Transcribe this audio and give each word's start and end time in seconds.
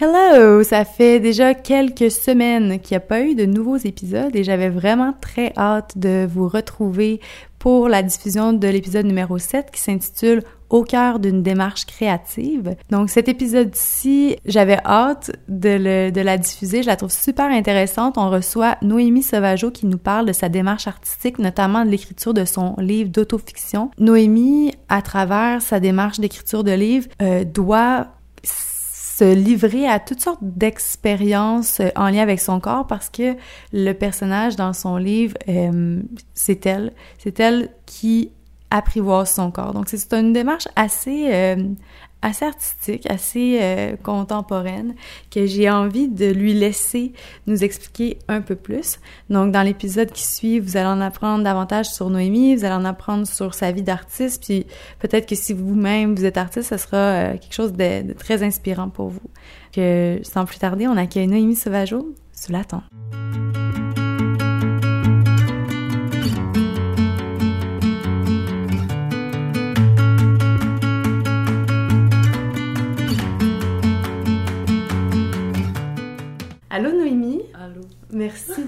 Hello! 0.00 0.62
Ça 0.62 0.84
fait 0.84 1.18
déjà 1.18 1.54
quelques 1.54 2.12
semaines 2.12 2.78
qu'il 2.78 2.94
n'y 2.94 2.98
a 2.98 3.00
pas 3.00 3.22
eu 3.22 3.34
de 3.34 3.46
nouveaux 3.46 3.78
épisodes 3.78 4.36
et 4.36 4.44
j'avais 4.44 4.68
vraiment 4.68 5.12
très 5.20 5.52
hâte 5.56 5.98
de 5.98 6.24
vous 6.24 6.46
retrouver 6.46 7.20
pour 7.58 7.88
la 7.88 8.04
diffusion 8.04 8.52
de 8.52 8.68
l'épisode 8.68 9.06
numéro 9.06 9.38
7 9.38 9.72
qui 9.72 9.80
s'intitule 9.80 10.44
Au 10.70 10.84
cœur 10.84 11.18
d'une 11.18 11.42
démarche 11.42 11.84
créative. 11.84 12.76
Donc 12.90 13.10
cet 13.10 13.28
épisode-ci, 13.28 14.36
j'avais 14.44 14.78
hâte 14.84 15.32
de, 15.48 15.70
le, 15.70 16.10
de 16.12 16.20
la 16.20 16.38
diffuser. 16.38 16.84
Je 16.84 16.86
la 16.86 16.94
trouve 16.94 17.10
super 17.10 17.46
intéressante. 17.46 18.18
On 18.18 18.30
reçoit 18.30 18.76
Noémie 18.82 19.24
Sauvageau 19.24 19.72
qui 19.72 19.86
nous 19.86 19.98
parle 19.98 20.26
de 20.26 20.32
sa 20.32 20.48
démarche 20.48 20.86
artistique, 20.86 21.40
notamment 21.40 21.84
de 21.84 21.90
l'écriture 21.90 22.34
de 22.34 22.44
son 22.44 22.76
livre 22.78 23.10
d'autofiction. 23.10 23.90
Noémie, 23.98 24.70
à 24.88 25.02
travers 25.02 25.60
sa 25.60 25.80
démarche 25.80 26.20
d'écriture 26.20 26.62
de 26.62 26.70
livre, 26.70 27.08
euh, 27.20 27.42
doit 27.42 28.06
se 29.18 29.34
livrer 29.34 29.88
à 29.88 29.98
toutes 29.98 30.20
sortes 30.20 30.42
d'expériences 30.42 31.80
euh, 31.80 31.88
en 31.96 32.08
lien 32.08 32.22
avec 32.22 32.38
son 32.40 32.60
corps 32.60 32.86
parce 32.86 33.10
que 33.10 33.34
le 33.72 33.92
personnage 33.92 34.54
dans 34.54 34.72
son 34.72 34.96
livre, 34.96 35.34
euh, 35.48 36.00
c'est 36.34 36.64
elle. 36.66 36.92
C'est 37.18 37.40
elle 37.40 37.70
qui 37.84 38.30
apprivoise 38.70 39.30
son 39.30 39.50
corps. 39.50 39.72
Donc 39.72 39.88
c'est 39.88 40.12
une 40.12 40.32
démarche 40.32 40.68
assez 40.76 41.32
euh, 41.32 41.56
assez 42.22 42.44
artistique, 42.44 43.10
assez 43.10 43.58
euh, 43.60 43.96
contemporaine, 43.96 44.94
que 45.30 45.46
j'ai 45.46 45.70
envie 45.70 46.08
de 46.08 46.26
lui 46.26 46.54
laisser 46.54 47.12
nous 47.46 47.62
expliquer 47.62 48.18
un 48.28 48.40
peu 48.40 48.56
plus. 48.56 48.98
Donc, 49.30 49.52
dans 49.52 49.62
l'épisode 49.62 50.10
qui 50.10 50.24
suit, 50.26 50.58
vous 50.58 50.76
allez 50.76 50.88
en 50.88 51.00
apprendre 51.00 51.44
davantage 51.44 51.86
sur 51.86 52.10
Noémie, 52.10 52.56
vous 52.56 52.64
allez 52.64 52.74
en 52.74 52.84
apprendre 52.84 53.26
sur 53.26 53.54
sa 53.54 53.70
vie 53.72 53.82
d'artiste, 53.82 54.44
puis 54.44 54.66
peut-être 54.98 55.28
que 55.28 55.34
si 55.34 55.52
vous-même 55.52 56.14
vous 56.14 56.24
êtes 56.24 56.36
artiste, 56.36 56.68
ça 56.68 56.78
sera 56.78 56.96
euh, 56.96 57.32
quelque 57.32 57.54
chose 57.54 57.72
de, 57.72 58.02
de, 58.02 58.12
très 58.12 58.42
inspirant 58.42 58.88
pour 58.88 59.08
vous. 59.08 59.30
Que 59.72 60.20
sans 60.22 60.44
plus 60.44 60.58
tarder, 60.58 60.88
on 60.88 60.96
accueille 60.96 61.28
Noémie 61.28 61.56
Sauvageau 61.56 62.14
sous 62.32 62.52
la 62.52 62.64
tente. 62.64 62.84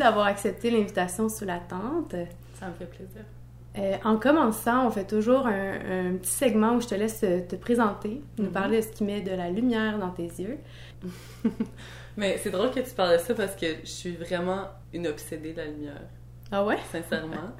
D'avoir 0.01 0.27
accepté 0.27 0.71
l'invitation 0.71 1.29
sous 1.29 1.45
la 1.45 1.59
tente. 1.59 2.15
Ça 2.59 2.67
me 2.69 2.75
fait 2.75 2.87
plaisir. 2.87 3.23
Euh, 3.79 3.97
en 4.05 4.17
commençant, 4.17 4.87
on 4.87 4.91
fait 4.91 5.07
toujours 5.07 5.47
un, 5.47 6.11
un, 6.11 6.17
petit 6.17 6.33
segment 6.33 6.75
où 6.75 6.81
je 6.81 6.89
te 6.89 6.95
laisse 6.97 7.21
te 7.21 7.57
présenter, 7.57 8.21
nous 8.37 8.45
mm 8.45 8.49
-hmm. 8.49 8.53
parler 8.53 8.77
de 8.79 8.83
ce 8.83 8.89
qui 8.89 9.05
met 9.05 9.21
de 9.21 9.31
la 9.31 9.49
lumière 9.49 9.99
dans 9.99 10.11
tes 10.11 10.31
yeux. 10.43 10.59
Mais 12.17 12.39
c'est 12.39 12.51
drôle 12.51 12.71
que 12.71 12.81
tu 12.81 12.91
parles 12.91 13.17
de 13.17 13.23
ça 13.23 13.35
parce 13.35 13.55
que 13.55 13.67
je 13.85 13.95
suis 14.01 14.17
vraiment 14.17 14.63
une 14.93 15.07
obsédée 15.07 15.53
de 15.53 15.59
la 15.59 15.67
lumière. 15.67 16.03
Ah 16.51 16.65
ouais? 16.65 16.79
Sincèrement. 16.91 17.51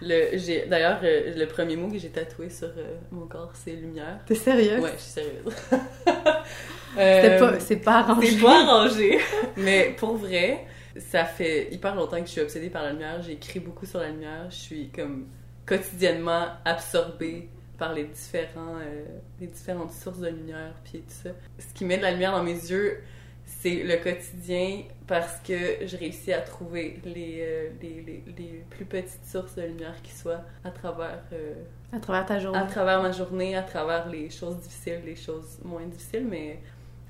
d'ailleurs, 0.70 1.00
euh, 1.02 1.32
le 1.36 1.46
premier 1.46 1.76
mot 1.76 1.88
que 1.88 1.98
j'ai 1.98 2.10
tatoué 2.10 2.50
sur 2.50 2.68
euh, 2.68 2.96
mon 3.10 3.26
corps, 3.26 3.52
c'est 3.54 3.72
lumière. 3.72 4.18
T'es 4.26 4.34
sérieuse? 4.34 4.82
Ouais, 4.82 4.92
je 4.96 5.02
suis 5.02 5.12
sérieuse. 5.12 5.54
c'est, 6.96 7.38
pas, 7.38 7.60
c'est 7.60 7.76
pas 7.76 7.98
arrangé. 8.00 8.30
C'est 8.30 8.42
pas 8.42 8.62
arrangé. 8.62 9.18
Mais 9.56 9.94
pour 9.98 10.16
vrai, 10.16 10.66
ça 10.98 11.24
fait 11.24 11.72
hyper 11.72 11.94
longtemps 11.94 12.20
que 12.20 12.26
je 12.26 12.32
suis 12.32 12.40
obsédée 12.40 12.70
par 12.70 12.82
la 12.82 12.92
lumière. 12.92 13.22
J'écris 13.22 13.60
beaucoup 13.60 13.86
sur 13.86 14.00
la 14.00 14.10
lumière. 14.10 14.50
Je 14.50 14.56
suis 14.56 14.88
comme 14.90 15.26
quotidiennement 15.64 16.46
absorbée 16.64 17.48
par 17.78 17.92
les 17.92 18.04
différents 18.04 18.78
euh, 18.80 19.04
les 19.40 19.48
différentes 19.48 19.92
sources 19.92 20.20
de 20.20 20.28
lumière 20.28 20.72
puis 20.84 21.00
tout 21.00 21.14
ça. 21.24 21.30
Ce 21.58 21.74
qui 21.74 21.84
met 21.84 21.98
de 21.98 22.02
la 22.02 22.12
lumière 22.12 22.32
dans 22.32 22.42
mes 22.42 22.52
yeux, 22.52 23.02
c'est 23.44 23.82
le 23.82 23.96
quotidien 23.96 24.82
parce 25.06 25.38
que 25.40 25.86
je 25.86 25.96
réussis 25.96 26.32
à 26.32 26.40
trouver 26.40 27.00
les, 27.04 27.38
euh, 27.40 27.68
les, 27.80 28.02
les, 28.02 28.24
les, 28.36 28.64
plus 28.70 28.84
petites 28.84 29.26
sources 29.26 29.54
de 29.56 29.62
lumière 29.62 29.94
qui 30.02 30.12
soient 30.12 30.42
à 30.64 30.70
travers 30.70 31.22
euh, 31.32 31.54
à 31.92 32.00
travers 32.00 32.26
ta 32.26 32.38
journée. 32.38 32.58
À 32.58 32.64
travers 32.64 33.02
ma 33.02 33.12
journée, 33.12 33.56
à 33.56 33.62
travers 33.62 34.08
les 34.08 34.30
choses 34.30 34.56
difficiles, 34.58 35.02
les 35.04 35.16
choses 35.16 35.58
moins 35.64 35.86
difficiles, 35.86 36.26
mais 36.28 36.58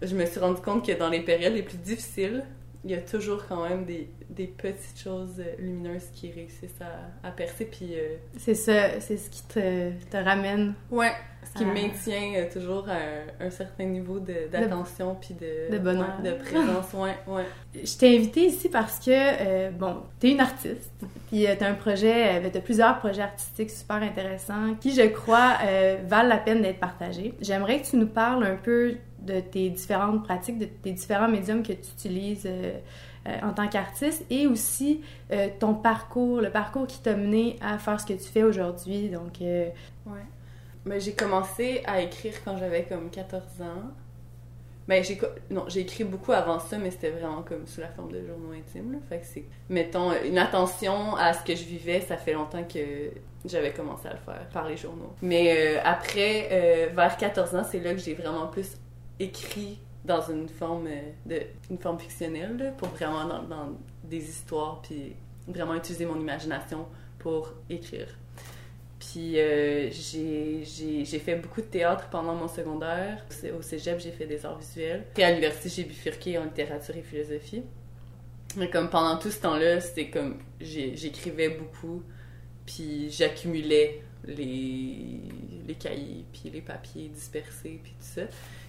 je 0.02 0.14
me 0.14 0.26
suis 0.26 0.40
rendu 0.40 0.60
compte 0.60 0.86
que 0.86 0.92
dans 0.92 1.08
les 1.08 1.20
périodes 1.20 1.54
les 1.54 1.62
plus 1.62 1.78
difficiles, 1.78 2.44
il 2.86 2.92
y 2.92 2.94
a 2.94 3.00
toujours 3.00 3.44
quand 3.48 3.68
même 3.68 3.84
des, 3.84 4.08
des 4.30 4.46
petites 4.46 5.00
choses 5.02 5.42
lumineuses 5.58 6.06
qui 6.14 6.30
réussissent 6.30 6.80
à, 6.80 7.26
à 7.26 7.32
percer. 7.32 7.64
Puis. 7.64 7.94
Euh... 7.94 8.14
C'est 8.38 8.54
ça, 8.54 9.00
c'est 9.00 9.16
ce 9.16 9.28
qui 9.28 9.42
te, 9.42 9.90
te 10.08 10.16
ramène. 10.16 10.74
Ouais, 10.92 11.10
ce 11.42 11.58
qui 11.58 11.64
ah. 11.68 11.74
maintient 11.74 12.34
euh, 12.36 12.52
toujours 12.52 12.88
un, 12.88 13.44
un, 13.44 13.50
certain 13.50 13.86
niveau 13.86 14.20
d'attention 14.20 15.16
puis 15.20 15.34
de, 15.34 15.72
de 15.72 15.78
bonheur. 15.78 16.14
Ouais, 16.22 16.30
de 16.30 16.36
présence. 16.36 16.92
ouais, 16.94 17.16
ouais. 17.26 17.44
Je 17.74 17.96
t'ai 17.98 18.16
invitée 18.16 18.46
ici 18.46 18.68
parce 18.68 19.00
que, 19.00 19.10
euh, 19.10 19.70
bon, 19.72 19.96
t'es 20.20 20.30
une 20.30 20.40
artiste, 20.40 20.92
puis 21.26 21.44
euh, 21.44 21.54
t'as 21.58 21.68
un 21.68 21.74
projet, 21.74 22.38
euh, 22.38 22.48
t'as 22.52 22.60
plusieurs 22.60 22.98
projets 23.00 23.22
artistiques 23.22 23.70
super 23.70 23.96
intéressants 23.96 24.76
qui, 24.80 24.94
je 24.94 25.08
crois, 25.08 25.54
euh, 25.64 25.96
valent 26.06 26.28
la 26.28 26.38
peine 26.38 26.62
d'être 26.62 26.78
partagés. 26.78 27.34
J'aimerais 27.40 27.80
que 27.80 27.86
tu 27.86 27.96
nous 27.96 28.06
parles 28.06 28.44
un 28.44 28.56
peu 28.56 28.94
de 29.26 29.40
tes 29.40 29.68
différentes 29.68 30.24
pratiques, 30.24 30.58
de 30.58 30.64
tes 30.64 30.92
différents 30.92 31.28
médiums 31.28 31.62
que 31.62 31.72
tu 31.72 31.90
utilises 31.92 32.46
euh, 32.46 32.78
euh, 33.26 33.36
en 33.42 33.52
tant 33.52 33.68
qu'artiste 33.68 34.24
et 34.30 34.46
aussi 34.46 35.02
euh, 35.32 35.48
ton 35.58 35.74
parcours, 35.74 36.40
le 36.40 36.50
parcours 36.50 36.86
qui 36.86 37.00
t'a 37.00 37.16
mené 37.16 37.56
à 37.60 37.76
faire 37.78 38.00
ce 38.00 38.06
que 38.06 38.14
tu 38.14 38.24
fais 38.24 38.44
aujourd'hui. 38.44 39.08
Donc, 39.10 39.38
ouais. 39.40 39.74
Mais 40.84 41.00
j'ai 41.00 41.12
commencé 41.12 41.82
à 41.84 42.00
écrire 42.00 42.34
quand 42.44 42.56
j'avais 42.56 42.84
comme 42.84 43.10
14 43.10 43.42
ans. 43.62 43.90
Ben, 44.86 45.02
j'ai 45.02 45.20
non, 45.50 45.64
j'ai 45.66 45.80
écrit 45.80 46.04
beaucoup 46.04 46.30
avant 46.30 46.60
ça, 46.60 46.78
mais 46.78 46.92
c'était 46.92 47.10
vraiment 47.10 47.42
comme 47.42 47.66
sous 47.66 47.80
la 47.80 47.88
forme 47.88 48.12
de 48.12 48.24
journaux 48.24 48.52
intimes. 48.52 48.92
Là. 48.92 48.98
Fait 49.08 49.18
que 49.18 49.26
c'est, 49.26 49.44
mettons, 49.68 50.12
une 50.24 50.38
attention 50.38 51.16
à 51.16 51.32
ce 51.32 51.42
que 51.42 51.56
je 51.56 51.64
vivais, 51.64 52.00
ça 52.02 52.16
fait 52.16 52.34
longtemps 52.34 52.62
que 52.62 53.10
j'avais 53.44 53.72
commencé 53.72 54.06
à 54.06 54.12
le 54.12 54.18
faire 54.18 54.48
par 54.52 54.68
les 54.68 54.76
journaux. 54.76 55.12
Mais 55.22 55.76
après, 55.78 56.88
vers 56.94 57.16
14 57.16 57.56
ans, 57.56 57.64
c'est 57.68 57.80
là 57.80 57.94
que 57.94 57.98
j'ai 57.98 58.14
vraiment 58.14 58.46
plus 58.46 58.76
écrit 59.18 59.78
dans 60.04 60.22
une 60.30 60.48
forme 60.48 60.88
de 61.26 61.42
une 61.70 61.78
forme 61.78 61.98
fictionnelle 61.98 62.74
pour 62.78 62.88
vraiment 62.88 63.26
dans, 63.26 63.42
dans, 63.42 63.78
des 64.04 64.22
histoires 64.22 64.80
puis 64.82 65.14
vraiment 65.48 65.74
utiliser 65.74 66.06
mon 66.06 66.18
imagination 66.18 66.86
pour 67.18 67.52
écrire. 67.68 68.08
Puis 68.98 69.38
euh, 69.38 69.90
j'ai 69.90 71.18
fait 71.18 71.36
beaucoup 71.36 71.60
de 71.60 71.66
théâtre 71.66 72.08
pendant 72.10 72.34
mon 72.34 72.48
secondaire. 72.48 73.24
Au 73.58 73.62
cégep 73.62 73.98
j'ai 74.00 74.12
fait 74.12 74.26
des 74.26 74.44
arts 74.46 74.58
visuels. 74.58 75.04
Puis 75.14 75.22
à 75.22 75.30
l'université 75.30 75.68
j'ai 75.68 75.88
bifurqué 75.88 76.38
en 76.38 76.44
littérature 76.44 76.96
et 76.96 77.02
philosophie. 77.02 77.62
Mais 78.56 78.70
comme 78.70 78.88
pendant 78.88 79.18
tout 79.18 79.30
ce 79.30 79.40
temps-là 79.40 79.80
c'était 79.80 80.08
comme 80.08 80.38
j'écrivais 80.60 81.50
beaucoup 81.50 82.02
puis 82.64 83.10
j'accumulais 83.10 84.02
les, 84.24 85.20
les 85.66 85.74
cahiers 85.74 86.24
puis 86.32 86.50
les 86.50 86.60
papiers 86.60 87.08
dispersés 87.08 87.80
puis 87.82 87.92
tout 87.92 88.20
ça 88.20 88.22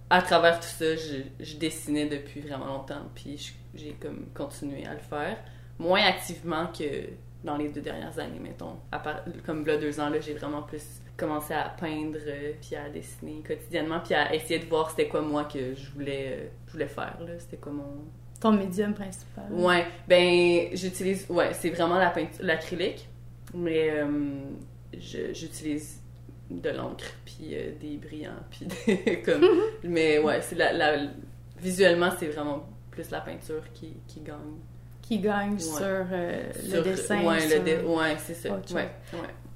à 0.09 0.22
travers 0.22 0.59
tout 0.59 0.68
ça, 0.68 0.95
je, 0.95 1.44
je 1.44 1.57
dessinais 1.57 2.07
depuis 2.07 2.41
vraiment 2.41 2.66
longtemps, 2.66 3.03
puis 3.13 3.53
j'ai 3.75 3.94
comme 3.94 4.28
continué 4.34 4.85
à 4.85 4.94
le 4.94 5.00
faire. 5.00 5.38
Moins 5.79 6.03
activement 6.03 6.68
que 6.68 7.09
dans 7.44 7.57
les 7.57 7.69
deux 7.69 7.81
dernières 7.81 8.18
années, 8.19 8.40
mettons. 8.41 8.78
À 8.91 9.00
part, 9.00 9.23
comme 9.45 9.66
là, 9.66 9.78
deux 9.78 10.00
ans, 10.00 10.09
là, 10.09 10.19
j'ai 10.19 10.34
vraiment 10.34 10.63
plus 10.63 10.84
commencé 11.16 11.53
à 11.53 11.69
peindre, 11.69 12.19
euh, 12.28 12.53
puis 12.62 12.75
à 12.75 12.90
dessiner 12.90 13.41
quotidiennement, 13.45 14.00
puis 14.00 14.13
à 14.13 14.34
essayer 14.34 14.59
de 14.59 14.66
voir 14.66 14.90
c'était 14.90 15.07
quoi 15.07 15.22
moi 15.22 15.45
que 15.45 15.73
je 15.75 15.91
voulais, 15.91 16.28
euh, 16.31 16.47
je 16.68 16.72
voulais 16.74 16.88
faire, 16.88 17.18
là. 17.19 17.34
C'était 17.39 17.57
quoi 17.57 17.72
mon... 17.72 18.06
Ton 18.39 18.51
médium 18.51 18.94
principal. 18.94 19.45
Ouais, 19.51 19.85
ben, 20.07 20.69
j'utilise... 20.74 21.25
Ouais, 21.29 21.53
c'est 21.53 21.69
vraiment 21.72 21.97
la 21.97 22.12
peinture, 22.12 22.44
l'acrylique, 22.44 23.09
mais 23.53 23.89
euh, 23.91 24.06
j'utilise 24.94 26.01
de 26.50 26.69
l'encre 26.69 27.06
puis 27.25 27.50
euh, 27.53 27.72
des 27.80 27.97
brillants 27.97 28.31
puis 28.50 28.68
des, 28.68 29.22
comme 29.22 29.46
mais 29.84 30.19
ouais 30.19 30.41
c'est 30.41 30.56
la, 30.56 30.74
la, 30.74 31.08
visuellement 31.59 32.09
c'est 32.18 32.28
vraiment 32.28 32.68
plus 32.91 33.10
la 33.12 33.21
peinture 33.21 33.63
qui, 33.74 33.94
qui 34.07 34.21
gagne 34.21 34.57
qui 35.01 35.19
gagne 35.19 35.54
ouais. 35.54 35.60
sur, 35.60 35.83
euh, 35.83 36.51
sur, 36.54 36.77
le 36.77 36.83
dessin 36.83 37.24
ouais, 37.24 37.39
sur... 37.39 37.63
dé... 37.63 37.77
ouais 37.77 38.16
c'est 38.18 38.33
ça 38.33 38.50
ouais, 38.50 38.62
ouais. 38.74 38.89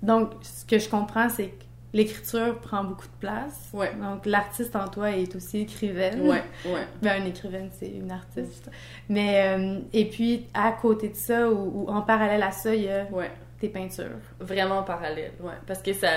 donc 0.01 0.31
ce 0.41 0.65
que 0.65 0.79
je 0.79 0.89
comprends 0.89 1.29
c'est 1.29 1.47
que 1.47 1.63
l'écriture 1.93 2.59
prend 2.59 2.83
beaucoup 2.83 3.07
de 3.07 3.19
place 3.19 3.69
ouais. 3.73 3.93
donc 3.95 4.25
l'artiste 4.25 4.75
en 4.75 4.87
toi 4.87 5.11
est 5.11 5.35
aussi 5.35 5.61
écrivaine 5.61 6.21
ouais 6.21 6.43
ouais 6.65 6.87
ben 7.01 7.21
une 7.21 7.27
écrivaine 7.27 7.69
c'est 7.77 7.89
une 7.89 8.11
artiste 8.11 8.69
mais 9.09 9.57
euh, 9.57 9.79
et 9.91 10.05
puis 10.05 10.47
à 10.53 10.71
côté 10.71 11.09
de 11.09 11.15
ça 11.15 11.49
ou, 11.49 11.83
ou, 11.83 11.87
en 11.89 12.01
parallèle 12.01 12.43
à 12.43 12.51
ça 12.51 12.73
il 12.73 12.83
y 12.83 12.89
a 12.89 13.05
ouais. 13.11 13.31
tes 13.59 13.69
peintures 13.69 14.19
vraiment 14.39 14.83
parallèle 14.83 15.33
ouais 15.41 15.53
parce 15.67 15.81
que 15.81 15.93
ça 15.93 16.09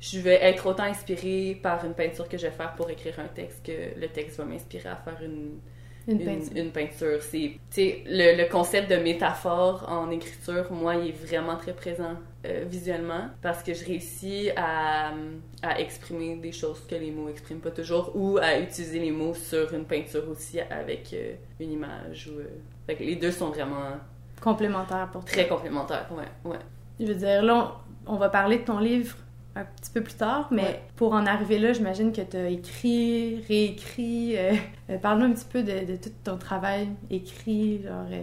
je 0.00 0.18
vais 0.18 0.42
être 0.42 0.66
autant 0.66 0.84
inspirée 0.84 1.58
par 1.62 1.84
une 1.84 1.94
peinture 1.94 2.28
que 2.28 2.38
je 2.38 2.46
vais 2.46 2.52
faire 2.52 2.74
pour 2.74 2.88
écrire 2.90 3.18
un 3.20 3.28
texte 3.28 3.64
que 3.66 3.98
le 4.00 4.08
texte 4.08 4.38
va 4.38 4.44
m'inspirer 4.44 4.88
à 4.88 4.96
faire 4.96 5.18
une, 5.22 5.58
Une 6.08 6.20
une, 6.56 6.70
peinture. 6.72 7.20
C'est, 7.20 7.58
le, 8.06 8.36
le 8.42 8.48
concept 8.50 8.90
de 8.90 8.96
métaphore 8.96 9.84
en 9.88 10.10
écriture, 10.10 10.72
moi, 10.72 10.96
il 10.96 11.08
est 11.10 11.26
vraiment 11.26 11.56
très 11.56 11.74
présent 11.74 12.14
euh, 12.46 12.64
visuellement 12.66 13.28
parce 13.42 13.62
que 13.62 13.74
je 13.74 13.84
réussis 13.84 14.50
à, 14.56 15.12
à 15.62 15.78
exprimer 15.78 16.36
des 16.36 16.52
choses 16.52 16.80
que 16.88 16.94
les 16.94 17.10
mots 17.10 17.28
expriment 17.28 17.60
pas 17.60 17.70
toujours 17.70 18.12
ou 18.16 18.38
à 18.38 18.58
utiliser 18.58 18.98
les 18.98 19.10
mots 19.12 19.34
sur 19.34 19.72
une 19.74 19.84
peinture 19.84 20.26
aussi 20.30 20.58
avec 20.60 21.12
euh, 21.12 21.34
une 21.60 21.72
image. 21.72 22.28
Ou, 22.28 22.40
euh, 22.40 22.44
fait 22.86 22.96
que 22.96 23.04
les 23.04 23.16
deux 23.16 23.30
sont 23.30 23.50
vraiment 23.50 23.98
Complémentaire 24.40 25.10
pour 25.12 25.22
toi. 25.22 25.30
très 25.32 25.46
complémentaires. 25.46 26.08
Ouais, 26.10 26.50
ouais. 26.50 26.58
Je 26.98 27.04
veux 27.06 27.14
dire, 27.14 27.42
là, 27.42 27.76
on, 28.06 28.14
on 28.14 28.16
va 28.16 28.30
parler 28.30 28.58
de 28.58 28.64
ton 28.64 28.78
livre 28.78 29.14
un 29.56 29.64
petit 29.64 29.90
peu 29.92 30.02
plus 30.02 30.14
tard, 30.14 30.48
mais 30.52 30.62
Ouais. 30.62 30.80
pour 30.96 31.12
en 31.12 31.26
arriver 31.26 31.58
là, 31.58 31.72
j'imagine 31.72 32.12
que 32.12 32.20
tu 32.22 32.36
as 32.36 32.48
écrit, 32.48 33.40
réécrit. 33.48 34.36
euh, 34.36 34.52
euh, 34.90 34.98
Parle-nous 34.98 35.26
un 35.26 35.32
petit 35.32 35.46
peu 35.50 35.62
de, 35.62 35.84
de 35.92 35.96
tout 35.96 36.10
ton 36.24 36.38
travail 36.38 36.88
écrit, 37.10 37.82
genre. 37.82 38.06
euh, 38.10 38.22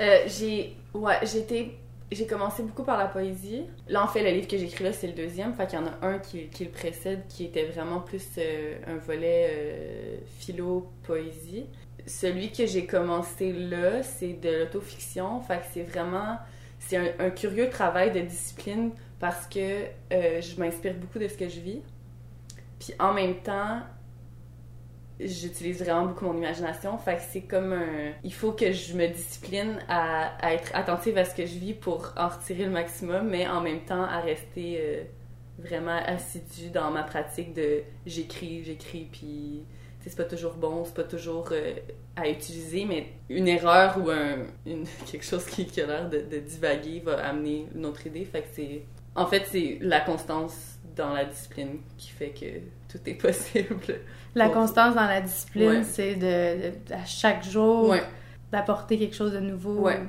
Euh, 0.00 0.18
j'ai 0.26 0.76
ouais 0.94 1.16
j'étais 1.24 1.72
j'ai 2.10 2.26
commencé 2.26 2.62
beaucoup 2.62 2.84
par 2.84 2.96
la 2.96 3.06
poésie 3.08 3.64
là 3.88 4.02
en 4.04 4.06
fait 4.08 4.22
le 4.22 4.30
livre 4.30 4.46
que 4.48 4.56
j'écris 4.56 4.84
là 4.84 4.92
c'est 4.92 5.08
le 5.08 5.12
deuxième 5.12 5.52
fait 5.54 5.66
qu'il 5.66 5.78
y 5.78 5.82
en 5.82 5.86
a 5.86 5.98
un 6.06 6.18
qui, 6.20 6.48
qui 6.48 6.64
le 6.64 6.70
précède 6.70 7.24
qui 7.28 7.44
était 7.44 7.64
vraiment 7.66 8.00
plus 8.00 8.24
euh, 8.38 8.78
un 8.86 8.96
volet 8.96 9.48
euh, 9.52 10.16
philo 10.38 10.92
poésie 11.02 11.66
celui 12.06 12.52
que 12.52 12.64
j'ai 12.66 12.86
commencé 12.86 13.52
là 13.52 14.02
c'est 14.02 14.34
de 14.40 14.50
l'autofiction 14.60 15.40
fait 15.40 15.58
que 15.58 15.66
c'est 15.72 15.82
vraiment 15.82 16.38
c'est 16.78 16.96
un, 16.96 17.26
un 17.26 17.30
curieux 17.30 17.68
travail 17.68 18.12
de 18.12 18.20
discipline 18.20 18.92
parce 19.18 19.46
que 19.46 19.84
euh, 20.12 20.40
je 20.40 20.58
m'inspire 20.58 20.94
beaucoup 20.94 21.18
de 21.18 21.28
ce 21.28 21.36
que 21.36 21.48
je 21.48 21.60
vis 21.60 21.82
puis 22.78 22.94
en 22.98 23.12
même 23.12 23.36
temps 23.42 23.80
j'utilise 25.20 25.82
vraiment 25.82 26.06
beaucoup 26.06 26.26
mon 26.26 26.36
imagination. 26.36 26.96
Fait 26.98 27.16
que 27.16 27.22
c'est 27.28 27.42
comme 27.42 27.72
un... 27.72 28.12
Il 28.22 28.32
faut 28.32 28.52
que 28.52 28.70
je 28.72 28.94
me 28.94 29.08
discipline 29.08 29.78
à, 29.88 30.32
être 30.52 30.70
attentive 30.74 31.18
à 31.18 31.24
ce 31.24 31.34
que 31.34 31.44
je 31.44 31.58
vis 31.58 31.74
pour 31.74 32.12
en 32.16 32.28
retirer 32.28 32.64
le 32.64 32.70
maximum, 32.70 33.28
mais 33.28 33.48
en 33.48 33.60
même 33.60 33.80
temps 33.80 34.04
à 34.04 34.20
rester 34.20 34.78
euh, 34.80 35.02
vraiment 35.58 35.98
assidue 36.06 36.70
dans 36.70 36.90
ma 36.90 37.02
pratique 37.02 37.52
de 37.52 37.82
j'écris, 38.06 38.62
j'écris, 38.64 39.08
puis 39.10 39.64
c'est 40.00 40.16
pas 40.16 40.24
toujours 40.24 40.54
bon, 40.54 40.84
c'est 40.84 40.94
pas 40.94 41.04
toujours 41.04 41.48
euh, 41.50 41.74
à 42.14 42.28
utiliser, 42.28 42.84
mais 42.84 43.08
une 43.28 43.48
erreur 43.48 43.98
ou 43.98 44.10
un, 44.10 44.44
quelque 45.10 45.24
chose 45.24 45.44
qui, 45.46 45.66
qui 45.66 45.80
a 45.80 45.86
l'air 45.86 46.08
de, 46.08 46.20
de 46.20 46.38
divaguer 46.38 47.00
va 47.04 47.26
amener 47.26 47.66
une 47.74 47.84
autre 47.86 48.06
idée. 48.06 48.24
Fait 48.24 48.42
que 48.42 48.48
c'est... 48.52 48.82
En 49.18 49.26
fait, 49.26 49.44
c'est 49.50 49.78
la 49.80 50.00
constance 50.00 50.78
dans 50.96 51.12
la 51.12 51.24
discipline 51.24 51.78
qui 51.96 52.08
fait 52.10 52.30
que 52.30 52.46
tout 52.90 52.98
est 53.06 53.14
possible. 53.26 53.76
La 54.34 54.48
constance 54.48 54.94
dans 54.94 55.06
la 55.06 55.20
discipline, 55.20 55.68
Ouais. 55.68 55.82
c'est 55.84 56.14
de, 56.14 56.70
de- 56.88 56.94
à 56.94 57.04
chaque 57.04 57.44
jour 57.44 57.88
Ouais. 57.90 58.02
d'apporter 58.52 58.98
quelque 58.98 59.14
chose 59.14 59.32
de 59.32 59.40
nouveau. 59.40 59.74
Ouais. 59.80 60.00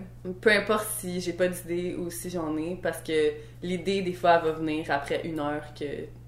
Peu 0.41 0.51
importe 0.51 0.88
si 0.97 1.19
j'ai 1.21 1.33
pas 1.33 1.47
d'idée 1.47 1.95
ou 1.95 2.09
si 2.09 2.29
j'en 2.29 2.56
ai, 2.57 2.75
parce 2.81 3.01
que 3.01 3.33
l'idée, 3.63 4.01
des 4.01 4.13
fois, 4.13 4.39
elle 4.44 4.50
va 4.50 4.51
venir 4.53 4.85
après 4.89 5.21
une 5.25 5.39
heure 5.39 5.73
que 5.73 5.85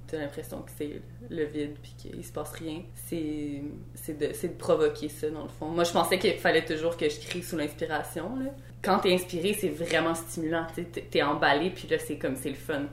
t'as 0.08 0.18
l'impression 0.18 0.62
que 0.62 0.72
c'est 0.78 1.02
le 1.30 1.46
vide 1.46 1.76
puis 1.82 1.94
qu'il 1.98 2.26
se 2.26 2.32
passe 2.34 2.52
rien. 2.52 2.82
C'est 3.06 4.18
de, 4.18 4.30
c'est 4.34 4.50
de 4.50 4.58
provoquer 4.58 5.08
ça, 5.10 5.30
dans 5.30 5.44
le 5.44 5.50
fond. 5.50 5.68
Moi, 5.68 5.84
je 5.86 5.92
pensais 5.92 6.20
qu'il 6.20 6.34
fallait 6.34 6.66
toujours 6.66 6.98
que 6.98 7.08
je 7.10 7.20
crie 7.20 7.42
sous 7.44 7.56
l'inspiration, 7.58 8.36
là. 8.38 8.52
Quand 8.84 9.00
t'es 9.00 9.14
inspiré, 9.14 9.54
c'est 9.54 9.70
vraiment 9.70 10.16
stimulant. 10.16 10.66
T'es 10.76 10.84
t'es 10.84 11.22
emballé, 11.22 11.70
puis 11.70 11.88
là, 11.90 11.98
c'est 12.00 12.18
comme, 12.18 12.36
c'est 12.36 12.50
le 12.50 12.56
fun. 12.56 12.84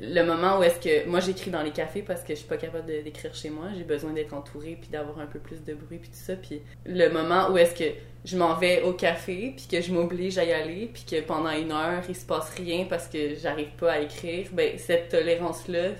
Le 0.00 0.22
moment 0.22 0.60
où 0.60 0.62
est-ce 0.62 0.78
que... 0.78 1.08
Moi, 1.08 1.18
j'écris 1.20 1.50
dans 1.50 1.62
les 1.62 1.72
cafés 1.72 2.02
parce 2.02 2.22
que 2.22 2.28
je 2.32 2.38
suis 2.38 2.46
pas 2.46 2.56
capable 2.56 2.86
d'écrire 2.86 3.34
chez 3.34 3.50
moi. 3.50 3.66
J'ai 3.76 3.82
besoin 3.82 4.12
d'être 4.12 4.32
entourée, 4.32 4.78
puis 4.80 4.88
d'avoir 4.90 5.18
un 5.18 5.26
peu 5.26 5.40
plus 5.40 5.64
de 5.64 5.74
bruit, 5.74 5.98
puis 5.98 6.08
tout 6.08 6.16
ça. 6.16 6.36
Puis 6.36 6.62
le 6.86 7.08
moment 7.08 7.50
où 7.50 7.58
est-ce 7.58 7.74
que 7.74 7.90
je 8.24 8.36
m'en 8.36 8.54
vais 8.54 8.82
au 8.82 8.92
café, 8.92 9.54
puis 9.56 9.66
que 9.70 9.80
je 9.84 9.92
m'oblige 9.92 10.38
à 10.38 10.44
y 10.44 10.52
aller, 10.52 10.90
puis 10.92 11.04
que 11.04 11.20
pendant 11.20 11.50
une 11.50 11.72
heure, 11.72 12.02
il 12.08 12.14
se 12.14 12.24
passe 12.24 12.50
rien 12.56 12.86
parce 12.88 13.08
que 13.08 13.34
j'arrive 13.34 13.70
pas 13.78 13.92
à 13.92 13.98
écrire, 14.00 14.46
ben 14.52 14.78
cette 14.78 15.08
tolérance-là, 15.08 15.90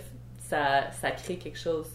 ça, 0.49 0.91
ça 0.93 1.11
crée 1.11 1.37
quelque 1.37 1.59
chose. 1.59 1.87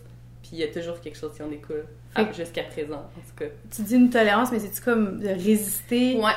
Puis 0.42 0.52
il 0.54 0.58
y 0.60 0.64
a 0.64 0.68
toujours 0.68 1.00
quelque 1.00 1.18
chose 1.18 1.34
qui 1.36 1.42
en 1.42 1.48
découle. 1.48 1.86
Ah, 2.16 2.26
Jusqu'à 2.36 2.64
présent, 2.64 2.98
en 2.98 3.22
tout 3.22 3.36
cas. 3.38 3.46
Tu 3.74 3.82
dis 3.82 3.96
une 3.96 4.10
tolérance, 4.10 4.52
mais 4.52 4.60
c'est-tu 4.60 4.82
comme 4.82 5.20
de 5.20 5.30
résister? 5.30 6.16
Ouais. 6.18 6.32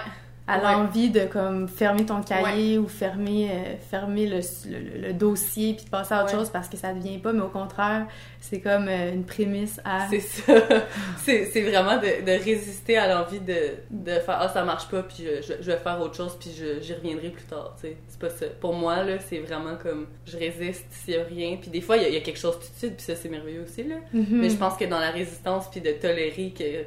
À 0.49 0.59
Ouais. 0.59 0.63
l'envie 0.63 1.11
de 1.11 1.25
comme 1.25 1.67
fermer 1.67 2.07
ton 2.07 2.23
cahier 2.23 2.79
ou 2.79 2.87
fermer, 2.87 3.51
euh, 3.51 3.75
fermer 3.91 4.27
le, 4.29 4.39
le- 4.71 5.09
le 5.09 5.13
dossier 5.13 5.75
puis 5.75 5.85
de 5.87 5.91
passer 5.91 6.15
à 6.15 6.23
autre 6.23 6.33
Ouais. 6.33 6.39
chose 6.39 6.51
parce 6.51 6.69
que 6.69 6.77
ça 6.77 6.93
ne 6.93 7.01
vient 7.03 7.19
pas, 7.19 7.33
mais 7.33 7.41
au 7.43 7.49
contraire, 7.49 8.07
c'est 8.41 8.61
comme 8.61 8.87
euh, 8.87 9.13
une 9.13 9.25
prémisse 9.25 9.81
à... 9.85 10.07
C'est 10.09 10.21
ça. 10.21 10.53
c'est 11.25 11.63
vraiment 11.63 11.97
de, 11.97 12.25
de 12.25 12.45
résister 12.45 12.97
à 12.97 13.13
l'envie 13.13 13.41
de, 13.41 13.57
de 13.91 14.13
faire 14.21 14.39
Ah, 14.41 14.49
ça 14.49 14.63
marche 14.65 14.89
pas, 14.89 15.03
puis 15.03 15.25
je, 15.25 15.43
je- 15.43 15.61
je 15.63 15.71
vais 15.73 15.79
faire 15.79 16.01
autre 16.01 16.15
chose, 16.15 16.37
puis 16.39 16.51
je- 16.57 16.81
j'y 16.81 16.95
reviendrai 16.95 17.31
plus 17.31 17.45
tard. 17.47 17.75
tu 17.81 17.89
sais. 17.89 17.97
C'est 18.07 18.19
pas 18.21 18.31
ça. 18.31 18.47
Pour 18.61 18.73
moi, 18.75 19.03
là, 19.03 19.19
c'est 19.19 19.39
vraiment 19.41 19.75
comme 19.83 20.07
je 20.27 20.37
résiste 20.37 20.85
s'il 20.91 21.15
y 21.15 21.17
a 21.19 21.25
rien. 21.25 21.57
Puis 21.61 21.71
des 21.71 21.81
fois, 21.81 21.97
il 21.97 22.03
y, 22.05 22.07
a- 22.07 22.09
il 22.09 22.15
y 22.15 22.19
a 22.19 22.21
quelque 22.21 22.39
chose 22.39 22.55
tout 22.55 22.73
de 22.73 22.79
suite, 22.79 22.97
puis 22.97 23.05
ça, 23.05 23.17
c'est 23.17 23.29
merveilleux 23.29 23.65
aussi. 23.65 23.83
Là. 23.83 23.97
Mhm. 24.13 24.27
Mais 24.31 24.51
je 24.51 24.57
pense 24.57 24.77
que 24.77 24.85
dans 24.85 25.01
la 25.01 25.11
résistance, 25.11 25.69
puis 25.71 25.81
de 25.81 25.91
tolérer 25.91 26.53
que, 26.57 26.85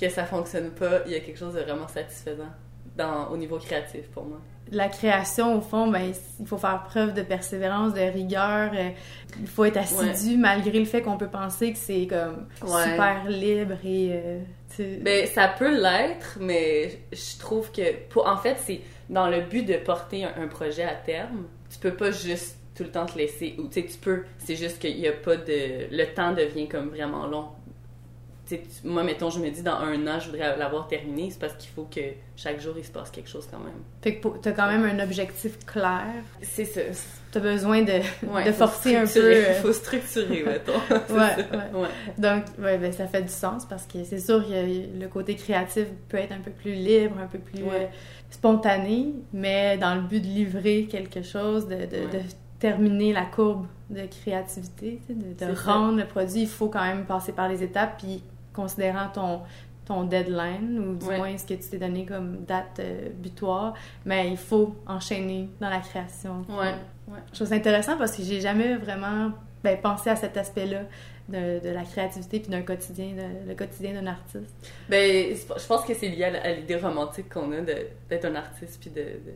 que 0.00 0.10
ça 0.10 0.24
fonctionne 0.24 0.70
pas, 0.70 1.02
il 1.06 1.12
y 1.12 1.16
a 1.16 1.20
quelque 1.20 1.38
chose 1.38 1.52
de 1.54 1.60
vraiment 1.60 1.88
satisfaisant 1.88 2.48
dans, 2.98 3.28
au 3.30 3.36
niveau 3.36 3.56
créatif 3.58 4.02
pour 4.12 4.24
moi. 4.26 4.38
La 4.70 4.88
création, 4.88 5.56
au 5.56 5.62
fond, 5.62 5.86
ben, 5.90 6.12
il 6.40 6.46
faut 6.46 6.58
faire 6.58 6.82
preuve 6.82 7.14
de 7.14 7.22
persévérance, 7.22 7.94
de 7.94 8.00
rigueur. 8.00 8.70
euh, 8.74 8.90
il 9.40 9.46
faut 9.46 9.64
être 9.64 9.78
assidu 9.78 10.36
malgré 10.36 10.78
le 10.78 10.84
fait 10.84 11.00
qu'on 11.00 11.16
peut 11.16 11.28
penser 11.28 11.72
que 11.72 11.78
c'est 11.78 12.06
comme 12.06 12.46
Ouais. 12.62 12.82
super 12.84 13.24
libre 13.30 13.76
et... 13.82 14.10
euh, 14.12 14.40
tu- 14.76 14.98
Ben, 15.02 15.26
ça 15.26 15.48
peut 15.48 15.74
l'être, 15.80 16.36
mais 16.40 16.98
je 17.12 17.38
trouve 17.38 17.72
que, 17.72 17.94
pour, 18.10 18.28
en 18.28 18.36
fait, 18.36 18.56
c'est 18.58 18.80
dans 19.08 19.28
le 19.28 19.40
but 19.40 19.64
de 19.64 19.76
porter 19.78 20.24
un, 20.26 20.32
un 20.42 20.48
projet 20.48 20.82
à 20.84 20.94
terme. 20.94 21.46
Tu 21.70 21.78
peux 21.78 21.94
pas 21.94 22.10
juste 22.10 22.56
tout 22.74 22.82
le 22.84 22.90
temps 22.90 23.06
te 23.06 23.16
laisser, 23.16 23.56
ou 23.58 23.68
tu 23.68 23.80
sais, 23.80 23.86
tu 23.86 23.96
peux, 23.98 24.24
c'est 24.38 24.54
juste 24.54 24.78
qu'il 24.80 24.98
y 25.00 25.08
a 25.08 25.12
pas 25.12 25.36
de. 25.36 25.88
Le 25.90 26.04
temps 26.14 26.32
devient 26.32 26.68
comme 26.68 26.90
vraiment 26.90 27.26
long. 27.26 27.46
Moi, 28.84 29.02
mettons, 29.02 29.30
je 29.30 29.38
me 29.40 29.50
dis 29.50 29.62
dans 29.62 29.76
un 29.76 30.06
an, 30.06 30.18
je 30.20 30.30
voudrais 30.30 30.56
l'avoir 30.56 30.86
terminé, 30.88 31.30
c'est 31.30 31.38
parce 31.38 31.54
qu'il 31.54 31.70
faut 31.70 31.86
que 31.94 32.00
chaque 32.36 32.60
jour 32.60 32.74
il 32.78 32.84
se 32.84 32.90
passe 32.90 33.10
quelque 33.10 33.28
chose 33.28 33.46
quand 33.50 33.58
même. 33.58 33.74
Fait 34.02 34.16
que 34.16 34.28
t'as 34.40 34.52
quand 34.52 34.68
même 34.68 34.84
un 34.84 35.02
objectif 35.02 35.58
clair. 35.66 36.04
C'est 36.42 36.64
ça. 36.64 36.80
T'as 37.30 37.40
besoin 37.40 37.82
de, 37.82 37.92
Ouais, 38.26 38.44
de 38.44 38.52
faut 38.52 38.66
forcer 38.66 38.96
un 38.96 39.04
peu... 39.06 39.20
euh, 39.22 39.54
faut 39.60 39.72
structurer, 39.72 40.44
mettons. 40.44 40.72
Ouais, 40.90 41.18
ça. 41.18 41.36
ouais. 41.36 41.80
ouais. 41.80 41.88
Donc, 42.16 42.44
ouais, 42.58 42.78
ben, 42.78 42.90
ça 42.92 43.06
fait 43.06 43.20
du 43.22 43.28
sens 43.32 43.66
parce 43.66 43.84
que 43.86 44.02
c'est 44.04 44.18
sûr 44.20 44.42
que 44.46 44.98
le 44.98 45.08
côté 45.08 45.34
créatif 45.36 45.84
peut 46.08 46.16
être 46.16 46.32
un 46.32 46.40
peu 46.40 46.50
plus 46.50 46.72
libre, 46.72 47.16
un 47.20 47.26
peu 47.26 47.38
plus 47.38 47.62
Ouais. 47.62 47.70
euh, 47.74 47.86
spontané, 48.30 49.12
mais 49.32 49.76
dans 49.78 49.94
le 49.94 50.02
but 50.02 50.20
de 50.20 50.26
livrer 50.26 50.86
quelque 50.90 51.22
chose, 51.22 51.66
de, 51.66 51.74
de, 51.74 51.80
Ouais. 51.80 52.06
de 52.12 52.18
terminer 52.58 53.12
la 53.12 53.24
courbe 53.24 53.66
de 53.90 54.02
créativité, 54.06 55.00
de, 55.08 55.14
de 55.14 55.34
C'est 55.38 55.54
ça. 55.54 55.72
rendre 55.72 55.96
le 55.98 56.04
produit, 56.06 56.42
il 56.42 56.48
faut 56.48 56.68
quand 56.68 56.82
même 56.84 57.04
passer 57.04 57.32
par 57.32 57.48
les 57.48 57.62
étapes, 57.62 57.98
puis 57.98 58.22
considérant 58.62 59.08
ton 59.12 59.40
ton 59.86 60.04
deadline 60.04 60.78
ou 60.78 60.96
du 60.96 61.06
Ouais. 61.06 61.16
moins 61.16 61.38
ce 61.38 61.46
que 61.46 61.54
tu 61.54 61.66
t'es 61.70 61.78
donné 61.78 62.04
comme 62.04 62.44
date 62.44 62.78
euh, 62.80 63.08
butoir, 63.14 63.72
mais 64.04 64.28
il 64.28 64.36
faut 64.36 64.74
enchaîner 64.86 65.48
dans 65.60 65.70
la 65.70 65.78
création. 65.80 66.44
Ouais. 66.50 66.74
ouais. 67.08 67.18
Je 67.32 67.36
trouve 67.36 67.46
ça 67.48 67.54
intéressant 67.54 67.96
parce 67.96 68.14
que 68.14 68.22
j'ai 68.22 68.38
jamais 68.42 68.76
vraiment 68.76 69.30
ben, 69.64 69.80
pensé 69.80 70.10
à 70.10 70.16
cet 70.16 70.36
aspect-là 70.36 70.82
de, 71.30 71.60
de 71.66 71.70
la 71.70 71.84
créativité 71.84 72.38
puis 72.40 72.50
d'un 72.50 72.60
quotidien, 72.60 73.12
de- 73.14 73.48
le 73.48 73.54
quotidien 73.54 73.94
d'un 73.94 74.06
artiste. 74.08 74.54
Ben, 74.90 75.34
je 75.34 75.66
pense 75.66 75.84
que 75.86 75.94
c'est 75.94 76.08
lié 76.08 76.24
à 76.24 76.52
l'idée 76.52 76.76
romantique 76.76 77.32
qu'on 77.32 77.50
a 77.52 77.60
d'être 77.62 78.24
un 78.26 78.34
artiste, 78.34 78.78
puis 78.82 78.90
de, 78.90 79.00
de, 79.00 79.32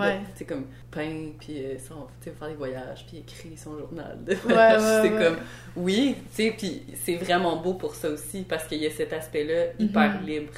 Ouais. 0.00 0.20
Sais, 0.34 0.44
comme 0.44 0.66
peint, 0.90 1.30
puis 1.38 1.64
euh, 1.64 1.76
son- 1.78 2.06
faire 2.20 2.48
des 2.48 2.54
voyages, 2.54 3.04
puis 3.06 3.18
écrire 3.18 3.58
son 3.58 3.78
journal 3.78 4.16
de 4.24 4.34
voyage. 4.34 4.82
ouais, 4.82 5.08
c'est 5.08 5.24
comme, 5.24 5.36
oui, 5.76 6.16
tu 6.34 6.42
sais, 6.44 6.54
puis 6.56 6.82
c'est 7.02 7.16
vraiment 7.16 7.56
beau 7.56 7.74
pour 7.74 7.94
ça 7.94 8.08
aussi, 8.10 8.42
parce 8.48 8.64
qu'il 8.66 8.78
y 8.82 8.86
a 8.86 8.90
cet 8.90 9.12
aspect-là 9.12 9.72
hyper 9.78 10.20
Mhm. 10.20 10.26
libre 10.26 10.52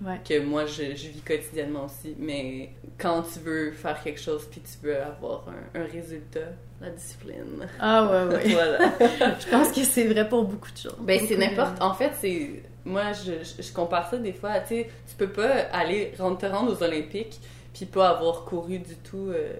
Ouais. 0.00 0.20
que 0.24 0.38
moi, 0.40 0.64
je, 0.64 0.94
je 0.94 1.08
vis 1.08 1.22
quotidiennement 1.26 1.86
aussi. 1.86 2.14
Mais 2.20 2.70
quand 2.98 3.22
tu 3.22 3.40
veux 3.40 3.72
faire 3.72 4.00
quelque 4.00 4.20
chose, 4.20 4.46
puis 4.48 4.60
tu 4.60 4.86
veux 4.86 4.96
avoir 5.02 5.44
un, 5.48 5.80
un 5.80 5.84
résultat, 5.86 6.52
la 6.80 6.90
discipline. 6.90 7.66
Ah 7.80 8.04
ouais, 8.28 8.32
ouais. 8.36 8.48
voilà. 8.52 8.78
Je 9.40 9.48
pense 9.50 9.72
que 9.72 9.82
c'est 9.82 10.06
vrai 10.06 10.28
pour 10.28 10.44
beaucoup 10.44 10.70
de 10.70 10.76
choses. 10.78 10.94
Ben, 11.00 11.20
c'est 11.26 11.36
n'importe. 11.36 11.82
En 11.82 11.94
fait, 11.94 12.12
c'est. 12.20 12.62
Moi, 12.84 13.06
je, 13.12 13.72
compare 13.72 14.08
ça 14.08 14.16
des 14.18 14.32
fois. 14.32 14.50
à, 14.50 14.60
Tu 14.60 14.68
sais, 14.68 14.90
tu 15.08 15.16
peux 15.16 15.30
pas 15.30 15.62
aller 15.72 16.12
te 16.16 16.46
rendre 16.46 16.72
aux 16.72 16.82
Olympiques 16.84 17.40
puis 17.78 17.86
pas 17.86 18.10
avoir 18.10 18.44
couru 18.44 18.78
du 18.78 18.96
tout. 18.96 19.28
euh, 19.30 19.54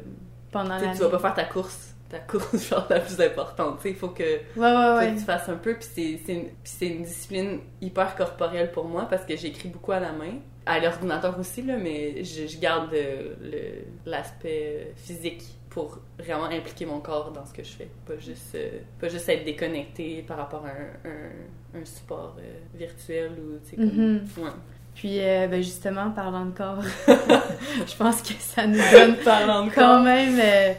Pendant 0.51 0.77
l'année. 0.77 0.93
tu 0.95 1.03
vas 1.03 1.09
pas 1.11 1.19
faire 1.19 1.35
ta 1.35 1.45
course, 1.45 1.95
ta 2.09 2.19
course 2.21 2.69
genre 2.71 2.87
la 2.91 3.01
plus 3.01 3.21
importante. 3.21 3.77
Tu 3.79 3.83
sais, 3.85 3.91
il 3.91 3.97
faut 3.97 4.09
que, 4.09 4.23
Ouais, 4.23 4.39
ouais, 4.57 4.73
faut 4.73 4.97
ouais. 4.99 5.13
que 5.15 5.19
tu 5.19 5.25
fasses 5.25 5.49
un 5.49 5.57
peu. 5.57 5.75
Puis 5.75 5.89
c'est, 5.95 6.21
c'est, 6.25 6.33
une, 6.35 6.45
puis 6.45 6.53
c'est 6.65 6.87
une 6.87 7.03
discipline 7.03 7.61
hyper 7.81 8.15
corporelle 8.17 8.71
pour 8.73 8.85
moi 8.87 9.07
parce 9.09 9.25
que 9.25 9.37
j'écris 9.37 9.69
beaucoup 9.69 9.93
à 9.93 10.01
la 10.01 10.13
main. 10.13 10.35
À 10.67 10.81
l'ordinateur 10.81 11.39
aussi, 11.39 11.63
là, 11.63 11.77
mais 11.79 12.23
je, 12.25 12.47
je 12.47 12.59
garde 12.59 12.93
euh, 12.93 13.35
le, 13.41 14.11
l'aspect 14.11 14.87
euh, 14.89 14.93
physique 14.97 15.43
pour 15.71 15.99
vraiment 16.19 16.45
impliquer 16.47 16.85
mon 16.87 17.01
corps 17.01 17.31
dans 17.31 17.45
ce 17.47 17.53
que 17.55 17.63
je 17.63 17.71
fais. 17.71 17.89
Pas 18.07 18.19
juste, 18.19 18.55
euh, 18.55 18.81
pas 19.01 19.09
juste 19.09 19.29
être 19.31 19.45
déconnecté 19.45 20.23
par 20.27 20.37
rapport 20.39 20.65
à 20.67 20.71
un, 20.71 21.11
un, 21.11 21.81
un 21.81 21.85
support 21.85 22.37
euh, 22.39 22.43
virtuel 22.75 23.33
ou, 23.39 23.59
tu 23.65 23.71
sais, 23.71 23.77
comme... 23.77 23.87
Mhm. 23.87 24.29
Ouais. 24.39 24.51
Puis, 24.99 25.21
euh, 25.21 25.47
ben 25.47 25.63
justement, 25.63 26.11
parlant 26.11 26.45
de 26.47 26.51
corps, 26.51 26.83
je 27.07 27.97
pense 27.97 28.21
que 28.21 28.35
ça 28.39 28.67
nous 28.67 28.81
donne 28.93 29.17
Parlant 29.25 29.65
de 29.67 29.71
quand 29.71 29.81
corps. 29.95 30.01
même... 30.03 30.39
euh, 30.41 30.73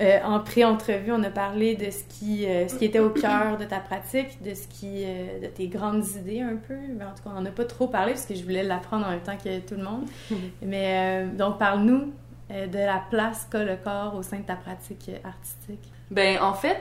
euh, 0.00 0.18
en 0.24 0.40
pré-entrevue, 0.40 1.12
on 1.12 1.22
a 1.22 1.30
parlé 1.30 1.76
de 1.76 1.90
ce 1.90 2.02
qui, 2.08 2.46
euh, 2.46 2.66
ce 2.66 2.74
qui 2.74 2.86
était 2.86 2.98
au 2.98 3.10
cœur 3.10 3.58
de 3.58 3.64
ta 3.64 3.78
pratique, 3.78 4.42
de 4.42 4.52
ce 4.54 4.66
qui, 4.66 5.04
euh, 5.04 5.38
de 5.40 5.46
tes 5.46 5.68
grandes 5.68 6.04
idées 6.16 6.40
un 6.40 6.56
peu. 6.56 6.74
Mais 6.96 7.04
en 7.04 7.10
tout 7.10 7.22
cas, 7.22 7.30
on 7.36 7.40
n'en 7.40 7.46
a 7.46 7.50
pas 7.50 7.64
trop 7.66 7.86
parlé 7.86 8.12
parce 8.14 8.26
que 8.26 8.34
je 8.34 8.42
voulais 8.42 8.64
l'apprendre 8.64 9.06
en 9.06 9.10
même 9.10 9.20
temps 9.20 9.36
que 9.36 9.60
tout 9.60 9.74
le 9.76 9.84
monde. 9.84 10.06
Mais 10.62 11.26
donc, 11.38 11.58
parle-nous 11.58 12.12
de 12.50 12.78
la 12.78 13.02
place 13.10 13.46
qu'a 13.50 13.62
le 13.64 13.76
corps 13.76 14.14
au 14.16 14.22
sein 14.22 14.38
de 14.38 14.42
ta 14.44 14.56
pratique 14.56 15.10
artistique. 15.24 15.92
Ben, 16.10 16.38
en 16.42 16.54
fait, 16.54 16.80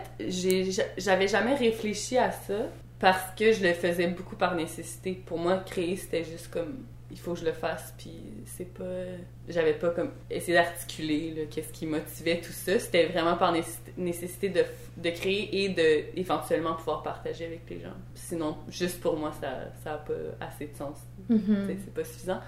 j'avais 0.98 1.28
jamais 1.28 1.54
réfléchi 1.56 2.18
à 2.18 2.32
ça 2.32 2.54
parce 3.02 3.34
que 3.36 3.52
je 3.52 3.64
le 3.64 3.74
faisais 3.74 4.08
beaucoup 4.08 4.36
par 4.38 4.56
nécessité. 4.56 5.14
Pour 5.26 5.40
moi, 5.40 5.58
créer, 5.58 5.96
c'était 5.98 6.24
juste 6.24 6.50
comme 6.52 6.86
il 7.14 7.20
faut 7.20 7.34
que 7.34 7.40
je 7.42 7.46
le 7.46 7.52
fasse, 7.52 7.94
puis 7.98 8.14
c'est 8.46 8.74
pas. 8.74 8.86
J'avais 9.50 9.74
pas 9.74 9.90
comme 9.90 10.12
essayé 10.30 10.54
d'articuler 10.54 11.46
qu'est-ce 11.52 11.74
qui 11.74 11.86
motivait 11.86 12.40
tout 12.40 12.54
ça. 12.54 12.80
C'était 12.80 13.08
vraiment 13.08 13.36
par 13.36 13.54
nécessité, 13.98 14.48
de, 14.48 14.64
de 14.96 15.10
créer 15.10 15.64
et 15.64 15.70
de 15.70 16.18
éventuellement 16.18 16.76
pouvoir 16.76 17.04
partager 17.04 17.46
avec 17.48 17.70
les 17.70 17.82
gens. 17.82 17.98
Sinon, 18.16 18.56
juste 18.70 19.02
pour 19.02 19.18
moi, 19.18 19.34
ça 19.42 19.50
ça 19.84 19.96
a 19.96 19.98
pas 19.98 20.14
assez 20.40 20.68
de 20.68 20.76
sens. 20.78 21.00
Sais, 21.68 21.78
c'est 21.84 21.94
pas 21.94 22.04
suffisant. 22.06 22.40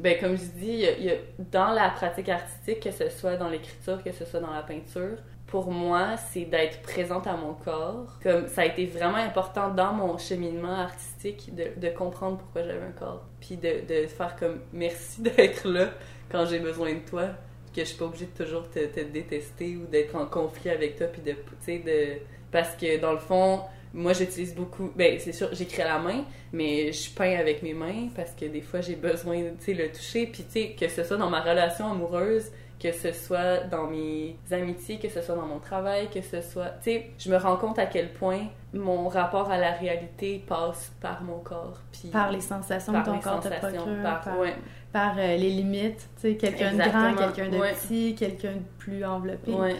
Ben, 0.00 0.18
comme 0.18 0.32
je 0.36 0.44
dis, 0.58 0.66
il 0.66 0.80
y 0.80 0.86
a- 0.86 0.96
il 0.98 1.04
y 1.04 1.10
a- 1.10 1.18
dans 1.52 1.70
la 1.72 1.90
pratique 1.90 2.28
artistique, 2.30 2.80
que 2.80 2.90
ce 2.90 3.10
soit 3.10 3.36
dans 3.36 3.48
l'écriture, 3.50 4.02
que 4.02 4.10
ce 4.12 4.24
soit 4.24 4.40
dans 4.40 4.52
la 4.52 4.62
peinture, 4.62 5.18
pour 5.50 5.72
moi, 5.72 6.16
c'est 6.16 6.44
d'être 6.44 6.80
présente 6.80 7.26
à 7.26 7.36
mon 7.36 7.54
corps. 7.54 8.18
Comme 8.22 8.46
ça 8.46 8.62
a 8.62 8.66
été 8.66 8.86
vraiment 8.86 9.16
important 9.16 9.74
dans 9.74 9.92
mon 9.92 10.16
cheminement 10.16 10.76
artistique 10.76 11.52
de, 11.54 11.68
de 11.76 11.92
comprendre 11.92 12.38
pourquoi 12.38 12.62
j'avais 12.62 12.86
un 12.86 12.92
corps. 12.92 13.24
Puis 13.40 13.56
de, 13.56 13.84
de 13.86 14.06
faire 14.06 14.36
comme 14.36 14.60
merci 14.72 15.20
d'être 15.22 15.68
là 15.68 15.90
quand 16.30 16.46
j'ai 16.46 16.60
besoin 16.60 16.94
de 16.94 17.00
toi. 17.00 17.30
Que 17.74 17.82
je 17.82 17.86
suis 17.86 17.98
pas 17.98 18.06
obligée 18.06 18.26
de 18.26 18.44
toujours 18.44 18.68
te, 18.68 18.84
te 18.86 19.00
détester 19.00 19.76
ou 19.76 19.86
d'être 19.86 20.16
en 20.16 20.26
conflit 20.26 20.70
avec 20.70 20.96
toi. 20.96 21.08
Puis 21.08 21.22
de, 21.22 21.32
tu 21.32 21.38
sais, 21.60 21.78
de. 21.78 22.20
Parce 22.50 22.74
que 22.76 23.00
dans 23.00 23.12
le 23.12 23.18
fond, 23.18 23.60
moi 23.92 24.12
j'utilise 24.12 24.54
beaucoup. 24.54 24.90
Ben, 24.96 25.18
c'est 25.18 25.32
sûr, 25.32 25.48
j'écris 25.52 25.82
à 25.82 25.88
la 25.88 25.98
main, 25.98 26.24
mais 26.52 26.92
je 26.92 27.10
peins 27.10 27.38
avec 27.38 27.62
mes 27.62 27.74
mains 27.74 28.08
parce 28.14 28.32
que 28.32 28.44
des 28.44 28.60
fois 28.60 28.80
j'ai 28.80 28.96
besoin, 28.96 29.36
tu 29.36 29.64
sais, 29.64 29.74
le 29.74 29.90
toucher. 29.90 30.26
Puis, 30.26 30.44
tu 30.44 30.52
sais, 30.52 30.76
que 30.78 30.88
ce 30.88 31.04
soit 31.04 31.16
dans 31.16 31.30
ma 31.30 31.40
relation 31.40 31.90
amoureuse, 31.90 32.50
que 32.80 32.92
ce 32.92 33.12
soit 33.12 33.64
dans 33.70 33.86
mes 33.86 34.36
amitiés, 34.50 34.98
que 34.98 35.08
ce 35.08 35.20
soit 35.20 35.34
dans 35.34 35.46
mon 35.46 35.58
travail, 35.58 36.08
que 36.08 36.22
ce 36.22 36.40
soit... 36.40 36.70
Tu 36.82 36.90
sais, 36.90 37.10
je 37.18 37.30
me 37.30 37.36
rends 37.36 37.56
compte 37.56 37.78
à 37.78 37.86
quel 37.86 38.12
point 38.12 38.40
mon 38.72 39.08
rapport 39.08 39.50
à 39.50 39.58
la 39.58 39.72
réalité 39.72 40.42
passe 40.48 40.92
par 41.00 41.22
mon 41.22 41.38
corps. 41.38 41.78
Puis 41.92 42.08
Par 42.08 42.32
les 42.32 42.40
sensations 42.40 42.92
par 42.92 43.04
que 43.04 43.10
ton 43.10 43.18
corps 43.18 43.40
te 43.40 43.48
sensations, 43.48 43.82
procure, 43.82 44.02
par, 44.02 44.20
par, 44.22 44.38
ouais, 44.38 44.54
par, 44.92 45.14
euh, 45.18 45.36
les 45.36 45.50
limites. 45.50 46.08
Tu 46.16 46.22
sais, 46.22 46.36
quelqu'un 46.36 46.72
de 46.72 46.78
grand, 46.78 47.14
quelqu'un 47.14 47.50
de 47.50 47.58
ouais. 47.58 47.74
petit, 47.74 48.14
quelqu'un 48.14 48.52
de 48.52 48.62
plus 48.78 49.04
enveloppé. 49.04 49.52
ouais. 49.52 49.76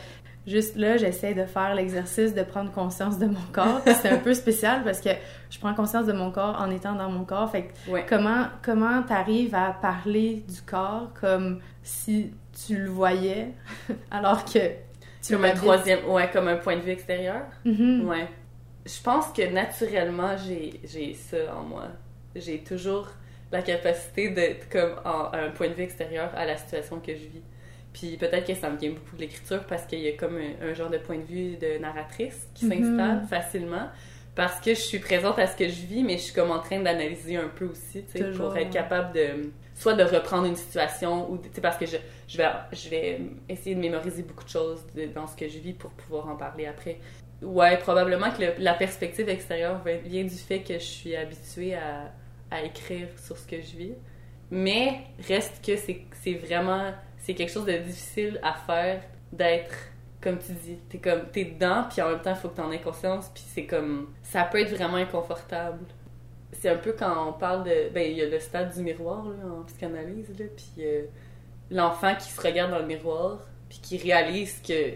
Juste 0.47 0.77
là, 0.77 0.97
j'essaie 0.97 1.35
de 1.35 1.45
faire 1.45 1.75
l'exercice 1.75 2.35
de 2.35 2.43
prendre 2.43 2.73
conscience 2.73 3.19
de 3.19 3.27
mon 3.27 3.41
corps. 3.53 3.83
C'est 3.85 4.09
un 4.09 4.17
peu 4.17 4.33
spécial 4.33 4.83
parce 4.83 5.01
que 5.01 5.11
je 5.51 5.59
prends 5.59 5.75
conscience 5.75 6.07
de 6.07 6.13
mon 6.15 6.31
corps 6.31 6.57
en 6.59 6.71
étant 6.71 6.95
dans 6.95 7.11
mon 7.11 7.25
corps. 7.25 7.51
Fait 7.51 7.65
que 7.87 8.09
comment 8.09 8.47
comment 8.63 9.03
t'arrives 9.03 9.55
à 9.55 9.77
parler 9.81 10.43
du 10.49 10.63
corps 10.63 11.11
comme 11.21 11.61
si 11.83 12.33
tu 12.67 12.77
le 12.77 12.91
voyais 12.91 13.49
alors 14.11 14.45
que 14.45 14.59
tu 15.23 15.33
Comme 15.35 15.45
un 15.45 15.53
troisième, 15.55 16.07
ouais, 16.09 16.31
comme 16.33 16.49
un 16.49 16.57
point 16.57 16.77
de 16.77 16.83
vue 16.83 16.93
extérieur? 16.93 17.43
Mhm. 17.65 18.09
Ouais. 18.09 18.29
Je 18.87 19.03
pense 19.03 19.29
que 19.33 19.43
naturellement, 19.53 20.37
j'ai 20.39 20.81
j'ai 20.85 21.15
ça 21.15 21.55
en 21.57 21.63
moi. 21.63 21.89
J'ai 22.35 22.61
toujours 22.65 23.09
la 23.53 23.63
capacité 23.63 24.31
d'être 24.31 24.69
comme 24.71 24.95
en- 25.05 25.31
un 25.33 25.51
point 25.51 25.69
de 25.69 25.75
vue 25.75 25.83
extérieur 25.83 26.31
à 26.35 26.47
la 26.47 26.57
situation 26.57 27.01
que 27.01 27.13
je 27.15 27.21
vis. 27.27 27.43
Puis 27.93 28.17
peut-être 28.17 28.47
que 28.47 28.55
ça 28.55 28.71
me 28.71 28.79
vient 28.79 28.91
beaucoup 28.91 29.17
de 29.17 29.21
l'écriture 29.23 29.65
parce 29.67 29.85
qu'il 29.85 29.99
y 30.01 30.09
a 30.09 30.13
comme 30.13 30.37
un, 30.39 30.69
un 30.71 30.75
genre 30.75 30.91
de 30.91 30.99
point 30.99 31.19
de 31.19 31.25
vue 31.25 31.57
de 31.57 31.79
narratrice 31.79 32.49
qui 32.55 32.67
Mhm. 32.67 32.73
s'installe 32.85 33.23
facilement 33.29 33.89
parce 34.37 34.61
que 34.61 34.71
je 34.71 34.81
suis 34.81 35.01
présente 35.01 35.39
à 35.39 35.47
ce 35.49 35.57
que 35.57 35.69
je 35.69 35.87
vis, 35.87 36.03
mais 36.05 36.15
je 36.17 36.23
suis 36.23 36.33
comme 36.35 36.51
en 36.53 36.61
train 36.61 36.81
d'analyser 36.81 37.37
un 37.37 37.49
peu 37.49 37.67
aussi, 37.67 38.05
tu 38.05 38.13
sais, 38.13 38.25
pour 38.25 38.57
être 38.57 38.71
capable 38.71 39.13
de 39.15 39.51
soit 39.81 39.95
de 39.95 40.05
reprendre 40.05 40.47
une 40.47 40.57
situation 40.57 41.31
ou 41.31 41.39
parce 41.63 41.79
que 41.79 41.87
je, 41.87 41.97
je 42.29 42.37
vais 42.37 42.49
je 42.71 42.89
vais 42.91 43.21
essayer 43.49 43.75
de 43.75 43.81
mémoriser 43.81 44.23
beaucoup 44.23 44.45
de 44.45 44.51
choses 44.51 44.85
dans 45.15 45.27
ce 45.27 45.35
que 45.35 45.49
je 45.49 45.59
vis 45.59 45.73
pour 45.73 45.91
pouvoir 45.93 46.29
en 46.29 46.37
parler 46.37 46.67
après. 46.67 46.99
Ouais, 47.41 47.79
probablement 47.79 48.31
que 48.31 48.43
la 48.59 48.75
perspective 48.75 49.27
extérieure 49.31 49.81
vient 50.05 50.25
du 50.25 50.37
fait 50.37 50.61
que 50.61 50.75
je 50.75 50.85
suis 50.99 51.17
habituée 51.17 51.75
à, 51.75 52.13
à 52.51 52.63
écrire 52.63 53.09
sur 53.17 53.39
ce 53.39 53.47
que 53.47 53.57
je 53.63 53.75
vis. 53.75 53.95
Mais 54.51 55.01
reste 55.27 55.65
que 55.65 55.75
c'est 55.77 56.03
c'est 56.13 56.35
vraiment 56.35 56.93
c'est 57.17 57.35
quelque 57.35 57.53
chose 57.53 57.65
de 57.65 57.79
difficile 57.79 58.39
à 58.43 58.53
faire 58.53 59.03
d'être 59.33 59.75
comme 60.21 60.39
tu 60.39 60.53
dis, 60.53 60.77
t'es 60.91 60.99
comme 60.99 61.23
t'es 61.33 61.47
dedans 61.47 61.87
puis 61.91 62.03
en 62.03 62.11
même 62.11 62.21
temps 62.21 62.35
il 62.35 62.37
faut 62.37 62.51
que 62.51 62.57
t'en 62.57 62.71
aies 62.71 62.83
conscience 62.83 63.31
puis 63.33 63.45
c'est 63.47 63.65
comme 63.65 64.13
ça 64.23 64.45
peut 64.45 64.61
être 64.61 64.75
vraiment 64.77 64.97
inconfortable. 64.97 65.87
C'est 66.53 66.69
un 66.69 66.77
peu 66.77 66.93
quand 66.93 67.29
on 67.29 67.33
parle 67.33 67.65
de 67.65 67.89
ben 67.95 68.11
il 68.11 68.17
y 68.17 68.23
a 68.23 68.29
le 68.29 68.39
stade 68.41 68.75
du 68.75 68.83
miroir 68.83 69.25
là, 69.25 69.61
en 69.61 69.63
psychanalyse 69.65 70.29
là 70.39 70.47
puis 70.57 70.85
euh, 70.85 71.05
l'enfant 71.71 72.15
qui 72.17 72.31
se 72.31 72.41
regarde 72.41 72.71
dans 72.71 72.81
le 72.81 72.87
miroir 72.87 73.39
puis 73.69 73.79
qui 73.81 73.99
réalise 73.99 74.61
que 74.61 74.95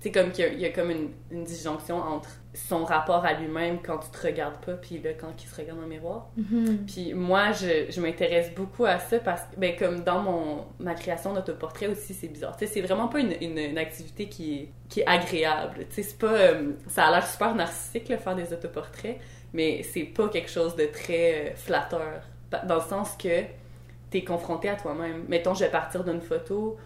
c'est 0.00 0.10
comme 0.10 0.32
qu'il 0.32 0.44
y 0.44 0.48
a, 0.48 0.52
il 0.52 0.60
y 0.60 0.64
a 0.64 0.70
comme 0.70 0.90
une, 0.90 1.10
une 1.30 1.44
disjonction 1.44 1.96
entre 1.96 2.28
son 2.54 2.84
rapport 2.84 3.24
à 3.24 3.32
lui-même 3.32 3.78
quand 3.82 3.98
tu 3.98 4.10
te 4.10 4.26
regardes 4.26 4.62
pas 4.64 4.74
puis 4.74 4.98
là 4.98 5.12
quand 5.14 5.32
il 5.42 5.48
se 5.48 5.54
regarde 5.54 5.78
dans 5.78 5.84
le 5.84 5.88
miroir. 5.90 6.28
Mhm. 6.36 6.84
Puis 6.86 7.14
moi, 7.14 7.52
je, 7.52 7.90
je 7.90 8.00
m'intéresse 8.00 8.52
beaucoup 8.54 8.84
à 8.84 8.98
ça 8.98 9.18
parce 9.20 9.42
que, 9.42 9.56
ben, 9.56 9.74
comme 9.76 10.00
dans 10.00 10.20
mon, 10.20 10.66
ma 10.78 10.94
création 10.94 11.32
d'autoportrait 11.32 11.86
aussi, 11.86 12.12
c'est 12.12 12.28
bizarre. 12.28 12.56
Tu 12.56 12.66
sais, 12.66 12.72
c'est 12.74 12.80
vraiment 12.82 13.08
pas 13.08 13.20
une, 13.20 13.34
une, 13.40 13.56
une 13.56 13.78
activité 13.78 14.28
qui 14.28 14.54
est, 14.54 14.68
qui 14.90 15.00
est 15.00 15.06
agréable. 15.06 15.86
Tu 15.88 15.94
sais, 15.94 16.02
c'est 16.02 16.18
pas... 16.18 16.32
euh, 16.32 16.72
ça 16.88 17.06
a 17.06 17.10
l'air 17.12 17.26
super 17.26 17.54
narcissique, 17.54 18.08
là, 18.10 18.18
faire 18.18 18.36
des 18.36 18.52
autoportraits, 18.52 19.18
mais 19.52 19.82
c'est 19.82 20.04
pas 20.04 20.28
quelque 20.28 20.50
chose 20.50 20.76
de 20.76 20.86
très 20.86 21.50
euh, 21.50 21.54
flatteur. 21.54 22.22
Dans 22.64 22.76
le 22.76 22.80
sens 22.80 23.16
que 23.16 23.42
t'es 24.10 24.22
confronté 24.22 24.68
à 24.68 24.76
toi-même. 24.76 25.24
Mettons, 25.28 25.54
je 25.54 25.64
vais 25.64 25.70
partir 25.70 26.04
d'une 26.04 26.20
photo, 26.20 26.76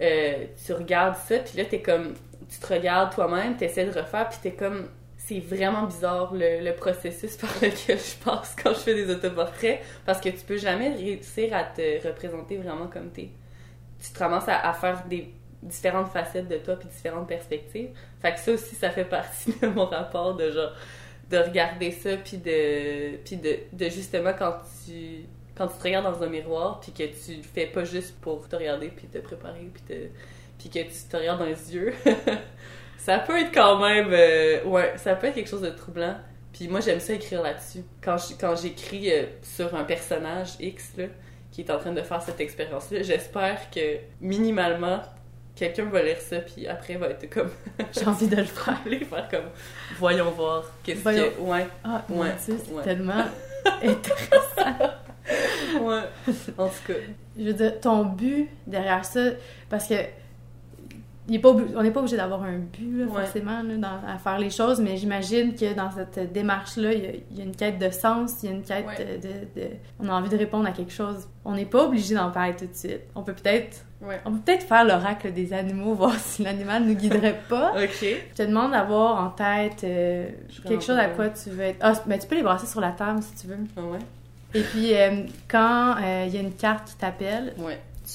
euh, 0.00 0.44
tu 0.64 0.72
regardes 0.72 1.16
ça, 1.16 1.38
puis 1.38 1.58
là, 1.58 1.64
t'es 1.64 1.80
comme... 1.80 2.14
Tu 2.48 2.58
te 2.58 2.72
regardes 2.72 3.14
toi-même, 3.14 3.56
t'essaies 3.56 3.86
de 3.86 3.98
refaire, 3.98 4.28
puis 4.28 4.38
t'es 4.42 4.52
comme 4.52 4.88
c'est 5.16 5.38
vraiment 5.38 5.84
bizarre 5.84 6.34
le, 6.34 6.64
le 6.64 6.74
processus 6.74 7.36
par 7.38 7.50
lequel 7.62 7.98
je 7.98 8.24
passe 8.24 8.56
quand 8.60 8.70
je 8.70 8.80
fais 8.80 8.94
des 8.94 9.10
autoportraits 9.10 9.80
parce 10.04 10.20
que 10.20 10.28
tu 10.28 10.44
peux 10.44 10.56
jamais 10.56 10.88
réussir 10.94 11.54
à 11.54 11.64
te 11.64 12.06
représenter 12.06 12.56
vraiment 12.56 12.88
comme 12.88 13.10
t'es. 13.10 13.30
Tu 14.02 14.12
te 14.12 14.18
ramasses 14.18 14.48
à, 14.48 14.68
à 14.68 14.72
faire 14.72 15.04
des 15.06 15.32
différentes 15.62 16.08
facettes 16.08 16.48
de 16.48 16.56
toi 16.56 16.76
puis 16.76 16.88
différentes 16.88 17.28
perspectives. 17.28 17.90
Fait 18.20 18.32
que 18.32 18.40
ça 18.40 18.52
aussi, 18.52 18.74
ça 18.74 18.90
fait 18.90 19.04
partie 19.04 19.54
de 19.62 19.68
mon 19.68 19.86
rapport 19.86 20.34
de 20.34 20.50
genre 20.50 20.72
de 21.30 21.38
regarder 21.38 21.90
ça 21.90 22.16
puis 22.16 22.36
de 22.38 23.16
puis 23.24 23.36
de, 23.36 23.58
de 23.72 23.88
justement 23.88 24.32
quand 24.38 24.56
tu 24.86 25.24
quand 25.56 25.66
tu 25.68 25.78
te 25.78 25.82
regardes 25.84 26.04
dans 26.04 26.22
un 26.22 26.28
miroir 26.28 26.80
puis 26.80 26.92
que 26.92 27.04
tu 27.04 27.36
le 27.36 27.42
fais 27.42 27.66
pas 27.66 27.84
juste 27.84 28.18
pour 28.20 28.48
te 28.48 28.56
regarder 28.56 28.88
puis 28.88 29.06
te 29.06 29.18
préparer 29.18 29.70
puis 29.72 29.82
te 29.82 29.94
puis 30.58 30.68
que 30.70 30.78
tu 30.88 31.08
te 31.10 31.16
regardes 31.16 31.40
dans 31.40 31.46
les 31.46 31.74
yeux. 31.74 31.92
Ça 32.98 33.18
peut 33.18 33.36
être 33.40 33.52
quand 33.52 33.80
même 33.80 34.10
euh, 34.12 34.62
ouais 34.64 34.92
ça 34.96 35.14
peut 35.16 35.26
être 35.26 35.34
quelque 35.34 35.50
chose 35.50 35.62
de 35.62 35.70
troublant. 35.70 36.16
Puis 36.52 36.68
moi 36.68 36.80
j'aime 36.80 37.00
ça 37.00 37.14
écrire 37.14 37.42
là-dessus. 37.42 37.82
Quand 38.02 38.16
je- 38.18 38.34
quand 38.38 38.54
j'écris 38.54 39.10
euh, 39.10 39.24
sur 39.42 39.74
un 39.74 39.84
personnage 39.84 40.50
X 40.60 40.92
là, 40.98 41.04
qui 41.50 41.62
est 41.62 41.70
en 41.70 41.78
train 41.78 41.92
de 41.92 42.02
faire 42.02 42.22
cette 42.22 42.40
expérience 42.40 42.90
là 42.90 43.02
j'espère 43.02 43.70
que 43.70 43.98
minimalement 44.20 45.00
quelqu'un 45.54 45.84
va 45.84 46.02
lire 46.02 46.18
ça 46.18 46.38
puis 46.40 46.66
après 46.66 46.96
va 46.96 47.08
être 47.08 47.28
comme 47.30 47.50
J'ai 47.92 48.06
envie 48.06 48.28
de 48.28 48.36
le 48.36 48.44
faire. 48.44 48.78
aller 48.86 49.04
faire 49.04 49.28
comme 49.28 49.50
voyons 49.98 50.30
voir 50.30 50.64
qu'est-ce 50.82 51.00
Voyons. 51.02 51.30
que 51.36 51.40
ouais 51.40 51.66
Ah, 51.84 52.02
Ouais, 52.08 52.28
Dieu, 52.44 52.56
c'est 52.64 52.72
ouais. 52.72 52.82
tellement 52.82 53.24
intéressant. 53.82 54.94
ouais 55.80 56.02
en 56.58 56.68
tout 56.68 56.74
cas 56.92 56.94
Je 57.38 57.44
veux 57.44 57.52
dire, 57.52 57.80
ton 57.80 58.04
but 58.04 58.48
derrière 58.66 59.04
ça, 59.04 59.20
parce 59.70 59.86
que 59.88 59.94
il 61.28 61.36
est 61.36 61.38
pas 61.38 61.50
obli- 61.50 61.72
on 61.76 61.82
n'est 61.82 61.90
pas 61.90 62.00
obligé 62.00 62.16
d'avoir 62.16 62.42
un 62.42 62.58
but, 62.58 62.98
là, 62.98 63.04
Ouais. 63.06 63.22
forcément, 63.22 63.62
là, 63.62 63.76
dans- 63.76 64.08
à 64.08 64.18
faire 64.18 64.38
les 64.38 64.50
choses, 64.50 64.80
mais 64.80 64.96
j'imagine 64.96 65.54
que 65.54 65.72
dans 65.74 65.90
cette 65.90 66.32
démarche-là, 66.32 66.92
il 66.92 67.02
y, 67.02 67.06
a, 67.06 67.10
il 67.30 67.38
y 67.38 67.40
a 67.40 67.44
une 67.44 67.54
quête 67.54 67.78
de 67.78 67.90
sens, 67.90 68.42
il 68.42 68.50
y 68.50 68.52
a 68.52 68.56
une 68.56 68.62
quête 68.62 68.86
Ouais. 68.86 69.20
de, 69.22 69.62
On 70.00 70.08
a 70.08 70.12
envie 70.12 70.28
de 70.28 70.36
répondre 70.36 70.66
à 70.66 70.72
quelque 70.72 70.92
chose. 70.92 71.28
On 71.44 71.54
n'est 71.54 71.64
pas 71.64 71.84
obligé 71.84 72.14
d'en 72.14 72.30
parler 72.30 72.54
tout 72.56 72.66
de 72.66 72.74
suite. 72.74 73.02
On 73.14 73.22
peut 73.22 73.34
peut-être... 73.34 73.84
ouais 74.00 74.20
On 74.24 74.32
peut 74.32 74.38
peut-être 74.44 74.64
faire 74.64 74.84
l'oracle 74.84 75.32
des 75.32 75.52
animaux, 75.52 75.94
voir 76.02 76.14
si 76.18 76.42
l'animal 76.42 76.84
nous 76.84 76.94
guiderait 76.94 77.40
pas. 77.48 77.72
ok 77.76 78.00
Je 78.30 78.34
te 78.34 78.42
demande 78.42 78.72
d'avoir 78.72 79.24
en 79.24 79.30
tête 79.30 79.84
euh, 79.84 80.28
quelque 80.66 80.82
chose 80.82 80.98
à 80.98 81.06
quoi 81.08 81.28
tu 81.30 81.50
veux 81.50 81.62
être... 81.62 81.78
Ah, 81.80 81.92
ben, 82.06 82.18
tu 82.18 82.26
peux 82.26 82.34
les 82.36 82.42
brasser 82.42 82.66
sur 82.66 82.80
la 82.80 82.90
table, 82.90 83.22
si 83.22 83.34
tu 83.42 83.46
veux. 83.46 83.58
Ah 83.76 83.80
ouais? 83.82 83.98
Et 84.54 84.60
puis, 84.62 84.94
euh, 84.94 85.22
quand 85.48 85.94
euh, 86.02 86.24
il 86.26 86.34
y 86.34 86.36
a 86.36 86.40
une 86.40 86.52
carte 86.54 86.88
qui 86.88 86.96
t'appelle, 86.96 87.54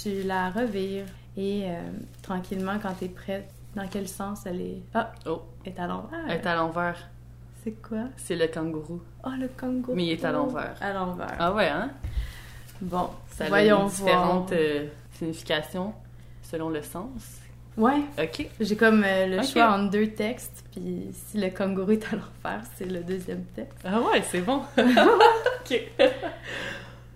tu 0.01 0.21
la 0.23 0.49
revires 0.51 1.05
Et 1.37 1.65
euh, 1.67 1.79
tranquillement, 2.23 2.77
quand 2.81 2.93
t'es 2.99 3.07
prête, 3.09 3.49
dans 3.75 3.87
quel 3.87 4.07
sens 4.07 4.45
elle 4.45 4.59
est... 4.61 4.81
Ah! 4.93 5.11
Oh. 5.27 5.41
Elle 5.63 5.73
est 5.73 5.79
à 5.79 5.87
l'envers. 5.87 6.19
Elle 6.27 6.37
est 6.41 6.45
à 6.47 6.55
l'envers. 6.55 7.09
C'est 7.63 7.73
quoi? 7.81 8.05
C'est 8.17 8.35
le 8.35 8.47
kangourou. 8.47 9.01
Oh, 9.23 9.29
le 9.39 9.47
kangourou! 9.49 9.95
Mais 9.95 10.05
il 10.05 10.11
est 10.11 10.25
à 10.25 10.31
l'envers. 10.31 10.75
À 10.81 10.93
l'envers. 10.93 11.35
Ah 11.37 11.53
ouais, 11.53 11.67
hein? 11.67 11.91
Bon, 12.81 13.09
Ça 13.29 13.45
a 13.45 13.47
voyons 13.49 13.83
une 13.83 13.89
différentes 13.89 14.49
voir. 14.49 14.59
euh, 14.59 14.87
significations 15.13 15.93
selon 16.43 16.69
le 16.69 16.81
sens. 16.81 17.39
Ouais, 17.75 18.01
Ok. 18.17 18.47
j'ai 18.59 18.75
comme 18.75 19.03
euh, 19.05 19.27
le 19.27 19.43
choix 19.43 19.69
entre 19.71 19.91
deux 19.91 20.07
textes, 20.07 20.63
puis 20.71 21.09
si 21.13 21.37
le 21.37 21.49
kangourou 21.51 21.91
est 21.91 22.03
à 22.11 22.15
l'envers, 22.15 22.63
c'est 22.75 22.85
le 22.85 23.01
deuxième 23.03 23.43
texte. 23.55 23.77
Ah 23.85 23.99
ouais, 24.01 24.23
c'est 24.23 24.41
bon. 24.41 24.61
ok. 24.77 25.81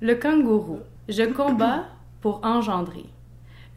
Le 0.01 0.13
kangourou. 0.15 0.79
Je 1.09 1.23
combats 1.23 1.85
pour 2.21 2.41
engendrer. 2.45 3.05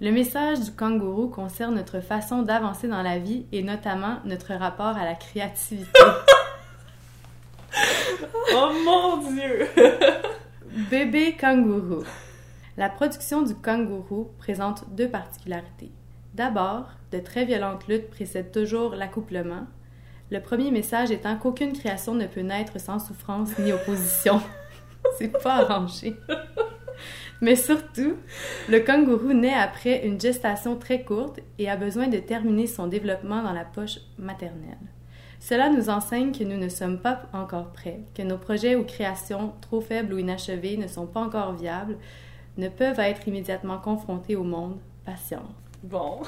Le 0.00 0.10
message 0.10 0.60
du 0.60 0.72
kangourou 0.72 1.28
concerne 1.28 1.76
notre 1.76 2.00
façon 2.00 2.42
d'avancer 2.42 2.88
dans 2.88 3.02
la 3.02 3.18
vie 3.18 3.46
et 3.52 3.62
notamment 3.62 4.18
notre 4.24 4.52
rapport 4.54 4.96
à 4.96 5.04
la 5.04 5.14
créativité. 5.14 6.00
Oh 8.54 8.70
mon 8.84 9.16
dieu! 9.30 9.66
Bébé 10.90 11.36
kangourou. 11.38 12.04
La 12.76 12.88
production 12.88 13.42
du 13.42 13.54
kangourou 13.54 14.30
présente 14.38 14.84
deux 14.90 15.08
particularités. 15.08 15.92
D'abord, 16.34 16.88
de 17.12 17.20
très 17.20 17.44
violentes 17.44 17.86
luttes 17.86 18.10
précèdent 18.10 18.52
toujours 18.52 18.96
l'accouplement. 18.96 19.66
Le 20.30 20.40
premier 20.40 20.70
message 20.70 21.10
étant 21.10 21.36
qu'aucune 21.36 21.72
création 21.72 22.14
ne 22.14 22.26
peut 22.26 22.40
naître 22.40 22.80
sans 22.80 22.98
souffrance 22.98 23.56
ni 23.58 23.72
opposition. 23.72 24.40
C'est 25.18 25.28
pas 25.28 25.56
arrangé. 25.56 26.16
Mais 27.41 27.57
surtout, 27.57 28.14
le 28.69 28.81
kangourou 28.81 29.33
naît 29.33 29.55
après 29.55 30.07
une 30.07 30.21
gestation 30.21 30.76
très 30.76 31.03
courte 31.03 31.41
et 31.59 31.69
a 31.69 31.76
besoin 31.76 32.07
de 32.09 32.19
terminer 32.19 32.67
son 32.67 32.87
développement 32.87 33.43
dans 33.43 33.53
la 33.53 33.64
poche 33.64 33.99
maternelle. 34.19 34.79
Cela 35.41 35.69
nous 35.69 35.91
enseigne 35.91 36.33
que 36.33 36.45
nous 36.45 36.57
ne 36.57 36.71
sommes 36.71 36.99
pas 36.99 37.23
encore 37.35 37.71
prêts, 37.73 38.00
que 38.14 38.23
nos 38.23 38.38
projets 38.38 38.76
ou 38.76 38.85
créations 38.85 39.53
trop 39.61 39.83
faibles 39.83 40.14
ou 40.14 40.19
inachevés 40.19 40.79
ne 40.79 40.88
sont 40.88 41.07
pas 41.07 41.21
encore 41.21 41.53
viables, 41.53 41.99
ne 42.57 42.69
peuvent 42.69 43.00
être 43.00 43.29
immédiatement 43.29 43.79
confrontés 43.79 44.37
au 44.37 44.45
monde. 44.45 44.79
Patience. 45.05 45.43
Bon. 45.83 46.23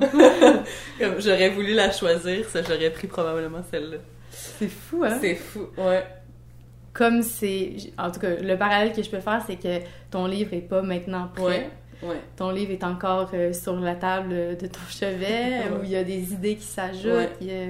Comme 0.00 1.20
j'aurais 1.20 1.50
voulu 1.50 1.74
la 1.74 1.92
choisir, 1.92 2.48
ça 2.48 2.60
j'aurais 2.62 2.90
pris 2.90 3.06
probablement 3.06 3.62
celle-là. 3.70 3.98
C'est 4.30 4.68
fou, 4.68 5.04
hein? 5.04 5.16
C'est 5.20 5.36
fou, 5.36 5.68
ouais. 5.78 6.04
Comme 6.94 7.22
c'est... 7.22 7.74
En 7.98 8.10
tout 8.10 8.20
cas, 8.20 8.30
le 8.40 8.56
parallèle 8.56 8.92
que 8.94 9.02
je 9.02 9.10
peux 9.10 9.20
faire, 9.20 9.42
c'est 9.46 9.56
que 9.56 9.84
ton 10.10 10.26
livre 10.26 10.54
est 10.54 10.60
pas 10.62 10.80
maintenant 10.80 11.28
prêt. 11.34 11.68
Ouais, 12.02 12.08
ouais. 12.08 12.16
Ton 12.36 12.50
livre 12.50 12.70
est 12.72 12.84
encore 12.84 13.30
euh, 13.34 13.52
sur 13.52 13.74
la 13.78 13.96
table 13.96 14.56
de 14.56 14.66
ton 14.66 14.80
chevet, 14.88 15.58
Ouais. 15.70 15.76
où 15.80 15.84
il 15.84 15.90
y 15.90 15.96
a 15.96 16.04
des 16.04 16.32
idées 16.32 16.54
qui 16.56 16.64
s'ajoutent, 16.66 17.34
il 17.40 17.46
y 17.48 17.50
a 17.50 17.66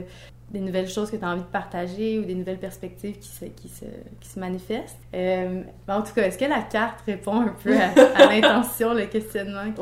des 0.51 0.61
nouvelles 0.61 0.89
choses 0.91 1.11
que 1.11 1.17
tu 1.17 1.25
as 1.25 1.31
envie 1.31 1.41
de 1.41 1.47
partager 1.47 2.19
ou 2.19 2.25
des 2.25 2.35
nouvelles 2.35 2.59
perspectives 2.59 3.19
qui 3.19 3.29
se, 3.29 3.47
qui 3.47 3.69
se, 3.69 3.87
qui 4.21 4.29
se 4.29 4.39
manifestent. 4.39 4.99
Euh, 5.15 5.63
en 5.89 6.03
tout 6.03 6.13
cas, 6.15 6.23
est-ce 6.27 6.39
que 6.39 6.45
la 6.45 6.61
carte 6.61 7.01
répond 7.07 7.41
un 7.41 7.55
peu 7.65 7.75
à, 7.77 7.89
à 8.15 8.27
l'intention, 8.33 8.93
le 8.95 9.07
questionnement? 9.07 9.73
que- 9.73 9.81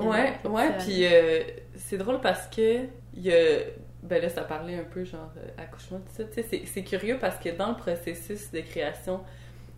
Ouais, 0.48 0.70
puis 0.78 1.04
euh, 1.04 1.40
c'est 1.76 1.98
drôle 1.98 2.20
parce 2.20 2.46
que 2.46 2.84
il 3.14 3.22
y 3.24 3.32
a 3.32 3.34
ben 4.02 4.20
là 4.20 4.28
ça 4.28 4.42
parlait 4.42 4.76
un 4.76 4.84
peu 4.84 5.04
genre 5.04 5.30
euh, 5.36 5.62
accouchement 5.62 5.98
tout 5.98 6.12
ça, 6.16 6.24
tu 6.24 6.42
sais 6.42 6.62
c'est- 6.66 6.82
curieux 6.82 7.18
parce 7.20 7.38
que 7.38 7.50
dans 7.50 7.68
le 7.68 7.76
processus 7.76 8.50
de 8.50 8.60
création 8.60 9.20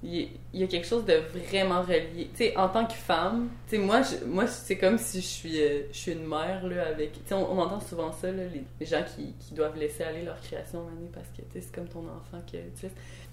il 0.05 0.29
y, 0.53 0.63
a 0.63 0.67
quelque 0.67 0.87
chose 0.87 1.07
de 1.07 1.15
vraiment 1.15 1.81
relié. 1.81 2.29
Tu 2.35 2.45
sais, 2.45 2.57
en 2.59 2.69
tant 2.69 2.85
que 2.85 2.93
femme, 2.93 3.49
tu 3.67 3.77
sais, 3.77 3.83
moi, 3.83 4.03
moi 4.27 4.47
c'est 4.47 4.77
comme 4.77 4.99
si 4.99 5.23
je 5.23 5.27
suis, 5.27 5.63
euh, 5.63 5.83
je 5.93 5.97
suis 5.97 6.13
une 6.13 6.27
mère, 6.27 6.67
là, 6.67 6.89
avec... 6.89 7.13
Tu 7.13 7.21
sais, 7.25 7.35
on, 7.35 7.59
entend 7.59 7.81
souvent 7.81 8.13
ça, 8.13 8.31
là, 8.31 8.43
les, 8.81 8.87
gens 8.87 9.03
qui, 9.03 9.33
qui 9.41 9.55
doivent 9.55 9.79
laisser 9.79 10.05
aller 10.05 10.23
leur 10.23 10.39
création 10.43 10.85
l'année 10.85 11.11
parce 11.13 11.29
que, 11.29 11.41
tu 11.41 11.53
sais, 11.55 11.61
c'est 11.63 11.75
comme 11.75 11.89
ton 11.89 12.01
enfant 12.01 12.43
que... 12.51 12.59
Tu. 12.79 12.87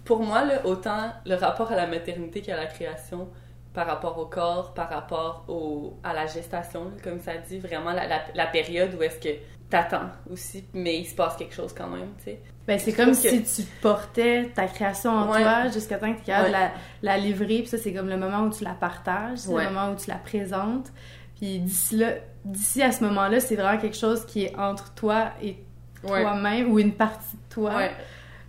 Pour 0.05 0.21
moi, 0.21 0.45
là, 0.45 0.65
autant 0.65 1.11
le 1.25 1.35
rapport 1.35 1.71
à 1.73 1.75
la 1.75 1.87
maternité 1.87 2.41
qu'à 2.41 2.55
la 2.55 2.67
création, 2.67 3.27
par 3.73 3.85
rapport 3.85 4.17
au 4.17 4.25
corps, 4.25 4.73
par 4.73 4.89
rapport 4.89 5.43
au, 5.49 5.97
à 6.03 6.13
la 6.13 6.25
gestation, 6.25 6.91
comme 7.03 7.19
ça 7.19 7.35
dit, 7.35 7.59
vraiment 7.59 7.91
la 7.91 8.47
période 8.47 8.95
où 8.97 9.03
est-ce 9.03 9.19
que 9.19 9.37
t'attends 9.71 10.09
aussi, 10.31 10.63
mais 10.73 10.99
il 10.99 11.05
se 11.05 11.15
passe 11.15 11.35
quelque 11.35 11.55
chose 11.55 11.73
quand 11.75 11.87
même, 11.87 12.09
tu 12.19 12.25
sais. 12.25 12.39
Ben, 12.67 12.77
c'est 12.77 12.93
comme 12.93 13.09
que- 13.11 13.15
si 13.15 13.41
tu 13.43 13.63
portais 13.81 14.51
ta 14.53 14.67
création 14.67 15.09
en 15.11 15.31
Ouais. 15.31 15.41
toi 15.41 15.69
jusqu'à 15.69 15.97
temps 15.97 16.11
que 16.13 16.17
tu 16.17 16.23
es 16.23 16.25
capable 16.25 16.49
de 16.49 16.53
Ouais. 16.53 16.59
la, 17.01 17.15
la 17.15 17.17
livrer. 17.17 17.59
Puis 17.59 17.67
ça, 17.67 17.77
c'est 17.79 17.91
comme 17.91 18.07
le 18.07 18.17
moment 18.17 18.41
où 18.43 18.49
tu 18.51 18.63
la 18.63 18.73
partages, 18.75 19.39
c'est 19.39 19.49
Ouais. 19.49 19.63
le 19.65 19.71
moment 19.71 19.91
où 19.91 19.95
tu 19.95 20.09
la 20.09 20.17
présentes. 20.17 20.91
Puis 21.39 21.57
d'ici 21.59 21.97
là, 21.97 22.11
d'ici 22.45 22.83
à 22.83 22.91
ce 22.91 23.03
moment-là, 23.03 23.39
c'est 23.39 23.55
vraiment 23.55 23.79
quelque 23.79 23.97
chose 23.97 24.25
qui 24.27 24.43
est 24.43 24.55
entre 24.57 24.93
toi 24.93 25.31
et 25.41 25.57
toi-même 26.05 26.71
ou 26.71 26.77
une 26.79 26.93
partie 26.93 27.35
de 27.35 27.53
toi. 27.53 27.81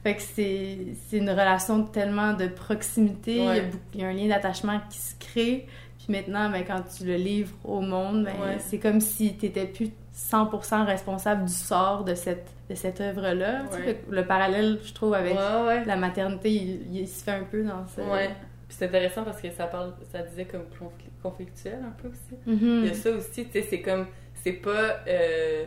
Fait 0.02 0.16
que 0.16 0.22
c'est 0.22 0.78
c'est 1.08 1.18
une 1.18 1.30
relation 1.30 1.84
tellement 1.84 2.32
de 2.34 2.48
proximité. 2.48 3.36
Il, 3.36 3.44
y 3.44 3.46
a 3.46 3.50
Ouais. 3.50 3.60
beaucoup- 3.62 3.82
il 3.94 4.00
y 4.00 4.04
a 4.04 4.08
un 4.08 4.12
lien 4.12 4.28
d'attachement 4.28 4.80
qui 4.90 4.98
se 4.98 5.14
crée. 5.18 5.66
Puis 6.04 6.12
maintenant, 6.16 6.50
ben, 6.50 6.64
quand 6.66 6.82
tu 6.96 7.04
le 7.04 7.14
livres 7.14 7.54
au 7.64 7.80
monde, 7.80 8.24
ben, 8.24 8.32
Ouais. 8.40 8.56
c'est 8.58 8.78
comme 8.78 9.00
si 9.00 9.36
tu 9.36 9.46
n'étais 9.46 9.66
plus 9.66 9.90
100% 10.12 10.84
responsable 10.84 11.44
du 11.44 11.52
sort 11.52 12.04
de 12.04 12.14
cette, 12.14 12.48
de 12.68 12.74
cette 12.74 13.00
œuvre-là. 13.00 13.62
Tu 13.70 13.76
sais, 13.76 13.82
Ouais. 13.84 14.00
Le, 14.08 14.16
le 14.16 14.26
parallèle, 14.26 14.78
je 14.84 14.92
trouve, 14.92 15.14
avec 15.14 15.34
Ouais, 15.34 15.84
la 15.84 15.96
maternité, 15.96 16.50
il, 16.50 16.96
il 16.96 17.08
se 17.08 17.22
fait 17.22 17.30
un 17.32 17.44
peu 17.44 17.62
dans 17.62 17.86
ça. 17.86 18.02
Ouais. 18.02 18.28
Puis 18.68 18.76
c'est 18.78 18.86
intéressant 18.86 19.22
parce 19.24 19.40
que 19.40 19.50
ça 19.50 19.66
parle, 19.66 19.92
ça 20.10 20.22
disait 20.22 20.44
comme 20.46 20.62
confli- 20.62 21.22
conflictuel 21.22 21.78
un 21.86 21.92
peu 22.02 22.08
aussi. 22.08 22.36
Mhm. 22.46 22.80
Il 22.82 22.86
y 22.86 22.90
a 22.90 22.94
ça 22.94 23.10
aussi, 23.10 23.44
tu 23.46 23.52
sais, 23.52 23.62
c'est 23.62 23.80
comme, 23.82 24.06
c'est 24.34 24.52
pas 24.54 24.96
euh, 25.06 25.66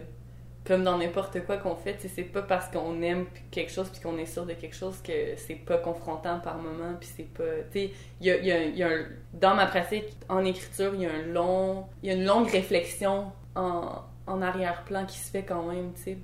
comme 0.65 0.83
dans 0.83 0.97
n'importe 0.97 1.45
quoi 1.45 1.57
qu'on 1.57 1.75
fait, 1.75 1.97
c'est 2.13 2.23
pas 2.23 2.41
parce 2.41 2.67
qu'on 2.69 3.01
aime 3.01 3.25
quelque 3.51 3.71
chose 3.71 3.89
puis 3.89 4.01
qu'on 4.01 4.17
est 4.17 4.25
sûr 4.25 4.45
de 4.45 4.53
quelque 4.53 4.75
chose 4.75 4.99
que 5.03 5.35
c'est 5.37 5.55
pas 5.55 5.77
confrontant 5.77 6.39
par 6.39 6.57
moment 6.57 6.95
puis 6.99 7.07
c'est 7.15 7.31
pas, 7.33 7.43
tu 7.71 7.79
y 7.79 7.91
y 8.21 8.31
a- 8.31 8.65
y 8.65 8.83
a 8.83 8.87
un, 8.89 9.05
dans 9.33 9.55
ma 9.55 9.67
pratique 9.67 10.05
en 10.29 10.43
écriture, 10.43 10.93
il 10.95 11.01
y 11.01 11.05
a 11.05 11.13
un 11.13 11.21
long, 11.23 11.85
y 12.03 12.09
a 12.09 12.13
une 12.13 12.25
longue 12.25 12.49
réflexion 12.49 13.31
en, 13.55 14.01
en 14.27 14.41
arrière-plan 14.41 15.05
qui 15.05 15.17
se 15.19 15.29
fait 15.29 15.43
quand 15.43 15.63
même, 15.63 15.93
tu 15.93 16.01
sais, 16.01 16.17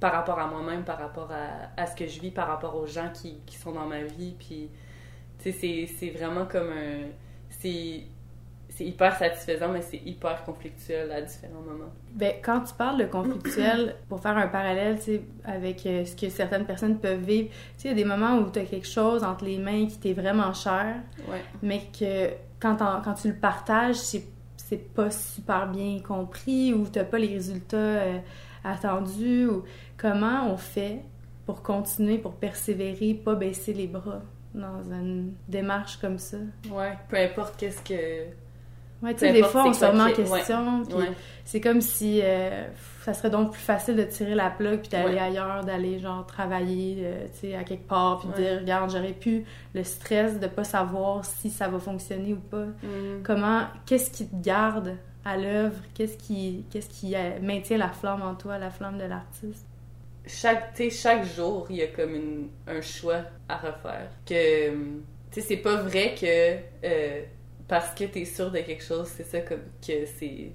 par 0.00 0.12
rapport 0.12 0.38
à 0.38 0.46
moi-même, 0.48 0.84
par 0.84 0.98
rapport 0.98 1.30
à, 1.32 1.80
à 1.80 1.86
ce 1.86 1.94
que 1.96 2.06
je 2.06 2.20
vis, 2.20 2.30
par 2.30 2.48
rapport 2.48 2.74
aux 2.76 2.86
gens 2.86 3.10
qui, 3.14 3.38
qui 3.46 3.56
sont 3.56 3.72
dans 3.72 3.86
ma 3.86 4.02
vie, 4.02 4.34
puis 4.38 4.70
tu 5.42 5.52
sais, 5.52 5.86
c'est 5.98 6.10
vraiment 6.10 6.46
comme 6.46 6.70
un, 6.70 7.08
c'est 7.50 8.02
c'est 8.76 8.84
hyper 8.84 9.16
satisfaisant, 9.16 9.68
mais 9.68 9.82
c'est 9.82 10.00
hyper 10.04 10.44
conflictuel 10.44 11.10
à 11.12 11.22
différents 11.22 11.60
moments. 11.60 11.92
Ben, 12.12 12.34
quand 12.42 12.60
tu 12.62 12.74
parles 12.74 12.98
de 12.98 13.04
conflictuel, 13.06 13.94
pour 14.08 14.20
faire 14.20 14.36
un 14.36 14.48
parallèle 14.48 14.98
avec 15.44 15.86
euh, 15.86 16.04
ce 16.04 16.16
que 16.16 16.28
certaines 16.28 16.64
personnes 16.64 16.98
peuvent 16.98 17.20
vivre, 17.22 17.50
il 17.82 17.86
y 17.86 17.90
a 17.90 17.94
des 17.94 18.04
moments 18.04 18.38
où 18.38 18.50
tu 18.50 18.58
as 18.58 18.64
quelque 18.64 18.86
chose 18.88 19.22
entre 19.22 19.44
les 19.44 19.58
mains 19.58 19.86
qui 19.86 19.98
t'est 19.98 20.12
vraiment 20.12 20.52
cher, 20.52 20.96
Ouais. 21.30 21.40
mais 21.62 21.82
que 21.98 22.30
quand, 22.60 22.76
quand 23.04 23.14
tu 23.14 23.28
le 23.28 23.34
partages, 23.36 23.96
c'est 23.96 24.24
c'est 24.56 24.94
pas 24.94 25.10
super 25.10 25.68
bien 25.68 26.00
compris 26.00 26.72
ou 26.72 26.86
t'as 26.86 27.04
pas 27.04 27.18
les 27.18 27.28
résultats 27.28 27.76
euh, 27.76 28.18
attendus 28.64 29.46
ou 29.46 29.62
comment 29.98 30.46
on 30.50 30.56
fait 30.56 31.00
pour 31.46 31.62
continuer, 31.62 32.16
pour 32.16 32.32
persévérer, 32.34 33.12
pas 33.14 33.34
baisser 33.34 33.74
les 33.74 33.86
bras 33.86 34.22
dans 34.54 34.82
une 34.90 35.34
démarche 35.48 35.98
comme 35.98 36.18
ça? 36.18 36.38
Ouais. 36.72 36.94
Peu 37.08 37.16
importe 37.18 37.56
qu'est-ce 37.58 37.82
que. 37.82 38.24
Ouais, 39.04 39.12
tu 39.14 39.20
sais, 39.20 39.32
des 39.32 39.42
fois, 39.42 39.66
on 39.66 39.72
se 39.72 39.84
remet 39.84 40.00
en 40.02 40.06
ouais. 40.06 40.12
question, 40.14 40.82
puis 40.84 40.94
Ouais. 40.96 41.10
c'est 41.44 41.60
comme 41.60 41.80
si 41.82 42.20
euh, 42.22 42.64
ça 43.04 43.12
serait 43.12 43.28
donc 43.30 43.52
plus 43.52 43.60
facile 43.62 43.96
de 43.96 44.04
tirer 44.04 44.34
la 44.34 44.48
plug 44.50 44.80
puis 44.80 44.88
d'aller 44.88 45.18
ailleurs, 45.18 45.62
d'aller 45.64 45.98
genre 45.98 46.26
travailler, 46.26 46.96
euh, 47.00 47.26
tu 47.34 47.48
sais, 47.48 47.54
à 47.54 47.64
quelque 47.64 47.86
part, 47.86 48.20
puis 48.20 48.28
de 48.30 48.34
dire, 48.34 48.60
regarde, 48.60 48.90
j'aurais 48.90 49.12
pu 49.12 49.44
le 49.74 49.84
stress 49.84 50.40
de 50.40 50.46
pas 50.46 50.64
savoir 50.64 51.24
si 51.24 51.50
ça 51.50 51.68
va 51.68 51.78
fonctionner 51.78 52.32
ou 52.32 52.38
pas. 52.40 52.64
Mm. 52.82 53.22
Comment, 53.22 53.62
qu'est-ce 53.84 54.10
qui 54.10 54.26
te 54.26 54.36
garde 54.42 54.96
à 55.24 55.36
l'œuvre, 55.36 55.76
qu'est-ce 55.94 56.16
qui, 56.16 56.64
qu'est-ce 56.70 56.88
qui 56.88 57.14
euh, 57.14 57.38
maintient 57.42 57.78
la 57.78 57.90
flamme 57.90 58.22
en 58.22 58.34
toi, 58.34 58.58
la 58.58 58.70
flamme 58.70 58.96
de 58.98 59.04
l'artiste? 59.04 59.66
Chaque, 60.26 60.72
tu 60.74 60.84
sais, 60.84 60.90
chaque 60.90 61.24
jour, 61.26 61.66
il 61.68 61.76
y 61.76 61.82
a 61.82 61.88
comme 61.88 62.14
une- 62.14 62.48
un 62.66 62.80
choix 62.80 63.20
à 63.48 63.56
refaire. 63.58 64.08
Que, 64.24 64.70
tu 64.70 65.02
sais, 65.32 65.40
c'est 65.42 65.56
pas 65.58 65.76
vrai 65.76 66.14
que 66.18 66.56
euh, 66.86 67.22
parce 67.68 67.94
que 67.94 68.04
t'es 68.04 68.24
sûr 68.24 68.50
de 68.50 68.58
quelque 68.58 68.82
chose, 68.84 69.08
c'est 69.08 69.24
ça 69.24 69.40
comme 69.40 69.62
que 69.86 70.04
c'est 70.06 70.52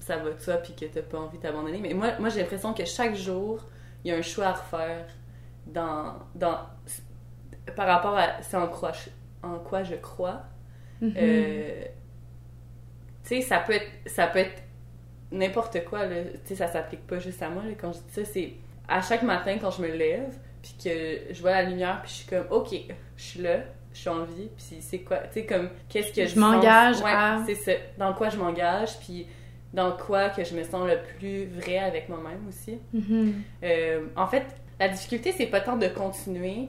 ça 0.00 0.16
va 0.18 0.30
de 0.30 0.42
toi 0.44 0.56
puis 0.58 0.74
que 0.74 0.86
t'as 0.86 1.02
pas 1.02 1.18
envie 1.18 1.38
d'abandonner. 1.38 1.80
Mais 1.80 1.94
moi, 1.94 2.12
moi 2.20 2.28
j'ai 2.30 2.40
l'impression 2.40 2.74
que 2.74 2.84
chaque 2.86 3.14
jour, 3.16 3.66
il 4.04 4.10
y 4.10 4.14
a 4.14 4.18
un 4.18 4.22
choix 4.22 4.46
à 4.46 4.52
refaire 4.54 5.06
dans, 5.66 6.14
dans 6.34 6.58
par 7.76 7.86
rapport 7.86 8.16
à 8.16 8.42
c'est 8.42 8.56
en 8.56 8.68
quoi, 8.68 8.92
je- 8.92 9.10
en 9.46 9.58
quoi 9.58 9.82
je 9.82 9.94
crois. 9.96 10.42
Mhm. 11.00 11.12
Euh, 11.16 11.84
tu 13.22 13.28
sais, 13.36 13.42
ça 13.42 13.58
peut 13.58 13.72
être, 13.74 13.90
ça 14.06 14.26
peut 14.26 14.38
être 14.40 14.62
n'importe 15.32 15.84
quoi, 15.84 16.06
là. 16.06 16.24
Tu 16.24 16.40
sais, 16.46 16.56
ça 16.56 16.68
s'applique 16.68 17.06
pas 17.06 17.18
juste 17.18 17.42
à 17.42 17.50
moi, 17.50 17.64
là. 17.64 17.72
Quand 17.80 17.92
je 17.92 17.98
dis 18.00 18.12
ça, 18.12 18.24
c'est 18.24 18.54
à 18.88 19.02
chaque 19.02 19.22
matin 19.22 19.58
quand 19.60 19.70
je 19.70 19.82
me 19.82 19.88
lève, 19.88 20.34
puis 20.62 20.74
que 20.82 21.34
je 21.34 21.40
vois 21.40 21.52
la 21.52 21.64
lumière, 21.64 22.02
puis 22.02 22.10
je 22.10 22.16
suis 22.18 22.26
comme, 22.28 22.46
OK, 22.50 22.74
je 23.16 23.22
suis 23.22 23.42
là, 23.42 23.60
je 23.92 23.98
suis 23.98 24.08
en 24.08 24.24
vie, 24.24 24.48
puis 24.56 24.76
c'est 24.80 25.00
quoi, 25.00 25.18
tu 25.18 25.40
sais, 25.40 25.46
comme, 25.46 25.68
qu'est-ce 25.88 26.12
que 26.12 26.26
Je 26.26 26.38
m'engage 26.38 27.00
ouais, 27.00 27.10
à- 27.10 27.42
c'est 27.46 27.54
ça, 27.54 27.72
dans 27.98 28.12
quoi 28.14 28.28
je 28.28 28.36
m'engage, 28.36 28.98
puis 29.00 29.26
dans 29.72 29.92
quoi 29.92 30.30
que 30.30 30.44
je 30.44 30.54
me 30.54 30.62
sens 30.64 30.86
le 30.88 30.98
plus 31.18 31.46
vrai 31.46 31.78
avec 31.78 32.08
moi-même 32.08 32.46
aussi. 32.48 32.78
Mhm. 32.92 33.42
Euh, 33.62 34.06
en 34.16 34.26
fait, 34.26 34.44
la 34.78 34.88
difficulté, 34.88 35.32
c'est 35.32 35.46
pas 35.46 35.60
tant 35.60 35.76
de 35.76 35.88
continuer 35.88 36.68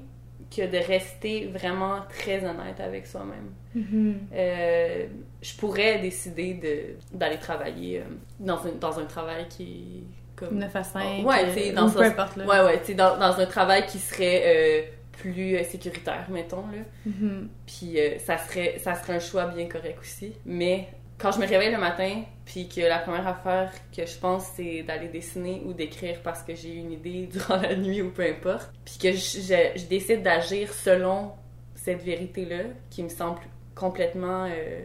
que 0.56 0.70
de 0.70 0.78
rester 0.78 1.48
vraiment 1.48 2.02
très 2.10 2.44
honnête 2.44 2.80
avec 2.80 3.08
soi-même. 3.08 3.52
Mhm. 3.74 4.20
Euh, 4.34 5.06
je 5.42 5.56
pourrais 5.56 6.00
décider 6.00 6.56
de, 6.56 7.18
d'aller 7.18 7.38
travailler 7.38 8.00
euh, 8.00 8.04
dans, 8.40 8.58
un, 8.66 8.72
dans 8.80 9.00
un 9.00 9.06
travail 9.06 9.48
qui 9.48 10.04
comme... 10.36 10.58
9 10.58 10.76
à 10.76 10.84
5. 10.84 11.04
Ouais, 11.26 11.46
euh, 11.46 11.74
dans 11.74 11.88
ou 11.88 11.92
peu 11.92 12.04
importe, 12.04 12.36
là. 12.36 12.46
Ouais, 12.46 12.66
ouais, 12.88 12.94
dans, 12.96 13.18
dans 13.18 13.40
un 13.40 13.46
travail 13.46 13.86
qui 13.86 14.00
serait 14.00 14.92
plus 15.22 15.56
euh, 15.56 15.64
sécuritaire, 15.64 16.28
mettons, 16.30 16.66
là. 16.68 16.80
Mhm. 17.06 17.50
Puis 17.66 18.00
euh, 18.00 18.18
ça, 18.20 18.38
serait, 18.38 18.78
ça 18.80 18.96
serait 18.96 19.14
un 19.14 19.20
choix 19.20 19.46
bien 19.48 19.68
correct 19.68 20.00
aussi. 20.02 20.34
Mais 20.46 20.88
quand 21.18 21.32
je 21.32 21.40
me 21.40 21.46
réveille 21.48 21.72
le 21.72 21.78
matin, 21.78 22.24
puis 22.46 22.68
que 22.68 22.82
la 22.82 23.00
première 23.00 23.28
affaire 23.28 23.72
que 23.96 24.06
je 24.06 24.18
pense, 24.18 24.46
c'est 24.56 24.84
d'aller 24.84 25.08
dessiner 25.08 25.62
ou 25.66 25.74
d'écrire 25.74 26.20
parce 26.24 26.42
que 26.44 26.56
j'ai 26.56 26.74
eu 26.74 26.78
une 26.80 26.92
idée 26.94 27.28
durant 27.32 27.58
la 27.58 27.76
nuit 27.76 28.02
ou 28.02 28.10
peu 28.12 28.24
importe, 28.24 28.72
puis 28.86 28.98
que 29.00 29.12
je, 29.12 29.40
je- 29.42 29.80
je 29.80 29.86
décide 29.86 30.24
d'agir 30.24 30.74
selon 30.74 31.32
cette 31.76 32.02
vérité-là, 32.04 32.64
qui 32.90 33.02
me 33.04 33.10
semble 33.10 33.40
complètement 33.76 34.46
euh, 34.50 34.82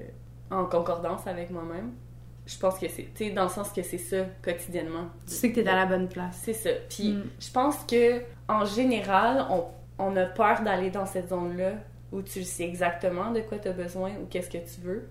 en 0.51 0.64
concordance 0.66 1.27
avec 1.27 1.51
moi-même, 1.51 1.92
je 2.46 2.57
pense 2.59 2.79
que 2.79 2.87
c'est, 2.88 3.03
tu 3.14 3.25
sais, 3.25 3.31
dans 3.31 3.42
le 3.44 3.49
sens 3.49 3.70
que 3.72 3.83
c'est 3.83 3.99
ça 3.99 4.25
quotidiennement. 4.40 5.09
Tu 5.27 5.35
sais 5.35 5.51
que 5.51 5.61
t'es 5.61 5.68
à 5.68 5.75
la 5.75 5.85
bonne 5.87 6.09
place. 6.09 6.38
C'est 6.44 6.53
ça. 6.55 6.70
Puis 6.88 7.12
Mm. 7.12 7.25
je 7.40 7.51
pense 7.51 7.77
que 7.90 8.22
en 8.49 8.64
général, 8.64 9.46
on, 9.51 9.64
on 9.99 10.15
a 10.17 10.25
peur 10.27 10.63
d'aller 10.63 10.91
dans 10.91 11.07
cette 11.07 11.29
zone-là 11.29 11.73
où 12.13 12.23
tu 12.23 12.43
sais 12.45 12.65
exactement 12.65 13.31
de 13.33 13.41
quoi 13.41 13.59
tu 13.59 13.69
as 13.69 13.73
besoin 13.73 14.11
ou 14.23 14.27
qu'est-ce 14.29 14.51
que 14.51 14.59
tu 14.59 14.81
veux 14.83 15.09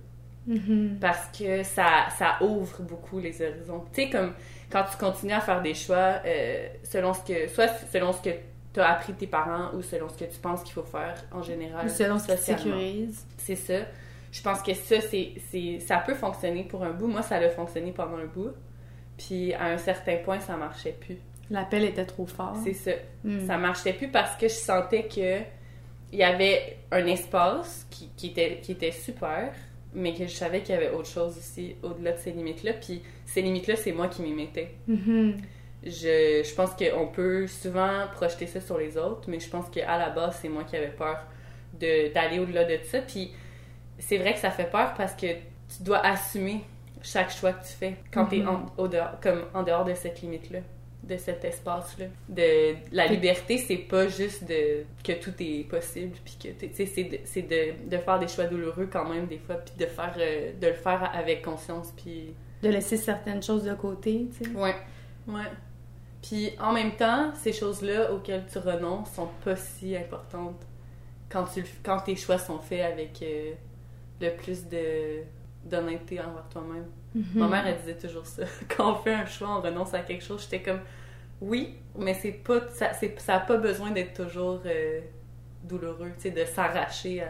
Mhm. 0.47 0.97
parce 1.01 1.27
que 1.35 1.63
ça, 1.63 2.05
ça 2.19 2.37
ouvre 2.41 2.83
beaucoup 2.83 3.19
les 3.19 3.41
horizons. 3.41 3.83
Tu 3.93 4.03
sais, 4.03 4.09
comme 4.11 4.31
quand 4.71 4.83
tu 4.83 4.95
continues 4.97 5.33
à 5.33 5.41
faire 5.41 5.61
des 5.63 5.73
choix 5.73 6.21
euh, 6.23 6.67
selon 6.83 7.13
ce 7.15 7.21
que, 7.21 7.47
soit 7.47 7.67
selon 7.91 8.13
ce 8.13 8.21
que 8.21 8.29
tu 8.71 8.79
as 8.79 8.91
appris 8.91 9.13
de 9.13 9.17
tes 9.17 9.25
parents 9.27 9.73
ou 9.73 9.81
selon 9.81 10.07
ce 10.07 10.17
que 10.17 10.25
tu 10.25 10.37
penses 10.39 10.61
qu'il 10.61 10.73
faut 10.73 10.83
faire 10.83 11.15
en 11.31 11.41
général. 11.41 11.87
Ou 11.87 11.89
selon 11.89 12.19
ce 12.19 12.31
qui 12.31 12.37
sécurise. 12.37 13.25
C'est 13.37 13.55
ça. 13.55 13.79
Je 14.31 14.41
pense 14.43 14.61
que 14.61 14.73
ça, 14.75 15.01
c'est, 15.01 15.33
c'est, 15.49 15.79
ça 15.79 15.97
peut 15.97 16.13
fonctionner 16.13 16.63
pour 16.63 16.83
un 16.83 16.91
bout. 16.91 17.07
Moi, 17.07 17.23
ça 17.23 17.37
a 17.37 17.49
fonctionné 17.49 17.91
pendant 17.91 18.17
un 18.17 18.25
bout. 18.25 18.51
Puis 19.17 19.53
à 19.55 19.67
un 19.67 19.77
certain 19.77 20.17
point, 20.17 20.39
ça 20.41 20.57
marchait 20.57 20.91
plus. 20.99 21.17
L'appel 21.49 21.83
était 21.83 22.05
trop 22.05 22.25
fort. 22.25 22.55
C'est 22.63 22.73
ça. 22.73 22.91
Mm. 23.23 23.45
Ça 23.45 23.57
marchait 23.57 23.93
plus 23.93 24.07
parce 24.07 24.35
que 24.35 24.47
je 24.47 24.53
sentais 24.53 25.07
que 25.07 25.41
il 26.11 26.19
y 26.19 26.23
avait 26.23 26.77
un 26.91 27.05
espace 27.07 27.85
qui, 27.89 28.09
qui 28.15 28.27
était, 28.27 28.59
qui 28.61 28.71
était 28.71 28.91
super, 28.91 29.51
mais 29.93 30.13
que 30.13 30.27
je 30.27 30.33
savais 30.33 30.61
qu'il 30.61 30.73
y 30.73 30.77
avait 30.77 30.91
autre 30.91 31.09
chose 31.09 31.37
aussi 31.37 31.75
au-delà 31.83 32.13
de 32.13 32.19
ces 32.19 32.31
limites-là. 32.31 32.73
Puis 32.73 33.01
ces 33.25 33.41
limites-là, 33.41 33.75
c'est 33.75 33.91
moi 33.91 34.07
qui 34.07 34.21
m'y 34.21 34.31
mettais. 34.31 34.75
Mhm. 34.87 35.37
Je, 35.83 36.41
je 36.43 36.55
pense 36.55 36.71
qu'on 36.71 37.07
peut 37.07 37.47
souvent 37.47 38.07
projeter 38.13 38.47
ça 38.47 38.61
sur 38.61 38.77
les 38.77 38.97
autres, 38.97 39.29
mais 39.29 39.39
je 39.39 39.49
pense 39.49 39.69
qu'à 39.69 39.97
la 39.97 40.09
base, 40.09 40.39
c'est 40.41 40.49
moi 40.49 40.63
qui 40.63 40.75
avais 40.75 40.87
peur 40.87 41.19
d'aller 41.73 42.39
au-delà 42.39 42.63
de 42.63 42.79
ça. 42.83 42.99
Puis 42.99 43.31
c'est 43.99 44.17
vrai 44.17 44.33
que 44.33 44.39
ça 44.39 44.51
fait 44.51 44.69
peur 44.69 44.93
parce 44.95 45.13
que 45.13 45.27
tu 45.27 45.83
dois 45.83 45.99
assumer 45.99 46.61
chaque 47.01 47.31
choix 47.31 47.53
que 47.53 47.65
tu 47.65 47.73
fais 47.73 47.95
quand 48.11 48.25
tu 48.25 48.39
es 48.39 48.45
en, 48.45 48.65
au 48.77 48.87
dehors, 48.87 49.19
comme 49.21 49.43
en 49.53 49.63
dehors 49.63 49.85
de 49.85 49.93
cette 49.93 50.21
limite-là, 50.21 50.59
de 51.07 51.17
cet 51.17 51.45
espace-là. 51.45 52.05
De, 52.29 52.75
la 52.91 53.07
liberté, 53.07 53.57
c'est 53.57 53.77
pas 53.77 54.07
juste 54.07 54.43
de 54.45 54.83
que 55.03 55.13
tout 55.13 55.33
est 55.39 55.67
possible, 55.69 56.15
puis 56.25 56.35
que 56.41 56.47
t'es- 56.57 56.69
tu 56.69 56.75
sais, 56.75 56.85
c'est 56.85 57.03
de, 57.03 57.17
c'est 57.25 57.41
de, 57.43 57.89
de 57.89 57.97
faire 57.97 58.19
des 58.19 58.27
choix 58.27 58.45
douloureux 58.45 58.87
quand 58.91 59.07
même 59.07 59.27
des 59.27 59.37
fois, 59.39 59.55
puis 59.55 59.75
de 59.77 59.85
faire 59.85 60.15
euh, 60.17 60.51
de 60.59 60.67
le 60.67 60.73
faire 60.73 61.11
avec 61.13 61.43
conscience, 61.43 61.93
puis 61.95 62.33
De 62.63 62.69
laisser 62.69 62.97
certaines 62.97 63.43
choses 63.43 63.63
de 63.63 63.73
côté, 63.75 64.27
tu 64.37 64.45
sais. 64.45 64.51
Ouais. 64.55 64.75
Ouais. 65.27 65.51
Puis 66.21 66.51
en 66.59 66.73
même 66.73 66.95
temps, 66.95 67.33
ces 67.35 67.53
choses-là 67.53 68.11
auxquelles 68.11 68.45
tu 68.51 68.57
renonces 68.57 69.11
sont 69.11 69.29
pas 69.43 69.55
si 69.55 69.95
importantes 69.95 70.61
quand, 71.29 71.45
tu, 71.45 71.63
quand 71.83 71.99
tes 71.99 72.15
choix 72.15 72.37
sont 72.39 72.59
faits 72.59 72.81
avec 72.81 73.21
euh, 73.21 73.53
le 74.21 74.29
plus 74.35 74.67
de 74.67 75.21
d'honnêteté 75.65 76.19
envers 76.19 76.47
toi-même. 76.49 76.85
Mhm. 77.13 77.25
Ma 77.35 77.47
mère, 77.47 77.67
elle 77.67 77.77
disait 77.79 77.97
toujours 77.97 78.25
ça. 78.25 78.43
Quand 78.77 78.93
on 78.93 78.95
fait 78.95 79.13
un 79.13 79.25
choix, 79.25 79.57
on 79.57 79.61
renonce 79.61 79.93
à 79.93 79.99
quelque 79.99 80.23
chose. 80.23 80.43
J'étais 80.43 80.61
comme, 80.61 80.81
oui, 81.41 81.75
mais 81.97 82.13
c'est 82.13 82.31
pas, 82.31 82.67
ça, 82.69 82.93
c'est, 82.93 83.19
ça 83.19 83.35
a 83.35 83.39
pas 83.39 83.57
besoin 83.57 83.91
d'être 83.91 84.13
toujours 84.25 84.61
euh, 84.65 85.01
douloureux, 85.63 86.11
tu 86.15 86.23
sais, 86.23 86.31
de 86.31 86.45
s'arracher 86.45 87.21
à. 87.21 87.29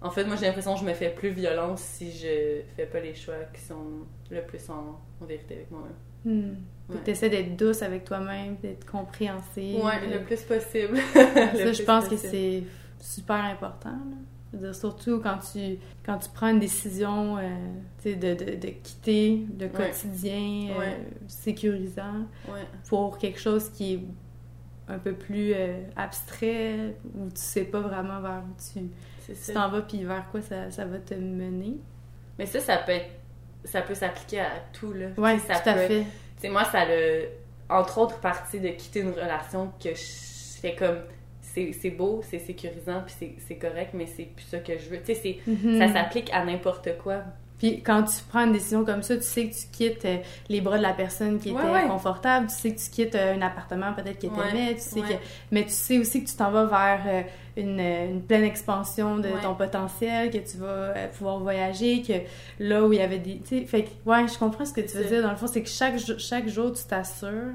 En 0.00 0.10
fait, 0.10 0.24
moi, 0.24 0.36
j'ai 0.36 0.46
l'impression 0.46 0.74
que 0.74 0.80
je 0.80 0.84
me 0.84 0.94
fais 0.94 1.10
plus 1.10 1.30
violence 1.30 1.80
si 1.80 2.12
je 2.12 2.60
fais 2.76 2.86
pas 2.86 3.00
les 3.00 3.14
choix 3.14 3.34
qui 3.52 3.60
sont 3.60 4.06
le 4.30 4.42
plus 4.42 4.70
en, 4.70 5.00
en 5.20 5.24
vérité 5.26 5.54
avec 5.54 5.70
moi-même. 5.72 5.96
Hmm. 6.24 6.54
Ouais. 6.88 7.00
Tu 7.04 7.10
essaies 7.10 7.30
d'être 7.30 7.56
douce 7.56 7.82
avec 7.82 8.04
toi-même, 8.04 8.56
d'être 8.62 8.88
compréhensive. 8.88 9.84
Ouais, 9.84 10.06
le 10.08 10.22
plus 10.22 10.40
possible. 10.42 10.96
Ça, 11.14 11.72
je 11.72 11.82
pense 11.82 12.06
que 12.08 12.16
c'est 12.16 12.62
super 13.00 13.36
important. 13.44 13.90
là. 13.90 14.16
Dire, 14.52 14.74
surtout 14.74 15.20
quand 15.20 15.38
tu, 15.52 15.76
quand 16.06 16.16
tu 16.18 16.28
prends 16.30 16.48
une 16.48 16.58
décision 16.58 17.36
euh, 17.36 17.42
de, 18.04 18.14
de, 18.14 18.54
de 18.56 18.68
quitter 18.82 19.46
le 19.60 19.66
Ouais. 19.66 19.70
quotidien 19.72 20.70
euh, 20.80 20.94
sécurisant 21.26 22.26
Ouais. 22.48 22.64
pour 22.88 23.18
quelque 23.18 23.38
chose 23.38 23.68
qui 23.70 23.94
est 23.94 24.00
un 24.88 24.98
peu 24.98 25.12
plus 25.12 25.52
euh, 25.54 25.82
abstrait, 25.96 26.96
où 27.14 27.26
tu 27.28 27.32
sais 27.36 27.64
pas 27.64 27.80
vraiment 27.80 28.20
vers 28.22 28.42
où 28.48 28.54
tu 28.72 29.52
t'en 29.52 29.68
vas 29.68 29.82
puis 29.82 30.02
vers 30.04 30.26
quoi 30.30 30.40
ça, 30.40 30.70
ça 30.70 30.86
va 30.86 30.98
te 30.98 31.12
mener. 31.14 31.76
Mais 32.38 32.46
ça, 32.46 32.60
ça 32.60 32.78
peut 32.78 32.92
être. 32.92 33.10
Ça 33.64 33.82
peut 33.82 33.94
s'appliquer 33.94 34.40
à 34.40 34.50
tout, 34.72 34.92
là. 34.92 35.08
Ouais, 35.18 35.38
ça 35.40 35.56
tout 35.58 35.68
à 35.68 35.74
peut 35.74 35.80
être- 35.80 36.06
fait. 36.38 36.48
Moi, 36.48 36.64
ça 36.64 36.84
le. 36.86 37.24
Entre 37.68 37.98
autres 37.98 38.18
partie 38.20 38.60
de 38.60 38.68
quitter 38.68 39.00
une 39.00 39.10
relation 39.10 39.72
que 39.82 39.90
je 39.90 40.58
fais 40.60 40.74
comme. 40.74 41.00
C'est 41.54 41.90
beau, 41.90 42.20
c'est 42.28 42.38
sécurisant, 42.38 43.02
puis 43.06 43.32
c'est- 43.46 43.54
correct, 43.56 43.90
mais 43.94 44.06
c'est 44.06 44.24
plus 44.34 44.44
ça 44.44 44.58
que 44.58 44.72
je 44.78 44.88
veux. 44.88 44.98
Tu 45.04 45.14
sais, 45.14 45.38
Mhm. 45.46 45.78
ça 45.78 45.92
s'applique 45.92 46.30
à 46.32 46.44
n'importe 46.44 46.90
quoi. 47.02 47.22
Puis 47.58 47.82
quand 47.82 48.04
tu 48.04 48.14
prends 48.28 48.44
une 48.46 48.52
décision 48.52 48.84
comme 48.84 49.02
ça, 49.02 49.16
tu 49.16 49.24
sais 49.24 49.48
que 49.48 49.52
tu 49.54 49.66
quittes 49.72 50.04
euh, 50.04 50.18
les 50.48 50.60
bras 50.60 50.78
de 50.78 50.82
la 50.84 50.92
personne 50.92 51.40
qui 51.40 51.48
était 51.50 51.58
Ouais, 51.58 51.68
ouais. 51.72 51.88
confortable, 51.88 52.46
tu 52.46 52.54
sais 52.54 52.72
que 52.72 52.78
tu 52.78 52.88
quittes 52.88 53.16
euh, 53.16 53.34
un 53.34 53.42
appartement 53.42 53.92
peut-être 53.94 54.16
qui 54.20 54.28
Ouais, 54.28 54.36
t'aimait, 54.52 54.74
tu 54.74 54.80
sais 54.80 55.00
ouais. 55.00 55.08
que 55.08 55.14
mais 55.50 55.64
tu 55.64 55.70
sais 55.70 55.98
aussi 55.98 56.22
que 56.22 56.30
tu 56.30 56.36
t'en 56.36 56.52
vas 56.52 56.66
vers 56.66 57.00
euh, 57.08 57.22
une, 57.56 57.80
une 57.80 58.22
pleine 58.22 58.44
expansion 58.44 59.16
de 59.16 59.24
Ouais. 59.28 59.40
ton 59.42 59.56
potentiel, 59.56 60.30
que 60.30 60.38
tu 60.38 60.56
vas 60.58 61.08
pouvoir 61.18 61.40
voyager, 61.40 62.02
que 62.02 62.12
là 62.60 62.84
où 62.84 62.92
il 62.92 63.00
y 63.00 63.02
avait 63.02 63.18
des 63.18 63.38
tu 63.40 63.58
sais 63.58 63.64
fait 63.64 63.82
que 63.86 63.88
ouais, 64.08 64.28
je 64.28 64.38
comprends 64.38 64.64
ce 64.64 64.72
que 64.72 64.80
tu 64.82 64.96
veux 64.96 65.04
dire 65.06 65.22
dans 65.22 65.30
le 65.32 65.36
fond, 65.36 65.48
c'est 65.48 65.62
que 65.62 65.68
chaque 65.68 65.98
chaque 66.18 66.46
jour 66.48 66.72
tu 66.72 66.84
t'assures 66.84 67.54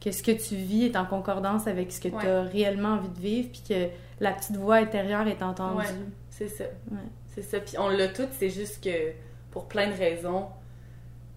que 0.00 0.10
ce 0.10 0.22
que 0.22 0.32
tu 0.32 0.54
vis 0.56 0.84
est 0.86 0.96
en 0.96 1.06
concordance 1.06 1.66
avec 1.66 1.90
ce 1.92 2.00
que 2.00 2.08
Ouais. 2.08 2.20
tu 2.22 2.26
as 2.28 2.42
réellement 2.42 2.90
envie 2.94 3.08
de 3.08 3.18
vivre 3.20 3.48
puis 3.50 3.62
que 3.68 3.88
la 4.20 4.32
petite 4.32 4.56
voix 4.56 4.76
intérieure 4.76 5.26
est 5.26 5.42
entendue. 5.42 5.78
Ouais. 5.78 5.94
C'est 6.30 6.48
ça. 6.48 6.64
Ouais. 6.90 6.98
C'est 7.34 7.42
ça. 7.42 7.60
Puis 7.60 7.78
on 7.78 7.88
l'a 7.88 8.08
tout, 8.08 8.26
c'est 8.32 8.50
juste 8.50 8.82
que 8.84 9.12
pour 9.50 9.66
plein 9.66 9.88
de 9.90 9.94
raisons, 9.96 10.48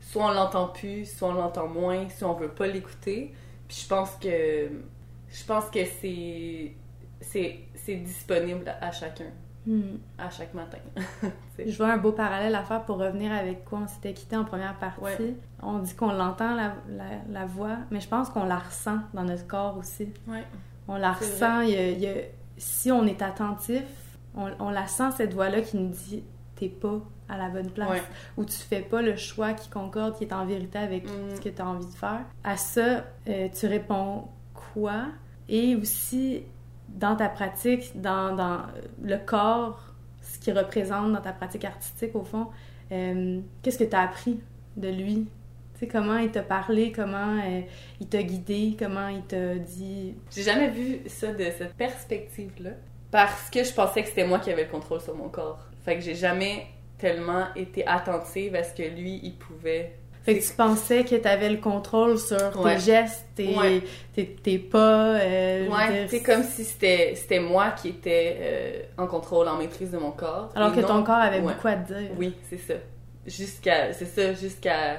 soit 0.02 0.26
on 0.26 0.32
l'entend 0.32 0.68
plus, 0.68 1.06
soit 1.06 1.30
on 1.30 1.34
l'entend 1.34 1.68
moins, 1.68 2.08
soit 2.10 2.30
on 2.30 2.34
veut 2.34 2.50
pas 2.50 2.68
l'écouter. 2.68 3.34
Puis 3.68 3.82
je 3.84 3.88
pense 3.88 4.12
que 4.16 4.70
je 5.32 5.46
pense 5.46 5.66
que 5.70 5.80
c'est 6.02 6.74
c'est 7.22 7.60
c'est 7.76 7.96
disponible 7.96 8.74
à 8.82 8.92
chacun, 8.92 9.32
Hmm. 9.72 9.98
à 10.18 10.30
chaque 10.32 10.54
matin. 10.56 10.80
Je 11.64 11.78
vois 11.78 11.94
un 11.94 11.98
beau 11.98 12.12
parallèle 12.12 12.56
à 12.56 12.64
faire 12.64 12.84
pour 12.86 12.98
revenir 12.98 13.32
avec 13.32 13.66
quoi 13.66 13.80
on 13.84 13.88
s'était 13.88 14.14
quitté 14.14 14.36
en 14.36 14.44
première 14.44 14.74
partie. 14.80 15.02
Ouais. 15.02 15.36
On 15.62 15.78
dit 15.80 15.94
qu'on 15.94 16.12
l'entend, 16.12 16.56
la, 16.56 16.74
la, 16.90 17.04
la 17.30 17.46
voix, 17.46 17.78
mais 17.92 18.00
je 18.00 18.08
pense 18.08 18.30
qu'on 18.30 18.46
la 18.46 18.58
ressent 18.58 18.98
dans 19.14 19.24
notre 19.24 19.46
corps 19.46 19.78
aussi. 19.78 20.10
Ouais. 20.28 20.44
On 20.88 20.96
la 20.98 21.12
ressent, 21.14 21.62
il 21.62 21.70
y 21.70 21.76
a- 21.76 21.90
il 21.92 22.00
y 22.00 22.08
a- 22.08 22.24
si 22.58 22.92
on 22.92 23.06
est 23.06 23.22
attentif, 23.22 23.84
on, 24.36 24.50
on 24.60 24.70
la 24.72 24.88
sent 24.88 25.12
cette 25.18 25.34
voix-là 25.36 25.62
qui 25.62 25.78
nous 25.78 25.90
dit 25.90 26.24
t'es 26.56 26.70
pas 26.70 27.00
à 27.30 27.38
la 27.38 27.50
bonne 27.50 27.70
place 27.70 27.90
Ouais. 27.92 28.02
ou 28.38 28.46
tu 28.46 28.58
fais 28.58 28.82
pas 28.82 29.02
le 29.04 29.16
choix 29.18 29.54
qui 29.54 29.70
concorde, 29.70 30.18
qui 30.18 30.24
est 30.24 30.34
en 30.34 30.46
vérité 30.48 30.80
avec 30.80 31.06
Mhm. 31.06 31.36
ce 31.36 31.42
que 31.42 31.50
tu 31.50 31.62
as 31.62 31.68
envie 31.68 31.86
de 31.86 31.92
faire. 31.94 32.22
À 32.44 32.58
ça, 32.58 33.06
euh, 33.28 33.48
tu 33.54 33.68
réponds 33.68 34.28
quoi? 34.74 35.04
Et 35.48 35.76
aussi, 35.76 36.44
dans 36.96 37.16
ta 37.16 37.30
pratique, 37.30 38.00
dans, 38.00 38.36
dans 38.36 38.62
le 39.02 39.18
corps, 39.18 39.94
ce 40.22 40.40
qu'il 40.40 40.58
représente 40.58 41.12
dans 41.14 41.22
ta 41.22 41.34
pratique 41.34 41.66
artistique, 41.66 42.16
au 42.16 42.24
fond, 42.24 42.48
euh, 42.92 43.40
qu'est-ce 43.62 43.80
que 43.80 43.84
tu 43.84 43.96
as 43.96 44.02
appris 44.02 44.40
de 44.78 44.90
lui? 44.90 45.28
Tu 45.74 45.80
sais, 45.80 45.88
comment 45.88 46.18
il 46.18 46.32
t'a 46.32 46.44
parlé, 46.44 46.92
comment 46.92 47.38
euh, 47.40 47.62
il 48.00 48.08
t'a 48.08 48.24
guidé, 48.24 48.76
comment 48.78 49.08
il 49.08 49.22
t'a 49.24 49.56
dit... 49.56 50.16
J'ai 50.32 50.44
jamais 50.44 50.70
vu 50.70 51.00
ça 51.08 51.34
de 51.34 51.46
cette 51.58 51.74
perspective-là 51.76 52.72
parce 53.12 53.50
que 53.50 53.64
je 53.64 53.74
pensais 53.74 54.04
que 54.04 54.10
c'était 54.10 54.28
moi 54.28 54.40
qui 54.40 54.52
avais 54.52 54.66
le 54.66 54.70
contrôle 54.70 55.02
sur 55.02 55.16
mon 55.16 55.30
corps. 55.30 55.66
Fait 55.84 55.96
que 55.96 56.02
j'ai 56.02 56.16
jamais 56.16 56.68
tellement 56.98 57.46
été 57.56 57.88
attentive 57.88 58.56
à 58.56 58.64
ce 58.64 58.74
que 58.74 58.84
lui, 58.84 59.20
il 59.24 59.36
pouvait. 59.36 59.96
Fait 60.24 60.38
que 60.38 60.46
tu 60.46 60.54
pensais 60.54 61.06
que 61.06 61.16
tu 61.16 61.28
avais 61.28 61.50
le 61.50 61.58
contrôle 61.58 62.18
sur 62.20 62.38
Ouais. 62.62 62.76
tes 62.76 62.82
gestes, 62.82 63.26
tes, 63.36 63.56
Ouais. 63.56 63.82
tes, 64.14 64.28
tes 64.36 64.60
pas... 64.60 65.16
euh, 65.16 65.68
Ouais, 65.70 66.08
c'est 66.10 66.22
comme 66.22 66.44
si 66.44 66.64
c'était 66.66 67.14
c'était 67.16 67.40
moi 67.40 67.72
qui 67.72 67.90
étais 67.90 68.38
euh, 68.40 68.82
en 68.98 69.08
contrôle, 69.08 69.48
en 69.48 69.56
maîtrise 69.58 69.92
de 69.92 69.98
mon 69.98 70.12
corps. 70.12 70.50
Alors 70.56 70.74
que 70.76 70.82
non- 70.82 70.88
ton 70.88 71.04
corps 71.04 71.16
avait 71.16 71.40
Ouais. 71.40 71.54
beaucoup 71.54 71.68
à 71.68 71.76
te 71.76 71.94
dire. 71.94 72.12
Oui, 72.18 72.36
c'est 72.50 72.58
ça. 72.58 72.74
Jusqu'à 73.26 73.94
c'est 73.94 74.06
ça 74.06 74.34
jusqu'à 74.34 74.98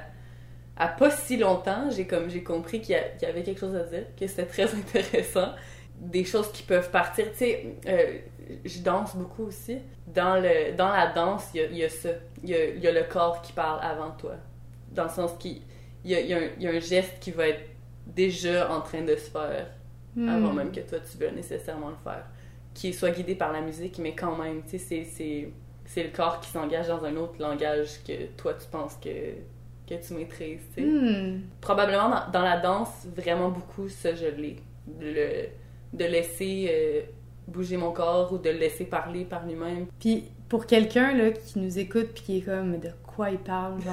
à 0.76 0.88
pas 0.88 1.10
si 1.10 1.36
longtemps, 1.36 1.90
j'ai 1.90 2.06
comme 2.06 2.30
j'ai 2.30 2.42
compris 2.42 2.80
qu'il 2.80 2.96
y, 3.20 3.24
avait 3.26 3.42
quelque 3.42 3.60
chose 3.60 3.74
à 3.76 3.82
dire, 3.82 4.04
que 4.18 4.26
c'était 4.26 4.46
très 4.46 4.64
intéressant. 4.74 5.50
Des 5.98 6.24
choses 6.24 6.50
qui 6.52 6.62
peuvent 6.62 6.90
partir. 6.90 7.26
Tu 7.32 7.38
sais, 7.38 7.66
euh, 7.86 8.18
je 8.64 8.78
danse 8.80 9.14
beaucoup 9.14 9.44
aussi. 9.44 9.76
Dans, 10.06 10.36
le, 10.40 10.72
dans 10.74 10.88
la 10.88 11.08
danse, 11.08 11.48
il 11.54 11.76
y 11.76 11.84
a, 11.84 11.88
ça. 11.90 12.08
Il 12.42 12.48
y 12.48 12.54
a, 12.54 12.64
y 12.76 12.86
a, 12.86 12.92
le 12.92 13.02
corps 13.04 13.42
qui 13.42 13.52
parle 13.52 13.80
avant 13.82 14.10
toi. 14.12 14.32
Dans 14.92 15.04
le 15.04 15.10
sens 15.10 15.32
qu'il 15.38 15.60
y 16.04 16.14
a, 16.14 16.20
y, 16.20 16.32
a 16.34 16.40
y 16.58 16.66
a, 16.66 16.70
un 16.70 16.80
geste 16.80 17.18
qui 17.20 17.30
va 17.30 17.48
être 17.48 17.62
déjà 18.06 18.72
en 18.72 18.80
train 18.80 19.02
de 19.02 19.14
se 19.14 19.30
faire 19.30 19.66
hmm. 20.16 20.28
avant 20.28 20.52
même 20.52 20.72
que 20.72 20.80
toi 20.80 20.98
tu 21.00 21.18
veux 21.18 21.30
nécessairement 21.30 21.90
le 21.90 21.96
faire. 22.02 22.24
Qui 22.74 22.92
soit 22.92 23.10
guidé 23.10 23.34
par 23.34 23.52
la 23.52 23.60
musique, 23.60 23.98
mais 23.98 24.14
quand 24.14 24.36
même, 24.36 24.62
tu 24.68 24.78
sais, 24.78 25.04
c'est 25.04 26.02
le 26.02 26.10
corps 26.10 26.40
qui 26.40 26.50
s'engage 26.50 26.88
dans 26.88 27.04
un 27.04 27.16
autre 27.16 27.34
langage 27.40 28.02
que 28.06 28.26
toi 28.36 28.54
tu 28.54 28.66
penses 28.68 28.96
que 28.96 29.34
que 29.88 30.06
tu 30.06 30.14
maîtrises, 30.14 30.60
tu 30.74 30.82
sais. 30.82 30.88
Hmm. 30.88 31.40
Probablement 31.60 32.08
dans, 32.08 32.30
dans, 32.30 32.42
la 32.42 32.58
danse, 32.58 33.06
vraiment 33.16 33.48
beaucoup, 33.48 33.88
ça, 33.88 34.14
je 34.14 34.26
l'ai. 34.26 34.56
De 35.92 36.04
laisser 36.04 36.68
euh, 36.70 37.00
bouger 37.50 37.76
mon 37.76 37.92
corps 37.92 38.32
ou 38.32 38.38
de 38.38 38.50
le 38.50 38.58
laisser 38.58 38.84
parler 38.84 39.24
par 39.24 39.46
lui-même. 39.46 39.86
Puis 39.98 40.24
pour 40.48 40.66
quelqu'un 40.66 41.14
là 41.14 41.30
qui 41.30 41.58
nous 41.58 41.78
écoute 41.78 42.08
puis 42.14 42.22
qui 42.22 42.38
est 42.38 42.42
comme 42.42 42.78
de 42.78 42.90
quoi 43.20 43.30
il 43.30 43.38
parle 43.38 43.82
genre 43.82 43.92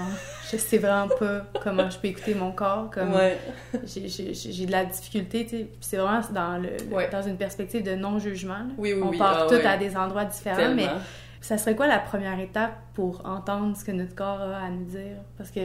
je 0.49 0.55
sais 0.55 0.77
vraiment 0.77 1.09
pas 1.09 1.41
comment 1.61 1.89
je 1.89 1.97
peux 1.97 2.07
écouter 2.07 2.33
mon 2.33 2.53
corps 2.53 2.89
comme 2.89 3.13
ouais. 3.13 3.37
j'ai 3.83 4.65
de 4.65 4.71
la 4.71 4.85
difficulté 4.85 5.45
tu 5.45 5.57
sais 5.57 5.67
c'est 5.81 5.97
vraiment 5.97 6.21
dans 6.31 6.57
le, 6.57 6.69
dans 7.11 7.21
une 7.21 7.35
perspective 7.35 7.83
de 7.83 7.95
non 7.95 8.19
jugement 8.19 8.65
oui, 8.77 8.93
oui, 8.93 9.01
on 9.03 9.09
oui. 9.09 9.17
part 9.17 9.43
ah, 9.43 9.47
tout 9.49 9.67
à 9.67 9.75
des 9.75 9.97
endroits 9.97 10.23
différents 10.23 10.73
mais 10.73 10.87
ça 11.41 11.57
serait 11.57 11.75
quoi 11.75 11.87
la 11.87 11.99
première 11.99 12.39
étape 12.39 12.73
pour 12.93 13.25
entendre 13.25 13.75
ce 13.77 13.85
que 13.85 13.91
notre 13.91 14.15
corps 14.15 14.41
a 14.41 14.57
à 14.65 14.69
nous 14.69 14.85
dire? 14.85 15.17
Parce 15.37 15.51
que 15.51 15.59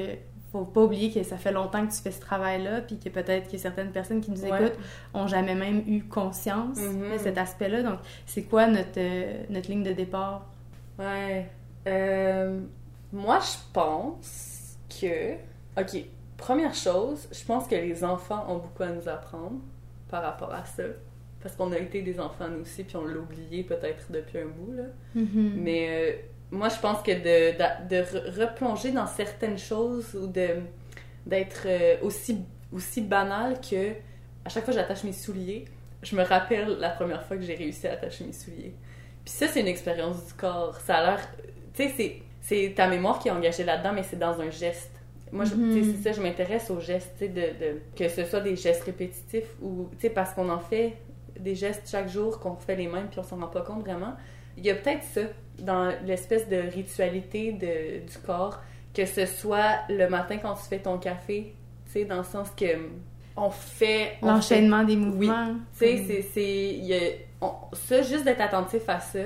faut 0.52 0.64
pas 0.64 0.82
oublier 0.82 1.10
que 1.10 1.22
ça 1.22 1.38
fait 1.38 1.50
longtemps 1.50 1.86
que 1.86 1.92
tu 1.92 2.02
fais 2.02 2.10
ce 2.10 2.20
travail-là, 2.20 2.82
puis 2.82 2.98
que 2.98 3.08
peut-être 3.08 3.50
que 3.50 3.56
certaines 3.56 3.90
personnes 3.90 4.20
qui 4.20 4.30
nous 4.30 4.44
écoutent 4.44 4.78
ont 5.14 5.26
jamais 5.26 5.54
même 5.54 5.82
eu 5.86 6.02
conscience 6.04 6.78
Mm-hmm. 6.78 7.12
de 7.14 7.18
cet 7.18 7.38
aspect-là. 7.38 7.82
Donc, 7.82 8.00
c'est 8.26 8.42
quoi 8.42 8.66
notre, 8.66 8.98
euh, 8.98 9.44
notre 9.48 9.70
ligne 9.70 9.82
de 9.82 9.92
départ? 9.92 10.46
Ouais. 10.98 11.48
Euh, 11.86 12.60
moi, 13.12 13.40
je 13.40 13.58
pense 13.72 14.76
que... 14.88 15.34
OK, 15.78 16.04
première 16.36 16.74
chose, 16.74 17.28
je 17.30 17.44
pense 17.44 17.66
que 17.66 17.74
les 17.74 18.04
enfants 18.04 18.44
ont 18.48 18.58
beaucoup 18.58 18.82
à 18.82 18.88
nous 18.88 19.08
apprendre 19.08 19.60
par 20.08 20.22
rapport 20.22 20.52
à 20.52 20.64
ça. 20.64 20.84
Parce 21.40 21.56
qu'on 21.56 21.72
a 21.72 21.78
été 21.78 22.02
des 22.02 22.20
enfants, 22.20 22.48
nous 22.48 22.62
aussi, 22.62 22.84
puis 22.84 22.96
on 22.96 23.04
l'a 23.04 23.18
oublié 23.18 23.64
peut-être 23.64 24.10
depuis 24.10 24.38
un 24.38 24.46
bout, 24.46 24.72
là. 24.72 24.84
Mm-hmm. 25.16 25.52
Mais... 25.56 25.88
Euh, 25.90 26.16
moi, 26.52 26.68
je 26.68 26.78
pense 26.78 27.02
que 27.02 27.12
de, 27.12 27.56
de, 27.56 27.88
de, 27.88 28.40
replonger 28.42 28.92
dans 28.92 29.06
certaines 29.06 29.58
choses 29.58 30.14
ou 30.14 30.26
de 30.26 30.60
d'être 31.24 31.62
euh, 31.66 31.96
aussi, 32.02 32.40
aussi 32.72 33.00
banal 33.00 33.58
que 33.60 33.92
à 34.44 34.48
chaque 34.48 34.64
fois 34.64 34.74
que 34.74 34.80
j'attache 34.80 35.04
mes 35.04 35.12
souliers, 35.12 35.64
je 36.02 36.16
me 36.16 36.22
rappelle 36.22 36.78
la 36.78 36.90
première 36.90 37.24
fois 37.24 37.36
que 37.36 37.42
j'ai 37.42 37.54
réussi 37.54 37.86
à 37.86 37.92
attacher 37.92 38.24
mes 38.24 38.32
souliers. 38.32 38.74
Puis 39.24 39.32
ça, 39.32 39.46
c'est 39.46 39.60
une 39.60 39.68
expérience 39.68 40.26
du 40.26 40.32
corps. 40.34 40.76
Ça 40.80 40.96
a 40.96 41.02
l'air... 41.06 41.28
Tu 41.74 41.84
sais, 41.84 41.94
c'est 41.96 42.22
ta 42.74 42.88
mémoire 42.88 43.18
qui 43.18 43.28
est 43.28 43.30
engagée 43.30 43.64
là-dedans, 43.64 43.92
mais 43.94 44.02
c'est 44.02 44.18
dans 44.18 44.40
un 44.40 44.50
geste. 44.50 44.90
Moi, 45.30 45.44
je, 45.46 45.54
Mhm. 45.54 45.94
c'est 45.96 46.02
ça, 46.02 46.12
je 46.12 46.20
m'intéresse 46.22 46.70
aux 46.70 46.80
gestes, 46.80 47.20
de, 47.22 47.26
de, 47.28 47.80
que 47.96 48.08
ce 48.08 48.24
soit 48.24 48.40
des 48.40 48.56
gestes 48.56 48.84
répétitifs 48.84 49.48
ou, 49.62 49.88
tu 49.92 50.00
sais, 50.02 50.10
parce 50.10 50.32
qu'on 50.34 50.48
en 50.50 50.58
fait 50.60 50.94
des 51.40 51.54
gestes 51.54 51.88
chaque 51.90 52.08
jour, 52.08 52.38
qu'on 52.38 52.54
fait 52.56 52.76
les 52.76 52.86
mêmes, 52.86 53.06
puis 53.08 53.18
on 53.18 53.22
s'en 53.22 53.36
rend 53.38 53.46
pas 53.46 53.62
compte 53.62 53.80
vraiment. 53.80 54.12
Il 54.58 54.66
y 54.66 54.70
a 54.70 54.74
peut-être 54.74 55.02
ça 55.04 55.22
dans 55.58 55.90
l'espèce 56.04 56.48
de 56.48 56.56
ritualité 56.56 57.52
de, 57.52 58.06
du 58.06 58.18
corps, 58.18 58.60
que 58.92 59.06
ce 59.06 59.24
soit 59.24 59.78
le 59.88 60.06
matin 60.08 60.36
quand 60.36 60.52
tu 60.54 60.64
fais 60.68 60.78
ton 60.80 60.98
café, 60.98 61.54
tu 61.86 61.92
sais, 61.92 62.04
dans 62.04 62.18
le 62.18 62.24
sens 62.24 62.50
que 62.50 62.66
on 63.34 63.48
fait... 63.48 64.18
L'enchaînement 64.20 64.80
fait- 64.80 64.86
des 64.88 64.96
mouvements. 64.96 65.54
Tu 65.78 65.86
sais, 65.86 66.04
c'est- 66.06 66.22
c'est... 66.34 66.74
y 66.74 66.92
a- 66.94 66.98
on- 67.40 67.52
Ça, 67.72 68.02
juste 68.02 68.24
d'être 68.26 68.42
attentif 68.42 68.82
à 68.88 69.00
ça, 69.00 69.20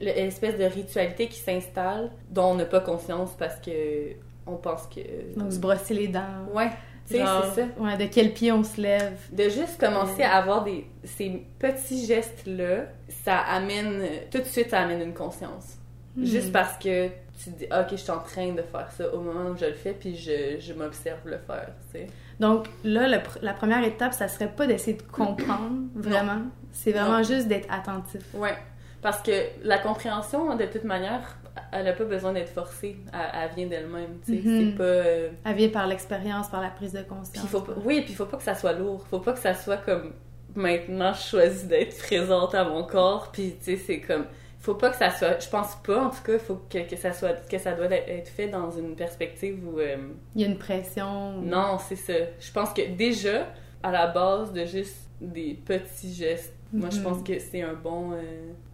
l'espèce 0.00 0.56
de 0.58 0.64
ritualité 0.64 1.28
qui 1.28 1.38
s'installe, 1.38 2.10
dont 2.30 2.52
on 2.52 2.54
n'a 2.54 2.64
pas 2.64 2.80
conscience 2.80 3.30
parce 3.38 3.56
que 3.60 4.12
on 4.46 4.56
pense 4.56 4.86
que... 4.86 5.38
Donc, 5.38 5.52
se 5.52 5.58
brosser 5.58 5.92
les 5.94 6.08
dents. 6.08 6.46
Ouais, 6.54 6.70
c'est 7.04 7.18
ça. 7.18 7.44
Ouais, 7.78 7.96
de 7.98 8.06
quel 8.06 8.32
pied 8.32 8.50
on 8.50 8.64
se 8.64 8.80
lève. 8.80 9.18
De 9.32 9.44
juste 9.44 9.78
commencer 9.78 10.22
à 10.22 10.36
avoir 10.36 10.64
des, 10.64 10.86
ces 11.04 11.44
petits 11.58 12.06
gestes-là, 12.06 12.84
ça 13.24 13.38
amène, 13.38 14.02
tout 14.30 14.38
de 14.38 14.44
suite, 14.44 14.70
ça 14.70 14.80
amène 14.80 15.02
une 15.02 15.12
conscience. 15.14 15.76
Hmm. 16.16 16.24
Juste 16.24 16.50
parce 16.50 16.78
que 16.78 17.08
tu 17.08 17.50
te 17.52 17.58
dis, 17.58 17.64
ok, 17.66 17.88
je 17.92 17.96
suis 17.96 18.10
en 18.10 18.20
train 18.20 18.52
de 18.52 18.62
faire 18.62 18.90
ça 18.90 19.12
au 19.14 19.20
moment 19.20 19.50
où 19.50 19.56
je 19.56 19.66
le 19.66 19.74
fais, 19.74 19.92
puis 19.92 20.16
je, 20.16 20.58
je 20.58 20.72
m'observe 20.72 21.20
le 21.26 21.38
faire, 21.38 21.68
tu 21.92 21.98
sais. 21.98 22.06
Donc 22.40 22.68
là, 22.84 23.06
le 23.06 23.18
la 23.42 23.52
première 23.52 23.84
étape, 23.84 24.14
ça 24.14 24.28
serait 24.28 24.48
pas 24.50 24.66
d'essayer 24.66 24.96
de 24.96 25.02
comprendre 25.02 25.76
vraiment. 25.94 26.42
C'est 26.72 26.92
vraiment 26.92 27.18
Non. 27.18 27.22
juste 27.24 27.48
d'être 27.48 27.68
attentif. 27.72 28.22
Ouais. 28.34 28.56
Parce 29.10 29.22
que 29.22 29.32
la 29.62 29.78
compréhension, 29.78 30.54
de 30.54 30.64
toute 30.66 30.84
manière, 30.84 31.38
elle 31.72 31.84
n'a 31.86 31.92
pas 31.94 32.04
besoin 32.04 32.32
d'être 32.34 32.50
forcée. 32.52 32.96
Elle, 33.12 33.20
elle 33.42 33.50
vient 33.56 33.66
d'elle-même, 33.66 34.18
tu 34.24 34.36
sais. 34.42 34.46
Mhm. 34.48 34.70
C'est 34.72 34.76
pas... 34.76 34.82
euh, 34.84 35.28
Elle 35.46 35.56
vient 35.56 35.68
par 35.70 35.86
l'expérience, 35.86 36.48
par 36.48 36.60
la 36.60 36.68
prise 36.68 36.92
de 36.92 37.02
conscience. 37.02 37.42
il 37.42 37.48
faut 37.48 37.62
pas- 37.62 37.72
Oui, 37.84 38.02
puis 38.02 38.10
il 38.12 38.16
faut 38.16 38.26
pas 38.26 38.36
que 38.36 38.42
ça 38.42 38.54
soit 38.54 38.74
lourd. 38.74 39.06
Faut 39.08 39.20
pas 39.20 39.32
que 39.32 39.38
ça 39.38 39.54
soit 39.54 39.78
comme 39.78 40.12
maintenant 40.54 41.12
je 41.14 41.22
choisis 41.22 41.64
d'être 41.66 41.96
présente 42.06 42.54
à 42.54 42.64
mon 42.64 42.84
corps. 42.84 43.30
Puis 43.32 43.54
tu 43.58 43.76
sais, 43.76 43.76
c'est 43.76 44.00
comme. 44.00 44.26
Faut 44.60 44.74
pas 44.74 44.90
que 44.90 44.96
ça 44.96 45.10
soit. 45.10 45.38
Je 45.42 45.48
pense 45.48 45.76
pas, 45.76 46.00
en 46.04 46.10
tout 46.10 46.22
cas, 46.24 46.38
faut 46.38 46.60
que, 46.68 46.78
que 46.90 46.96
ça 46.96 47.12
soit. 47.12 47.48
Que 47.48 47.58
ça 47.58 47.72
doit 47.72 47.86
être 47.86 48.28
fait 48.28 48.48
dans 48.48 48.70
une 48.70 48.94
perspective 48.94 49.56
où. 49.66 49.78
euh, 49.78 49.96
Il 50.34 50.42
y 50.42 50.44
a 50.44 50.48
une 50.48 50.58
pression. 50.58 51.32
Non, 51.40 51.78
c'est 51.78 51.96
ça. 51.96 52.12
Je 52.40 52.52
pense 52.52 52.72
que 52.74 52.82
déjà, 52.96 53.46
à 53.82 53.90
la 53.90 54.08
base 54.08 54.52
de 54.52 54.64
juste 54.66 55.08
des 55.20 55.54
petits 55.64 56.12
gestes, 56.12 56.54
moi 56.72 56.90
je 56.90 56.98
Mhm. 56.98 57.02
pense 57.04 57.22
que 57.22 57.38
c'est 57.38 57.62
un 57.62 57.74
bon. 57.74 58.12
euh, 58.12 58.16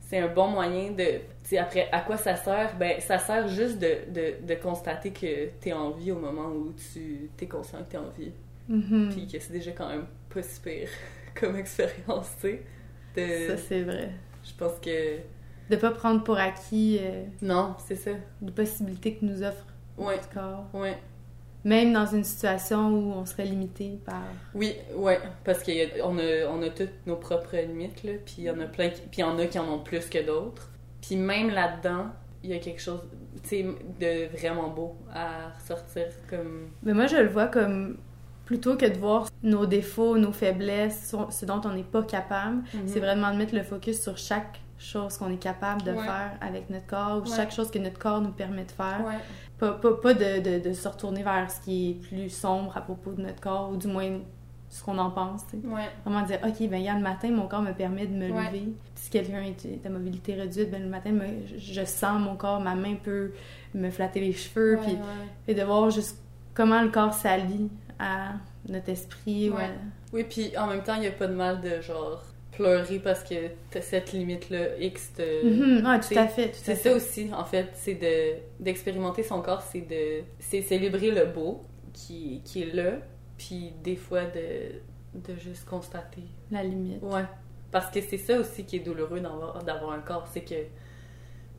c'est 0.07 0.19
un 0.19 0.29
bon 0.29 0.49
moyen 0.49 0.91
de. 0.93 1.05
Tu 1.05 1.51
sais, 1.51 1.59
après, 1.59 1.89
à 1.93 2.01
quoi 2.01 2.17
ça 2.17 2.37
sert? 2.37 2.77
Ben, 2.79 3.01
ça 3.01 3.19
sert 3.19 3.49
juste 3.49 3.79
de, 3.79 4.11
de, 4.11 4.47
de 4.47 4.55
constater 4.55 5.11
que 5.13 5.49
t'es 5.61 5.73
en 5.73 5.91
vie 5.91 6.13
au 6.13 6.19
moment 6.19 6.49
où 6.49 6.73
tu 6.93 7.31
t'es 7.37 7.47
conscient 7.47 7.79
que 7.85 7.91
t'es 7.91 7.99
en 7.99 8.09
vie 8.17 8.33
Mhm. 8.69 9.11
puis 9.11 9.27
que 9.27 9.39
c'est 9.39 9.53
déjà 9.53 9.73
quand 9.73 9.89
même 9.91 10.07
pas 10.33 10.43
si 10.43 10.59
pire 10.61 10.89
comme 11.39 11.57
expérience, 11.57 12.31
tu 12.41 12.49
sais. 12.49 12.63
De- 13.15 13.49
Ça, 13.49 13.57
c'est 13.59 13.83
vrai. 13.83 14.11
Je 14.43 14.53
pense 14.59 14.79
que... 14.81 15.19
De 15.71 15.77
pas 15.77 15.91
prendre 15.91 16.23
pour 16.25 16.39
acquis 16.39 16.99
euh, 17.01 17.25
Non, 17.43 17.75
c'est 17.79 17.95
ça. 17.97 18.11
les 18.43 18.51
possibilités 18.53 19.15
que 19.17 19.25
nous 19.25 19.43
offre 19.43 19.67
Ouais, 19.99 20.17
notre 20.17 20.31
corps. 20.31 20.67
ouais. 20.75 20.97
Même 21.65 21.93
dans 21.95 22.07
une 22.07 22.25
situation 22.25 22.89
où 22.91 23.13
on 23.15 23.25
serait 23.25 23.47
limité 23.47 23.99
par... 24.05 24.23
Oui, 24.55 24.75
ouais, 24.95 25.19
parce 25.45 25.63
qu'on 25.63 26.19
a, 26.19 26.47
on 26.51 26.63
a 26.63 26.69
toutes 26.69 27.07
nos 27.07 27.17
propres 27.17 27.57
limites, 27.57 28.03
là, 28.05 28.13
puis 28.25 28.35
il 28.39 28.45
y 28.45 28.51
en 28.51 28.61
a 28.61 28.67
plein, 28.67 28.91
qui- 28.91 29.01
puis 29.11 29.21
y 29.23 29.25
en 29.25 29.39
a 29.39 29.47
qui 29.47 29.59
en 29.59 29.67
ont 29.73 29.79
plus 29.79 30.07
que 30.11 30.25
d'autres. 30.25 30.71
Puis 31.01 31.17
même 31.17 31.49
là-dedans, 31.51 32.07
il 32.43 32.51
y 32.51 32.55
a 32.55 32.59
quelque 32.59 32.81
chose, 32.83 33.01
de 33.51 34.37
vraiment 34.37 34.69
beau 34.69 34.97
à 35.15 35.51
ressortir 35.59 36.07
comme... 36.29 36.69
Mais 36.83 36.93
moi, 36.95 37.07
je 37.07 37.17
le 37.17 37.29
vois 37.29 37.47
comme 37.47 37.97
plutôt 38.47 38.77
que 38.77 38.87
de 38.87 38.99
voir 38.99 39.29
nos 39.43 39.65
défauts, 39.67 40.17
nos 40.19 40.33
faiblesses, 40.33 41.15
ce 41.31 41.45
dont 41.47 41.61
on 41.65 41.73
n'est 41.73 41.83
pas 41.83 42.03
capable, 42.03 42.63
c'est 42.87 43.01
vraiment 43.01 43.31
de 43.33 43.37
mettre 43.39 43.55
le 43.55 43.63
focus 43.63 44.03
sur 44.03 44.19
chaque 44.19 44.61
chose 44.79 45.17
qu'on 45.17 45.31
est 45.33 45.39
capable 45.43 45.83
de 45.83 45.93
Ouais. 45.93 46.05
faire 46.05 46.33
avec 46.43 46.69
notre 46.69 46.87
corps 46.87 47.23
ou 47.25 47.31
Ouais. 47.31 47.37
chaque 47.37 47.53
chose 47.53 47.71
que 47.71 47.79
notre 47.79 47.99
corps 47.99 48.21
nous 48.21 48.33
permet 48.33 48.65
de 48.65 48.71
faire. 48.73 49.03
Ouais. 49.07 49.15
Pas, 49.59 49.73
pas, 49.73 49.93
pas 49.95 50.15
de, 50.15 50.41
de, 50.41 50.69
de 50.69 50.73
se 50.73 50.89
retourner 50.89 51.23
vers 51.23 51.51
ce 51.51 51.61
qui 51.61 51.91
est 51.91 51.95
plus 51.95 52.29
sombre 52.29 52.77
à 52.77 52.81
propos 52.81 53.13
de 53.13 53.23
notre 53.23 53.41
corps 53.41 53.71
ou 53.71 53.77
du 53.77 53.87
moins 53.87 54.19
ce 54.69 54.83
qu'on 54.83 54.99
en 54.99 55.11
pense. 55.11 55.47
tu 55.47 55.61
sais. 55.61 55.67
Ouais. 55.69 55.89
Vraiment 56.05 56.27
dire, 56.27 56.41
OK, 56.45 56.69
ben 56.69 56.79
hier 56.81 56.97
le 56.97 57.03
matin, 57.03 57.31
mon 57.31 57.47
corps 57.47 57.63
me 57.63 57.73
permet 57.73 58.07
de 58.09 58.15
me 58.17 58.31
Ouais. 58.33 58.47
lever. 58.47 58.73
Si 58.97 59.11
quelqu'un 59.11 59.43
est 59.43 59.85
de 59.85 59.89
mobilité 59.89 60.35
réduite, 60.35 60.71
ben 60.73 60.83
le 60.83 60.89
matin, 60.89 61.13
me- 61.13 61.47
je, 61.47 61.57
je 61.73 61.85
sens 61.85 62.21
mon 62.21 62.35
corps, 62.35 62.61
ma 62.61 62.75
main 62.75 62.97
peut 62.97 63.33
me 63.75 63.91
flatter 63.91 64.21
les 64.21 64.33
cheveux, 64.33 64.75
Ouais, 64.77 64.83
puis 64.83 64.93
ouais. 64.95 64.99
et 65.49 65.55
de 65.55 65.63
voir 65.63 65.91
juste 65.91 66.19
comment 66.55 66.83
le 66.83 66.89
corps 66.91 67.15
s'allie 67.15 67.71
à 68.01 68.33
notre 68.69 68.89
esprit. 68.89 69.51
ou 69.51 69.55
à- 69.55 69.59
Ouais. 69.59 69.71
Oui, 70.13 70.25
puis 70.25 70.57
en 70.59 70.67
même 70.67 70.83
temps, 70.83 70.95
il 70.95 71.03
n'y 71.03 71.07
a 71.07 71.13
pas 71.13 71.29
de 71.29 71.35
mal 71.35 71.61
de 71.61 71.81
genre 71.81 72.23
pleurer 72.57 72.99
parce 72.99 73.23
que 73.25 73.35
t'as 73.71 73.81
cette 73.81 74.13
limite-là 74.13 74.79
X 74.79 75.13
de... 75.19 75.49
Mhm, 75.81 75.87
ouais, 75.87 76.01
tout 76.01 76.19
à 76.19 76.29
fait. 76.29 76.55
C'est 76.55 76.75
ça 76.77 76.93
aussi, 76.95 77.31
en 77.33 77.45
fait, 77.45 77.69
c'est 77.75 77.95
de 77.95 78.39
d'expérimenter 78.63 79.23
son 79.23 79.43
corps, 79.43 79.63
c'est 79.63 79.81
de 79.83 80.23
c'est 80.39 80.63
célébrer 80.63 81.11
le 81.11 81.27
beau 81.27 81.63
qui, 81.93 82.43
qui 82.45 82.63
est 82.63 82.73
là, 82.75 82.93
puis 83.39 83.73
des 83.83 83.97
fois 83.97 84.23
de, 84.25 84.81
de 85.15 85.37
juste 85.39 85.65
constater. 85.67 86.23
La 86.51 86.63
limite. 86.63 87.03
Ouais. 87.03 87.25
Parce 87.71 87.91
que 87.91 88.01
c'est 88.01 88.19
ça 88.19 88.39
aussi 88.39 88.65
qui 88.65 88.77
est 88.77 88.81
douloureux 88.81 89.21
d'avoir 89.21 89.63
d'avoir 89.65 89.93
un 89.93 90.01
corps, 90.01 90.27
c'est 90.33 90.43
que 90.45 90.55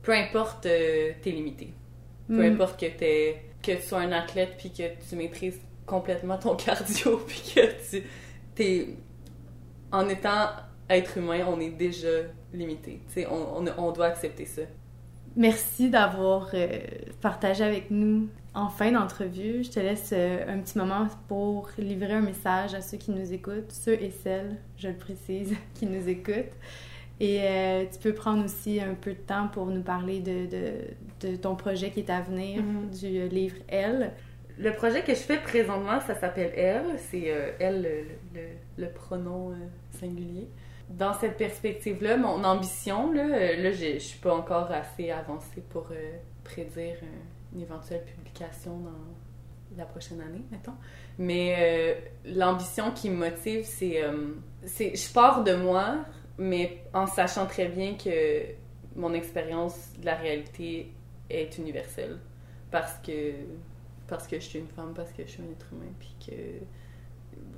peu 0.02 0.12
importe 0.12 0.66
euh, 0.66 1.12
t'es 1.22 1.30
limité. 1.30 1.72
Peu 2.28 2.48
Mm. 2.48 2.52
importe 2.54 2.80
que 2.80 2.86
t'es 2.86 3.42
que 3.62 3.72
tu 3.72 3.82
sois 3.82 4.00
un 4.00 4.12
athlète 4.12 4.54
puis 4.58 4.70
que 4.72 4.82
tu 5.08 5.16
maîtrises 5.16 5.60
complètement 5.86 6.38
ton 6.38 6.56
cardio 6.64 7.18
puis 7.26 7.42
que 7.54 7.60
tu 7.90 8.02
t'es 8.54 8.88
en 9.92 10.08
étant 10.08 10.48
être 10.88 11.18
humain, 11.18 11.44
on 11.48 11.60
est 11.60 11.70
déjà 11.70 12.08
limité. 12.52 13.00
Tu 13.08 13.14
sais, 13.22 13.26
on, 13.28 13.58
on, 13.58 13.64
on 13.78 13.92
doit 13.92 14.06
accepter 14.06 14.44
ça. 14.46 14.62
Merci 15.36 15.90
d'avoir 15.90 16.50
euh, 16.54 16.78
partagé 17.20 17.62
avec 17.62 17.90
nous 17.90 18.28
en 18.54 18.70
fin 18.70 18.90
d'entrevue. 18.92 19.62
Je 19.64 19.70
te 19.70 19.80
laisse 19.80 20.10
euh, 20.14 20.44
un 20.48 20.58
petit 20.60 20.78
moment 20.78 21.08
pour 21.28 21.68
livrer 21.78 22.14
un 22.14 22.22
message 22.22 22.72
à 22.74 22.80
ceux 22.80 22.96
qui 22.96 23.10
nous 23.10 23.32
écoutent, 23.32 23.70
ceux 23.70 24.00
et 24.02 24.10
celles, 24.10 24.56
je 24.78 24.88
le 24.88 24.94
précise, 24.94 25.54
qui 25.74 25.86
nous 25.86 26.08
écoutent. 26.08 26.54
Et 27.20 27.40
euh, 27.42 27.84
tu 27.90 27.98
peux 27.98 28.14
prendre 28.14 28.44
aussi 28.44 28.80
un 28.80 28.94
peu 28.94 29.10
de 29.12 29.18
temps 29.18 29.48
pour 29.48 29.66
nous 29.66 29.82
parler 29.82 30.20
de, 30.20 30.46
de, 30.46 31.28
de 31.30 31.36
ton 31.36 31.54
projet 31.54 31.90
qui 31.90 32.00
est 32.00 32.10
à 32.10 32.20
venir, 32.22 32.62
Mhm. 32.62 32.90
du 32.90 33.28
livre 33.28 33.56
Elle. 33.68 34.12
Le 34.58 34.72
projet 34.72 35.02
que 35.02 35.12
je 35.12 35.20
fais 35.20 35.36
présentement, 35.38 36.00
ça 36.06 36.14
s'appelle 36.14 36.52
Elle. 36.56 36.98
C'est 37.10 37.24
euh, 37.30 37.50
elle, 37.60 37.82
le, 37.82 38.40
le- 38.40 38.84
le 38.84 38.90
pronom 38.90 39.50
euh, 39.50 39.54
singulier. 39.98 40.48
Dans 40.88 41.12
cette 41.14 41.36
perspective-là, 41.36 42.16
mon 42.16 42.44
ambition, 42.44 43.12
là, 43.12 43.24
euh, 43.24 43.62
là 43.62 43.72
je 43.72 43.94
je 43.94 43.98
suis 43.98 44.18
pas 44.18 44.34
encore 44.34 44.70
assez 44.70 45.10
avancée 45.10 45.62
pour 45.68 45.88
euh, 45.90 46.16
prédire 46.44 46.96
une 47.52 47.62
éventuelle 47.62 48.04
publication 48.04 48.78
dans 48.78 49.76
la 49.76 49.84
prochaine 49.84 50.20
année, 50.20 50.44
mettons. 50.50 50.74
Mais 51.18 51.56
euh, 51.58 51.94
l'ambition 52.24 52.92
qui 52.92 53.10
me 53.10 53.16
motive, 53.16 53.64
c'est, 53.64 54.02
euh, 54.02 54.34
c'est... 54.64 54.94
Je 54.94 55.12
pars 55.12 55.42
de 55.44 55.54
moi, 55.54 56.04
mais 56.38 56.84
en 56.92 57.06
sachant 57.06 57.46
très 57.46 57.68
bien 57.68 57.94
que 57.94 58.44
mon 58.94 59.12
expérience 59.12 59.92
de 59.98 60.06
la 60.06 60.14
réalité 60.14 60.92
est 61.30 61.58
universelle. 61.58 62.18
Parce 62.70 62.98
que 62.98 63.32
parce 64.06 64.28
que 64.28 64.36
je 64.36 64.44
suis 64.44 64.58
une 64.60 64.68
femme, 64.68 64.92
parce 64.94 65.10
que 65.12 65.24
je 65.24 65.30
suis 65.30 65.42
un 65.42 65.50
être 65.50 65.66
humain, 65.72 65.90
puis 65.98 66.14
que 66.24 66.32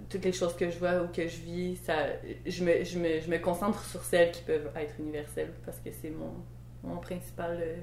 toutes 0.08 0.24
les 0.24 0.32
choses 0.32 0.54
que 0.56 0.70
je 0.70 0.78
vois 0.78 1.02
ou 1.02 1.08
que 1.08 1.26
je 1.28 1.36
vis, 1.38 1.76
ça, 1.76 1.96
je, 2.46 2.64
me, 2.64 2.84
je, 2.84 2.98
me, 2.98 3.20
je 3.20 3.28
me 3.30 3.38
concentre 3.38 3.84
sur 3.84 4.02
celles 4.04 4.32
qui 4.32 4.42
peuvent 4.42 4.70
être 4.76 4.94
universelles, 4.98 5.52
parce 5.64 5.78
que 5.78 5.90
c'est 5.92 6.10
mon, 6.10 6.32
mon 6.82 6.98
principal... 6.98 7.58
euh, 7.60 7.76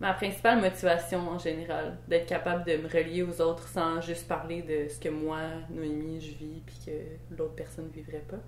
ma 0.00 0.12
principale 0.14 0.60
motivation 0.60 1.20
en 1.28 1.38
général, 1.38 1.98
d'être 2.06 2.26
capable 2.26 2.64
de 2.64 2.76
me 2.76 2.88
relier 2.88 3.22
aux 3.22 3.40
autres 3.40 3.66
sans 3.68 4.00
juste 4.00 4.28
parler 4.28 4.62
de 4.62 4.88
ce 4.88 4.98
que 5.00 5.08
moi, 5.08 5.40
Noémie, 5.70 6.20
je 6.20 6.34
vis, 6.36 6.62
puis 6.64 6.76
que 6.86 7.36
l'autre 7.36 7.54
personne 7.54 7.86
ne 7.88 7.92
vivrait 7.92 8.24
pas. 8.28 8.38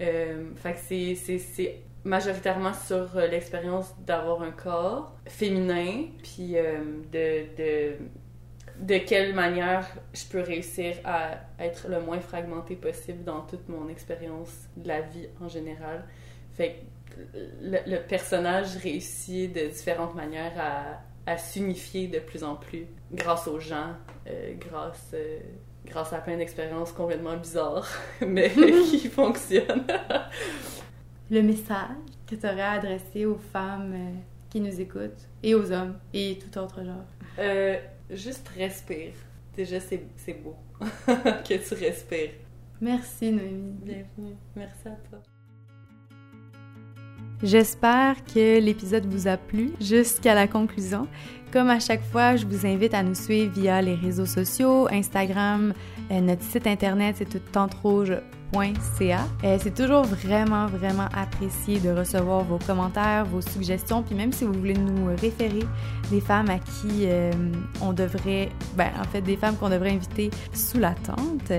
Euh, 0.00 0.50
fait 0.56 0.72
que 0.74 0.78
c'est- 1.14 1.80
majoritairement 2.04 2.74
sur 2.74 3.16
euh, 3.16 3.28
l'expérience 3.28 3.94
d'avoir 4.04 4.42
un 4.42 4.50
corps 4.50 5.14
féminin, 5.26 6.06
puis 6.22 6.54
de, 7.12 7.92
de 8.82 8.98
quelle 8.98 9.34
manière 9.34 9.86
je 10.12 10.24
peux 10.24 10.40
réussir 10.40 10.96
à 11.04 11.38
être 11.58 11.88
le 11.88 12.00
moins 12.00 12.20
fragmenté 12.20 12.74
possible 12.74 13.22
dans 13.24 13.42
toute 13.42 13.68
mon 13.68 13.88
expérience 13.88 14.68
de 14.76 14.88
la 14.88 15.00
vie 15.00 15.28
en 15.40 15.48
général. 15.48 16.04
Fait 16.52 16.80
que 17.06 17.20
le, 17.62 17.78
le 17.86 17.98
personnage 18.00 18.76
réussit 18.76 19.52
de 19.52 19.68
différentes 19.68 20.14
manières 20.14 20.52
à, 20.58 21.00
à 21.26 21.38
s'unifier 21.38 22.08
de 22.08 22.18
plus 22.18 22.42
en 22.42 22.56
plus 22.56 22.86
grâce 23.12 23.46
aux 23.46 23.60
gens, 23.60 23.94
euh, 24.26 24.54
grâce, 24.58 25.10
euh, 25.14 25.38
grâce 25.86 26.12
à 26.12 26.18
plein 26.18 26.36
d'expériences 26.36 26.92
complètement 26.92 27.36
bizarres, 27.36 27.88
mais 28.26 28.50
qui 28.90 29.08
fonctionnent. 29.08 29.86
Le 31.30 31.42
message 31.42 31.96
que 32.26 32.34
tu 32.34 32.46
aurais 32.46 32.62
adressé 32.62 33.26
aux 33.26 33.38
femmes 33.52 33.92
euh, 33.94 34.18
qui 34.50 34.60
nous 34.60 34.80
écoutent, 34.80 35.28
et 35.42 35.54
aux 35.54 35.70
hommes, 35.70 35.94
et 36.12 36.38
tout 36.38 36.58
autre 36.58 36.84
genre. 36.84 37.06
Euh, 37.38 37.78
juste 38.16 38.48
respire. 38.48 39.12
Déjà, 39.56 39.78
c'est 39.80 40.42
beau 40.42 40.56
que 41.06 41.68
tu 41.68 41.74
respires. 41.74 42.30
Merci, 42.80 43.30
Noémie. 43.30 43.74
Bienvenue. 43.82 44.36
Merci 44.56 44.88
à 44.88 44.96
toi. 45.08 45.18
J'espère 47.42 48.24
que 48.24 48.60
l'épisode 48.60 49.04
vous 49.06 49.26
a 49.26 49.36
plu 49.36 49.72
jusqu'à 49.80 50.34
la 50.34 50.46
conclusion. 50.46 51.08
Comme 51.52 51.70
à 51.70 51.80
chaque 51.80 52.02
fois, 52.02 52.36
je 52.36 52.46
vous 52.46 52.66
invite 52.66 52.94
à 52.94 53.02
nous 53.02 53.14
suivre 53.14 53.52
via 53.52 53.82
les 53.82 53.94
réseaux 53.94 54.26
sociaux, 54.26 54.88
Instagram, 54.90 55.74
euh, 56.10 56.20
notre 56.20 56.42
site 56.42 56.66
internet, 56.66 57.16
c'est 57.18 57.28
tout 57.28 57.40
tenterouge.ca. 57.52 58.41
Euh, 58.54 59.58
c'est 59.60 59.74
toujours 59.74 60.02
vraiment, 60.02 60.66
vraiment 60.66 61.08
apprécié 61.14 61.80
de 61.80 61.88
recevoir 61.90 62.44
vos 62.44 62.58
commentaires, 62.58 63.24
vos 63.24 63.40
suggestions, 63.40 64.02
puis 64.02 64.14
même 64.14 64.30
si 64.30 64.44
vous 64.44 64.52
voulez 64.52 64.74
nous 64.74 65.06
référer 65.06 65.64
des 66.10 66.20
femmes 66.20 66.50
à 66.50 66.58
qui 66.58 67.06
euh, 67.06 67.30
on 67.80 67.94
devrait, 67.94 68.50
ben 68.76 68.90
en 69.00 69.04
fait 69.04 69.22
des 69.22 69.36
femmes 69.36 69.56
qu'on 69.56 69.70
devrait 69.70 69.92
inviter 69.92 70.30
sous 70.52 70.78
la 70.78 70.94
tente. 70.94 71.52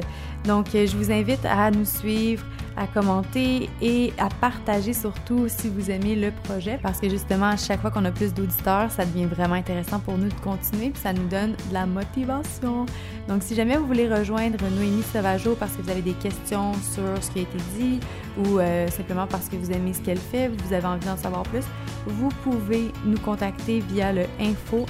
Donc, 0.46 0.76
euh, 0.76 0.86
je 0.86 0.96
vous 0.96 1.12
invite 1.12 1.44
à 1.46 1.72
nous 1.72 1.86
suivre, 1.86 2.46
à 2.78 2.88
commenter 2.88 3.70
et 3.82 4.14
à 4.18 4.30
partager 4.30 4.94
surtout 4.94 5.48
si 5.48 5.70
vous 5.70 5.92
aimez 5.92 6.16
le 6.16 6.32
projet 6.32 6.80
parce 6.82 7.00
que 7.00 7.10
justement 7.10 7.48
à 7.48 7.58
chaque 7.58 7.82
fois 7.82 7.92
qu'on 7.92 8.06
a 8.06 8.12
plus 8.12 8.34
d'auditeurs, 8.34 8.92
ça 8.92 9.06
devient 9.06 9.26
vraiment 9.26 9.56
intéressant 9.56 10.00
pour 10.00 10.18
nous 10.18 10.30
de 10.30 10.40
continuer 10.44 10.90
puis 10.90 11.02
ça 11.02 11.14
nous 11.14 11.28
donne 11.28 11.52
de 11.52 11.74
la 11.74 11.86
motivation. 11.86 12.86
Donc 13.28 13.44
si 13.44 13.56
jamais 13.56 13.78
vous 13.78 13.86
voulez 13.86 14.08
rejoindre 14.08 14.58
Noémie 14.76 15.04
Sauvageau 15.14 15.56
parce 15.56 15.74
que 15.74 15.82
vous 15.82 15.90
avez 15.90 16.02
des 16.02 16.14
questions 16.14 16.74
sur 16.74 17.24
ce 17.24 17.32
qui 17.32 17.40
a 17.40 17.42
été 17.44 17.58
dit 17.78 18.00
ou 18.38 18.60
euh, 18.60 18.88
simplement 18.88 19.28
parce 19.28 19.50
que 19.50 19.56
vous 19.56 19.72
aimez 19.72 19.94
ce 19.94 20.02
qu'elle 20.02 20.18
fait, 20.18 20.48
vous 20.48 20.74
avez 20.74 20.88
envie 20.88 21.06
d'en 21.06 21.18
savoir 21.18 21.44
plus, 21.44 21.64
vous 22.08 22.30
pouvez 22.44 22.92
nous 23.06 23.20
contacter 23.20 23.80
via 23.80 24.12
le 24.12 24.26
info 24.40 24.86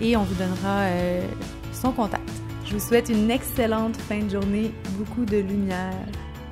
et 0.00 0.16
on 0.16 0.22
vous 0.22 0.34
donnera 0.34 0.80
euh, 0.80 1.26
son 1.72 1.92
contact. 1.92 2.45
Je 2.66 2.72
vous 2.72 2.80
souhaite 2.80 3.08
une 3.08 3.30
excellente 3.30 3.96
fin 3.96 4.18
de 4.18 4.28
journée, 4.28 4.72
beaucoup 4.98 5.24
de 5.24 5.36
lumière. 5.36 5.94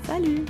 Salut! 0.05 0.45